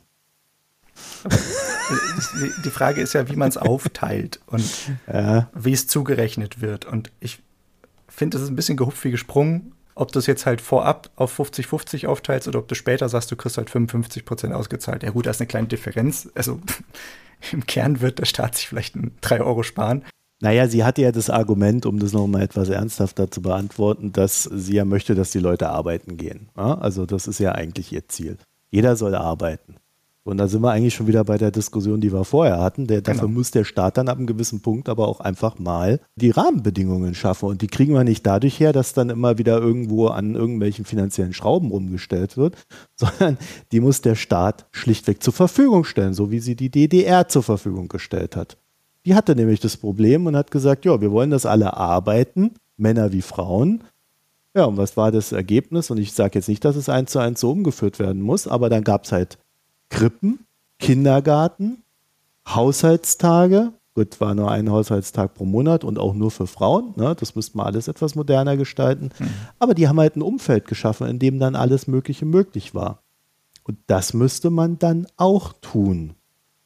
[2.64, 4.64] Die Frage ist ja, wie man es aufteilt und
[5.06, 5.51] ja.
[5.55, 6.85] wie es zugerechnet wird.
[6.85, 7.43] Und ich
[8.09, 11.39] finde, es ist ein bisschen gehupft wie gesprungen, ob du es jetzt halt vorab auf
[11.39, 15.02] 50-50 aufteilst oder ob du später sagst, du kriegst halt 55 Prozent ausgezahlt.
[15.02, 16.31] Ja gut, da ist eine kleine Differenz.
[16.35, 16.60] Also
[17.52, 20.05] im Kern wird der Staat sich vielleicht 3 Euro sparen.
[20.40, 24.74] Naja, sie hatte ja das Argument, um das nochmal etwas ernsthafter zu beantworten, dass sie
[24.74, 26.48] ja möchte, dass die Leute arbeiten gehen.
[26.55, 28.39] Also das ist ja eigentlich ihr Ziel.
[28.70, 29.77] Jeder soll arbeiten.
[30.24, 32.86] Und da sind wir eigentlich schon wieder bei der Diskussion, die wir vorher hatten.
[32.86, 33.15] Der, genau.
[33.15, 37.15] Dafür muss der Staat dann ab einem gewissen Punkt aber auch einfach mal die Rahmenbedingungen
[37.15, 37.49] schaffen.
[37.49, 41.32] Und die kriegen wir nicht dadurch her, dass dann immer wieder irgendwo an irgendwelchen finanziellen
[41.32, 42.57] Schrauben rumgestellt wird,
[42.94, 43.36] sondern
[43.73, 47.89] die muss der Staat schlichtweg zur Verfügung stellen, so wie sie die DDR zur Verfügung
[47.89, 48.57] gestellt hat.
[49.05, 53.11] Die hatte nämlich das Problem und hat gesagt, ja, wir wollen, dass alle arbeiten, Männer
[53.11, 53.82] wie Frauen.
[54.55, 55.90] Ja, und was war das Ergebnis?
[55.90, 58.69] Und ich sage jetzt nicht, dass es eins zu eins so umgeführt werden muss, aber
[58.69, 59.39] dann gab es halt
[59.93, 60.47] Krippen,
[60.78, 61.82] Kindergarten,
[62.48, 63.73] Haushaltstage.
[63.94, 66.94] Gut, war nur ein Haushaltstag pro Monat und auch nur für Frauen.
[66.97, 67.14] Ne?
[67.14, 69.10] Das müsste man alles etwas moderner gestalten.
[69.19, 69.28] Mhm.
[69.59, 73.02] Aber die haben halt ein Umfeld geschaffen, in dem dann alles Mögliche möglich war.
[73.64, 76.14] Und das müsste man dann auch tun.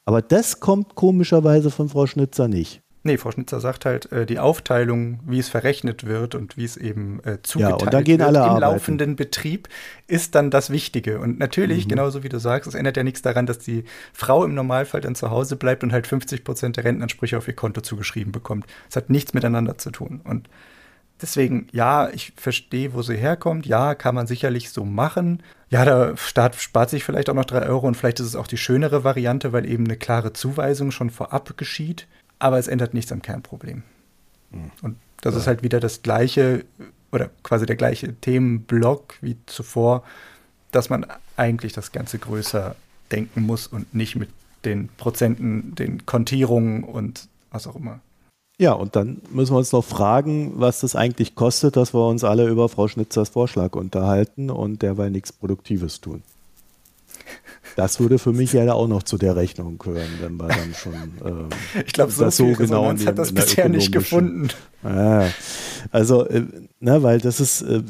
[0.05, 2.81] Aber das kommt komischerweise von Frau Schnitzer nicht.
[3.07, 6.77] Nee, Frau Schnitzer sagt halt, äh, die Aufteilung, wie es verrechnet wird und wie es
[6.77, 8.61] eben äh, zugeteilt ja, und da gehen wird alle im arbeiten.
[8.61, 9.69] laufenden Betrieb,
[10.07, 11.19] ist dann das Wichtige.
[11.21, 11.91] Und natürlich, mhm.
[11.91, 15.15] genauso wie du sagst, es ändert ja nichts daran, dass die Frau im Normalfall dann
[15.15, 18.67] zu Hause bleibt und halt 50 Prozent der Rentenansprüche auf ihr Konto zugeschrieben bekommt.
[18.91, 20.21] Es hat nichts miteinander zu tun.
[20.25, 20.49] Und
[21.23, 23.67] deswegen, ja, ich verstehe, wo sie herkommt.
[23.67, 27.67] Ja, kann man sicherlich so machen ja, der Staat spart sich vielleicht auch noch drei
[27.67, 31.11] Euro und vielleicht ist es auch die schönere Variante, weil eben eine klare Zuweisung schon
[31.11, 32.07] vorab geschieht.
[32.39, 33.83] Aber es ändert nichts am Kernproblem.
[34.51, 34.71] Mhm.
[34.83, 35.41] Und das ja.
[35.41, 36.65] ist halt wieder das gleiche
[37.13, 40.03] oder quasi der gleiche Themenblock wie zuvor,
[40.73, 41.07] dass man
[41.37, 42.77] eigentlich das Ganze größer
[43.11, 44.29] denken muss und nicht mit
[44.65, 48.01] den Prozenten, den Kontierungen und was auch immer.
[48.59, 52.25] Ja, und dann müssen wir uns noch fragen, was das eigentlich kostet, dass wir uns
[52.25, 56.23] alle über Frau Schnitzers Vorschlag unterhalten und derweil nichts Produktives tun.
[57.77, 60.95] Das würde für mich ja auch noch zu der Rechnung gehören, wenn wir dann schon.
[61.25, 61.49] Ähm,
[61.87, 64.49] ich glaube, so, so genau in, hat das bisher nicht gefunden.
[64.83, 65.29] Ja,
[65.91, 66.45] also, äh,
[66.81, 67.83] ne, weil das ist, äh,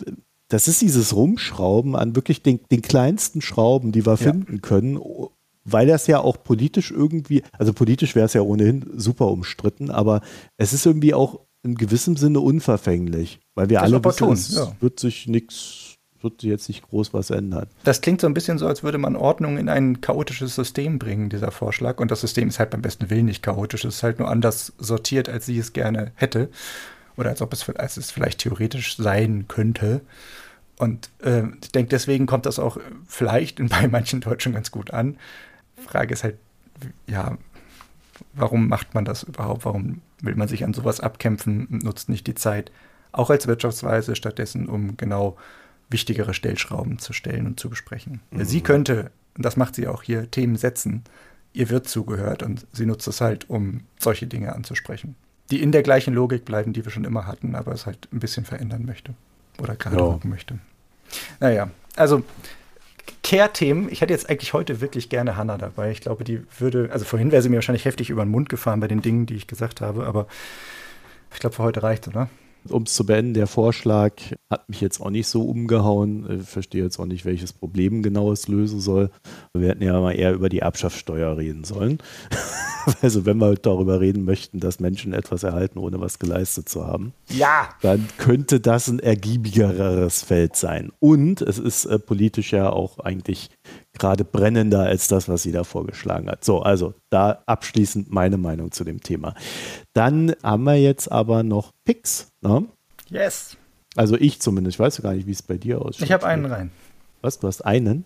[0.49, 4.17] das ist dieses Rumschrauben an wirklich den, den kleinsten Schrauben, die wir ja.
[4.17, 4.99] finden können,
[5.65, 10.21] weil das ja auch politisch irgendwie, also politisch wäre es ja ohnehin super umstritten, aber
[10.57, 14.73] es ist irgendwie auch in gewissem Sinne unverfänglich, weil wir das alle wissen, es ja.
[14.81, 15.86] wird sich nichts,
[16.27, 17.69] wird jetzt nicht groß was ändern.
[17.85, 21.31] Das klingt so ein bisschen so, als würde man Ordnung in ein chaotisches System bringen,
[21.31, 21.99] dieser Vorschlag.
[21.99, 24.73] Und das System ist halt beim besten Willen nicht chaotisch, es ist halt nur anders
[24.79, 26.49] sortiert, als sie es gerne hätte.
[27.17, 30.03] Oder als ob es, als es vielleicht theoretisch sein könnte.
[30.79, 35.17] Und äh, ich denke, deswegen kommt das auch vielleicht bei manchen Deutschen ganz gut an.
[35.77, 36.37] Frage ist halt,
[37.07, 37.39] ja,
[38.35, 39.65] warum macht man das überhaupt?
[39.65, 42.71] Warum will man sich an sowas abkämpfen und nutzt nicht die Zeit,
[43.13, 45.37] auch als Wirtschaftsweise, stattdessen, um genau
[45.89, 48.21] wichtigere Stellschrauben zu stellen und zu besprechen?
[48.31, 48.45] Mhm.
[48.45, 51.05] Sie könnte, und das macht sie auch hier, Themen setzen.
[51.53, 55.17] Ihr wird zugehört und sie nutzt es halt, um solche Dinge anzusprechen.
[55.51, 58.19] Die in der gleichen Logik bleiben, die wir schon immer hatten, aber es halt ein
[58.19, 59.15] bisschen verändern möchte.
[59.61, 60.21] Oder gerade ja.
[60.25, 60.59] möchte.
[61.41, 62.25] Naja, also
[63.23, 63.91] Care-Themen.
[63.91, 65.91] Ich hätte jetzt eigentlich heute wirklich gerne Hannah dabei.
[65.91, 68.81] Ich glaube, die würde, also vorhin wäre sie mir wahrscheinlich heftig über den Mund gefahren
[68.81, 70.27] bei den Dingen, die ich gesagt habe, aber
[71.33, 72.29] ich glaube, für heute reicht, oder?
[72.73, 74.15] Um es zu beenden, der Vorschlag
[74.51, 76.41] hat mich jetzt auch nicht so umgehauen.
[76.41, 79.11] Ich verstehe jetzt auch nicht, welches Problem genau es lösen soll.
[79.55, 81.99] Wir hätten ja mal eher über die Erbschaftssteuer reden sollen.
[83.03, 87.13] Also wenn wir darüber reden möchten, dass Menschen etwas erhalten, ohne was geleistet zu haben,
[87.31, 87.69] ja.
[87.83, 90.93] dann könnte das ein ergiebigeres Feld sein.
[91.01, 93.51] Und es ist äh, politisch ja auch eigentlich
[93.93, 96.45] gerade brennender als das, was sie da vorgeschlagen hat.
[96.45, 99.35] So, also da abschließend meine Meinung zu dem Thema.
[99.95, 102.33] Dann haben wir jetzt aber noch Picks.
[102.47, 102.67] Ne?
[103.11, 103.57] Yes.
[103.97, 104.77] Also ich zumindest.
[104.77, 106.05] Ich weiß gar nicht, wie es bei dir aussieht.
[106.05, 106.71] Ich habe einen rein.
[107.23, 107.39] Was?
[107.39, 108.05] Du hast einen?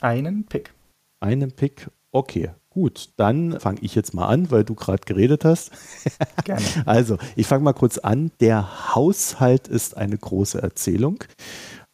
[0.00, 0.72] Einen Pick.
[1.20, 1.88] Einen Pick.
[2.10, 2.50] Okay.
[2.70, 5.72] Gut, dann fange ich jetzt mal an, weil du gerade geredet hast.
[6.44, 6.64] Gerne.
[6.86, 8.30] Also, ich fange mal kurz an.
[8.40, 11.22] Der Haushalt ist eine große Erzählung.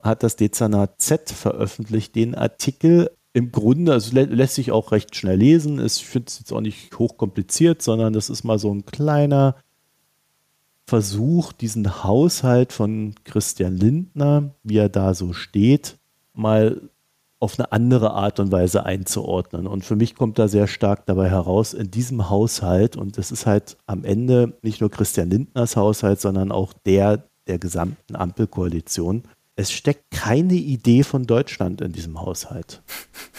[0.00, 3.10] Hat das Dezernat Z veröffentlicht, den Artikel.
[3.32, 5.84] Im Grunde, also lä lässt sich auch recht schnell lesen.
[5.84, 9.56] Ich finde es jetzt auch nicht hochkompliziert, sondern das ist mal so ein kleiner
[10.88, 15.98] Versuch, diesen Haushalt von Christian Lindner, wie er da so steht,
[16.32, 16.80] mal
[17.40, 19.66] auf eine andere Art und Weise einzuordnen.
[19.66, 23.44] Und für mich kommt da sehr stark dabei heraus, in diesem Haushalt, und das ist
[23.44, 29.24] halt am Ende nicht nur Christian Lindners Haushalt, sondern auch der der gesamten Ampelkoalition,
[29.58, 32.80] es steckt keine Idee von Deutschland in diesem Haushalt.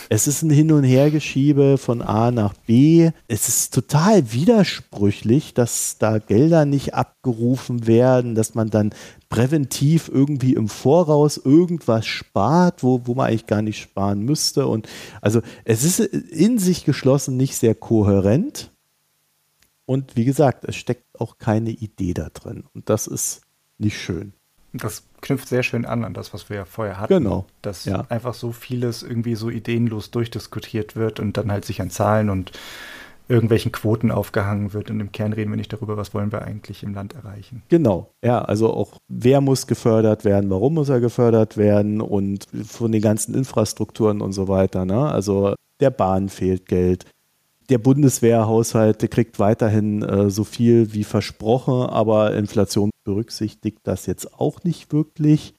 [0.10, 3.12] Es ist ein Hin- und Hergeschiebe von A nach B.
[3.30, 8.94] Es ist total widersprüchlich, dass da Gelder nicht abgerufen werden, dass man dann
[9.30, 14.68] präventiv irgendwie im Voraus irgendwas spart, wo, wo man eigentlich gar nicht sparen müsste.
[14.68, 14.90] Und
[15.22, 18.74] also es ist in sich geschlossen nicht sehr kohärent.
[19.86, 22.66] Und wie gesagt, es steckt auch keine Idee da drin.
[22.74, 23.40] Und das ist
[23.78, 24.34] nicht schön.
[24.74, 27.14] Das knüpft sehr schön an an das, was wir ja vorher hatten.
[27.14, 27.46] Genau.
[27.62, 28.06] Dass ja.
[28.10, 32.52] einfach so vieles irgendwie so ideenlos durchdiskutiert wird und dann halt sich an Zahlen und
[33.30, 34.90] irgendwelchen Quoten aufgehangen wird.
[34.90, 37.62] Und im Kern reden wir nicht darüber, was wollen wir eigentlich im Land erreichen.
[37.70, 42.92] Genau, ja, also auch wer muss gefördert werden, warum muss er gefördert werden und von
[42.92, 44.84] den ganzen Infrastrukturen und so weiter.
[44.84, 45.10] Ne?
[45.12, 47.06] Also der Bahn fehlt Geld.
[47.70, 54.64] Der Bundeswehrhaushalt kriegt weiterhin äh, so viel wie versprochen, aber Inflation berücksichtigt das jetzt auch
[54.64, 55.54] nicht wirklich.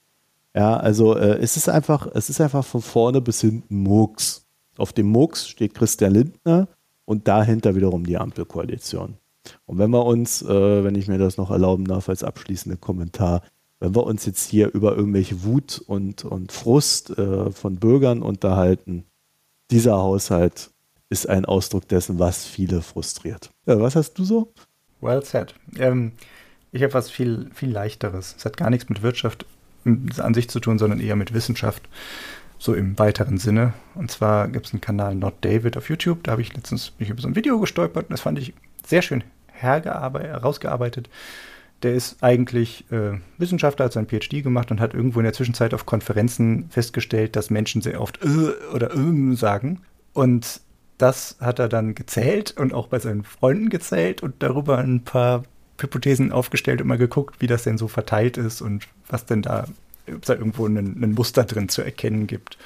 [0.53, 4.45] Ja, also äh, es ist einfach, es ist einfach von vorne bis hinten Murks.
[4.77, 6.67] Auf dem Murks steht Christian Lindner
[7.05, 9.15] und dahinter wiederum die Ampelkoalition.
[9.65, 13.41] Und wenn wir uns, äh, wenn ich mir das noch erlauben darf als abschließender Kommentar,
[13.79, 19.05] wenn wir uns jetzt hier über irgendwelche Wut und, und Frust äh, von Bürgern unterhalten,
[19.71, 20.71] dieser Haushalt
[21.11, 23.51] ist ein Ausdruck dessen, was viele frustriert.
[23.65, 24.53] Ja, was hast du so?
[25.01, 25.53] Well said.
[25.77, 26.13] Ähm,
[26.71, 28.33] ich habe was viel, viel leichteres.
[28.37, 29.45] Es hat gar nichts mit Wirtschaft
[29.85, 31.83] an sich zu tun, sondern eher mit Wissenschaft
[32.59, 33.73] so im weiteren Sinne.
[33.95, 36.23] Und zwar gibt es einen Kanal Not David auf YouTube.
[36.23, 38.53] Da habe ich letztens mich über so ein Video gestolpert und das fand ich
[38.85, 41.09] sehr schön herausgearbeitet.
[41.83, 45.73] Der ist eigentlich äh, Wissenschaftler, hat sein PhD gemacht und hat irgendwo in der Zwischenzeit
[45.73, 49.81] auf Konferenzen festgestellt, dass Menschen sehr oft äh oder äh sagen.
[50.13, 50.61] Und
[51.01, 55.43] das hat er dann gezählt und auch bei seinen Freunden gezählt und darüber ein paar
[55.79, 59.65] Hypothesen aufgestellt und mal geguckt, wie das denn so verteilt ist und was denn da
[60.07, 62.57] ob es da irgendwo ein, Muster drin zu erkennen gibt.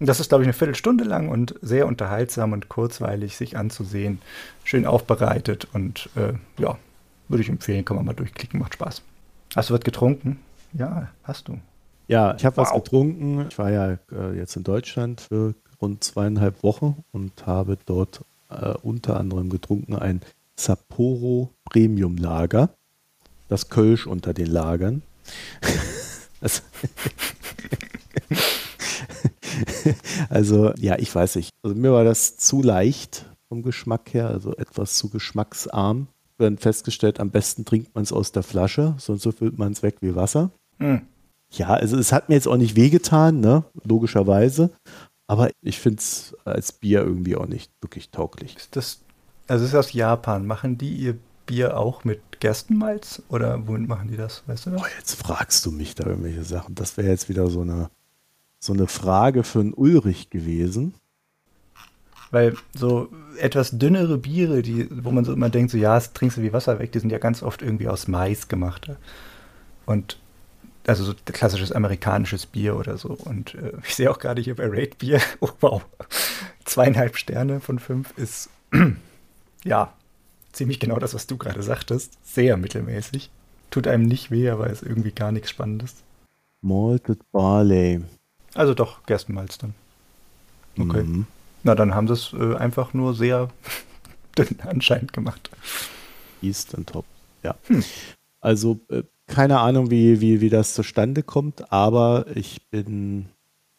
[0.00, 4.20] Das ist, glaube ich, eine Viertelstunde lang und sehr unterhaltsam und kurzweilig sich anzusehen.
[4.64, 6.78] Schön aufbereitet und äh, ja,
[7.28, 9.02] würde ich empfehlen, kann man mal durchklicken, macht Spaß.
[9.54, 10.40] Hast du was getrunken?
[10.72, 11.58] Ja, hast du.
[12.08, 12.66] Ja, ich habe wow.
[12.66, 13.46] was getrunken.
[13.50, 18.74] Ich war ja äh, jetzt in Deutschland für rund zweieinhalb Wochen und habe dort äh,
[18.82, 20.20] unter anderem getrunken ein
[20.56, 22.70] Sapporo Premium Lager.
[23.48, 25.02] Das Kölsch unter den Lagern.
[30.28, 31.50] also, ja, ich weiß nicht.
[31.62, 36.08] Also, mir war das zu leicht vom Geschmack her, also etwas zu geschmacksarm.
[36.38, 39.82] Haben festgestellt, am besten trinkt man es aus der Flasche, sonst so füllt man es
[39.82, 40.50] weg wie Wasser.
[40.78, 41.02] Hm.
[41.52, 43.64] Ja, also es hat mir jetzt auch nicht wehgetan, ne?
[43.84, 44.70] logischerweise.
[45.30, 48.56] Aber ich finde es als Bier irgendwie auch nicht wirklich tauglich.
[48.56, 48.98] Ist das,
[49.46, 50.44] also es ist aus Japan.
[50.44, 51.16] Machen die ihr
[51.46, 54.42] Bier auch mit Gerstenmalz oder womit machen die das?
[54.48, 54.82] Weißt du das?
[54.82, 56.74] Oh, jetzt fragst du mich da irgendwelche Sachen.
[56.74, 57.90] Das wäre jetzt wieder so eine,
[58.58, 60.94] so eine Frage für einen Ulrich gewesen.
[62.32, 63.08] Weil so
[63.38, 66.52] etwas dünnere Biere, die, wo man so immer denkt, so ja, das trinkst du wie
[66.52, 68.90] Wasser weg, die sind ja ganz oft irgendwie aus Mais gemacht.
[69.86, 70.18] Und
[70.86, 73.10] also so klassisches amerikanisches Bier oder so.
[73.10, 75.82] Und äh, ich sehe auch gerade hier bei Raid Bier, oh wow,
[76.64, 78.50] zweieinhalb Sterne von fünf ist
[79.64, 79.92] ja
[80.52, 82.18] ziemlich genau das, was du gerade sagtest.
[82.22, 83.30] Sehr mittelmäßig.
[83.70, 85.96] Tut einem nicht weh, aber ist irgendwie gar nichts Spannendes.
[86.60, 88.02] Malted Barley.
[88.54, 89.74] Also doch Gerstenmalz dann.
[90.78, 91.02] Okay.
[91.02, 91.26] Mhm.
[91.62, 93.48] Na, dann haben sie es äh, einfach nur sehr
[94.38, 95.50] dünn anscheinend gemacht.
[96.42, 97.04] East and Top,
[97.42, 97.54] ja.
[97.66, 97.84] Hm.
[98.40, 103.26] Also äh, keine Ahnung, wie, wie, wie das zustande kommt, aber ich bin,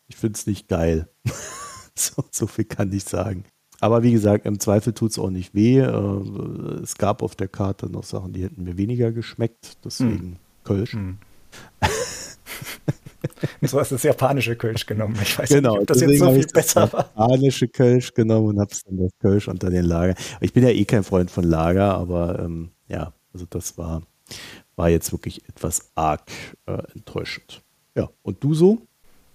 [0.08, 1.10] ich finde es nicht geil.
[1.96, 3.44] so, so, viel kann ich sagen.
[3.80, 5.80] Aber wie gesagt, im Zweifel tut es auch nicht weh.
[5.80, 10.36] Äh, es gab auf der Karte noch Sachen, die hätten mir weniger geschmeckt, deswegen hm.
[10.64, 10.94] Kölsch.
[10.94, 11.18] Hm.
[13.62, 15.18] so hast du das japanische Kölsch genommen.
[15.22, 17.10] Ich weiß genau, nicht, ob das jetzt so viel besser war.
[17.18, 20.16] Japanische Kölsch genommen und habe dann das Kölsch unter den Lager.
[20.40, 24.04] Ich bin ja eh kein Freund von Lager, aber ähm, ja, also das war,
[24.76, 26.32] war jetzt wirklich etwas arg
[26.66, 27.62] äh, enttäuschend.
[27.96, 28.82] Ja, und du so?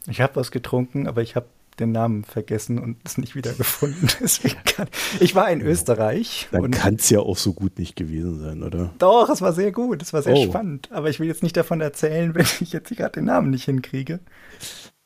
[0.08, 1.46] Ich habe was getrunken, aber ich habe
[1.78, 4.08] den Namen vergessen und es nicht wieder gefunden.
[5.20, 6.48] ich war in Österreich.
[6.50, 8.92] Dann kann es ja auch so gut nicht gewesen sein, oder?
[8.98, 10.44] Doch, es war sehr gut, es war sehr oh.
[10.44, 10.90] spannend.
[10.90, 14.20] Aber ich will jetzt nicht davon erzählen, wenn ich jetzt gerade den Namen nicht hinkriege.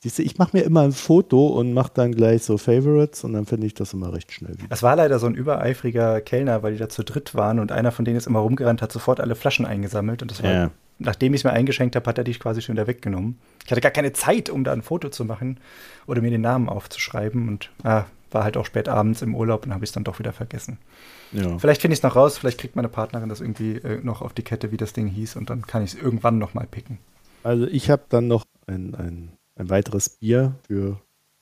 [0.02, 3.35] Siehst du, ich mache mir immer ein Foto und mache dann gleich so Favorites und
[3.35, 4.56] dann finde ich das immer recht schnell.
[4.70, 7.93] Es war leider so ein übereifriger Kellner, weil die da zu dritt waren und einer
[7.93, 10.70] von denen ist immer rumgerannt, hat sofort alle Flaschen eingesammelt und das war ja
[11.01, 13.39] nachdem ich es mir eingeschenkt habe, hat er dich quasi schon wieder weggenommen.
[13.64, 15.59] Ich hatte gar keine Zeit, um da ein Foto zu machen
[16.06, 19.74] oder mir den Namen aufzuschreiben und ah, war halt auch spät abends im Urlaub und
[19.74, 20.78] habe ich es dann doch wieder vergessen.
[21.32, 21.59] Ja.
[21.59, 24.35] Vielleicht finde ich es noch raus, vielleicht kriegt meine Partnerin das irgendwie äh, noch auf
[24.35, 26.98] die Kette, wie das Ding hieß und dann kann ich es irgendwann nochmal picken.
[27.43, 30.99] Also ich habe dann noch ein, ein, ein weiteres Bier für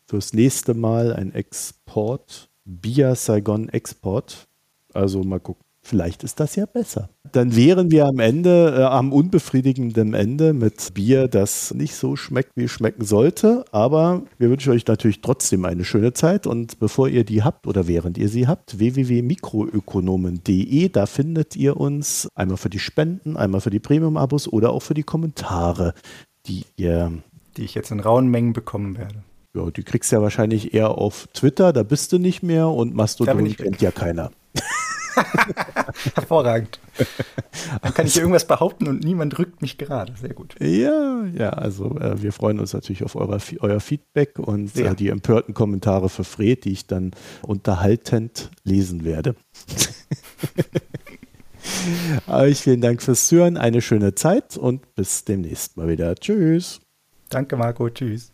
[0.08, 4.48] fürs nächste Mal, ein Export, Bier Saigon Export.
[4.94, 5.62] Also mal gucken.
[5.80, 7.08] Vielleicht ist das ja besser.
[7.32, 12.50] Dann wären wir am Ende, äh, am unbefriedigenden Ende mit Bier, das nicht so schmeckt,
[12.56, 13.64] wie es schmecken sollte.
[13.70, 16.46] Aber wir wünschen euch natürlich trotzdem eine schöne Zeit.
[16.46, 22.28] Und bevor ihr die habt oder während ihr sie habt, www.mikroökonomen.de, da findet ihr uns
[22.34, 25.94] einmal für die Spenden, einmal für die Premium-Abos oder auch für die Kommentare,
[26.46, 27.22] die ihr.
[27.58, 29.22] Die ich jetzt in rauen Mengen bekommen werde.
[29.54, 32.94] Ja, die kriegst du ja wahrscheinlich eher auf Twitter, da bist du nicht mehr und
[32.94, 34.30] Mastodon kennt ja keiner.
[36.14, 36.78] Hervorragend.
[37.82, 40.14] Dann kann ich hier irgendwas behaupten und niemand rückt mich gerade.
[40.20, 40.54] Sehr gut.
[40.60, 45.08] Ja, ja, also äh, wir freuen uns natürlich auf euer, euer Feedback und äh, die
[45.08, 47.10] empörten Kommentare für Fred, die ich dann
[47.42, 49.34] unterhaltend lesen werde.
[52.26, 56.14] Euch vielen Dank fürs Zuhören, eine schöne Zeit und bis demnächst mal wieder.
[56.14, 56.80] Tschüss.
[57.28, 57.88] Danke, Marco.
[57.90, 58.32] Tschüss.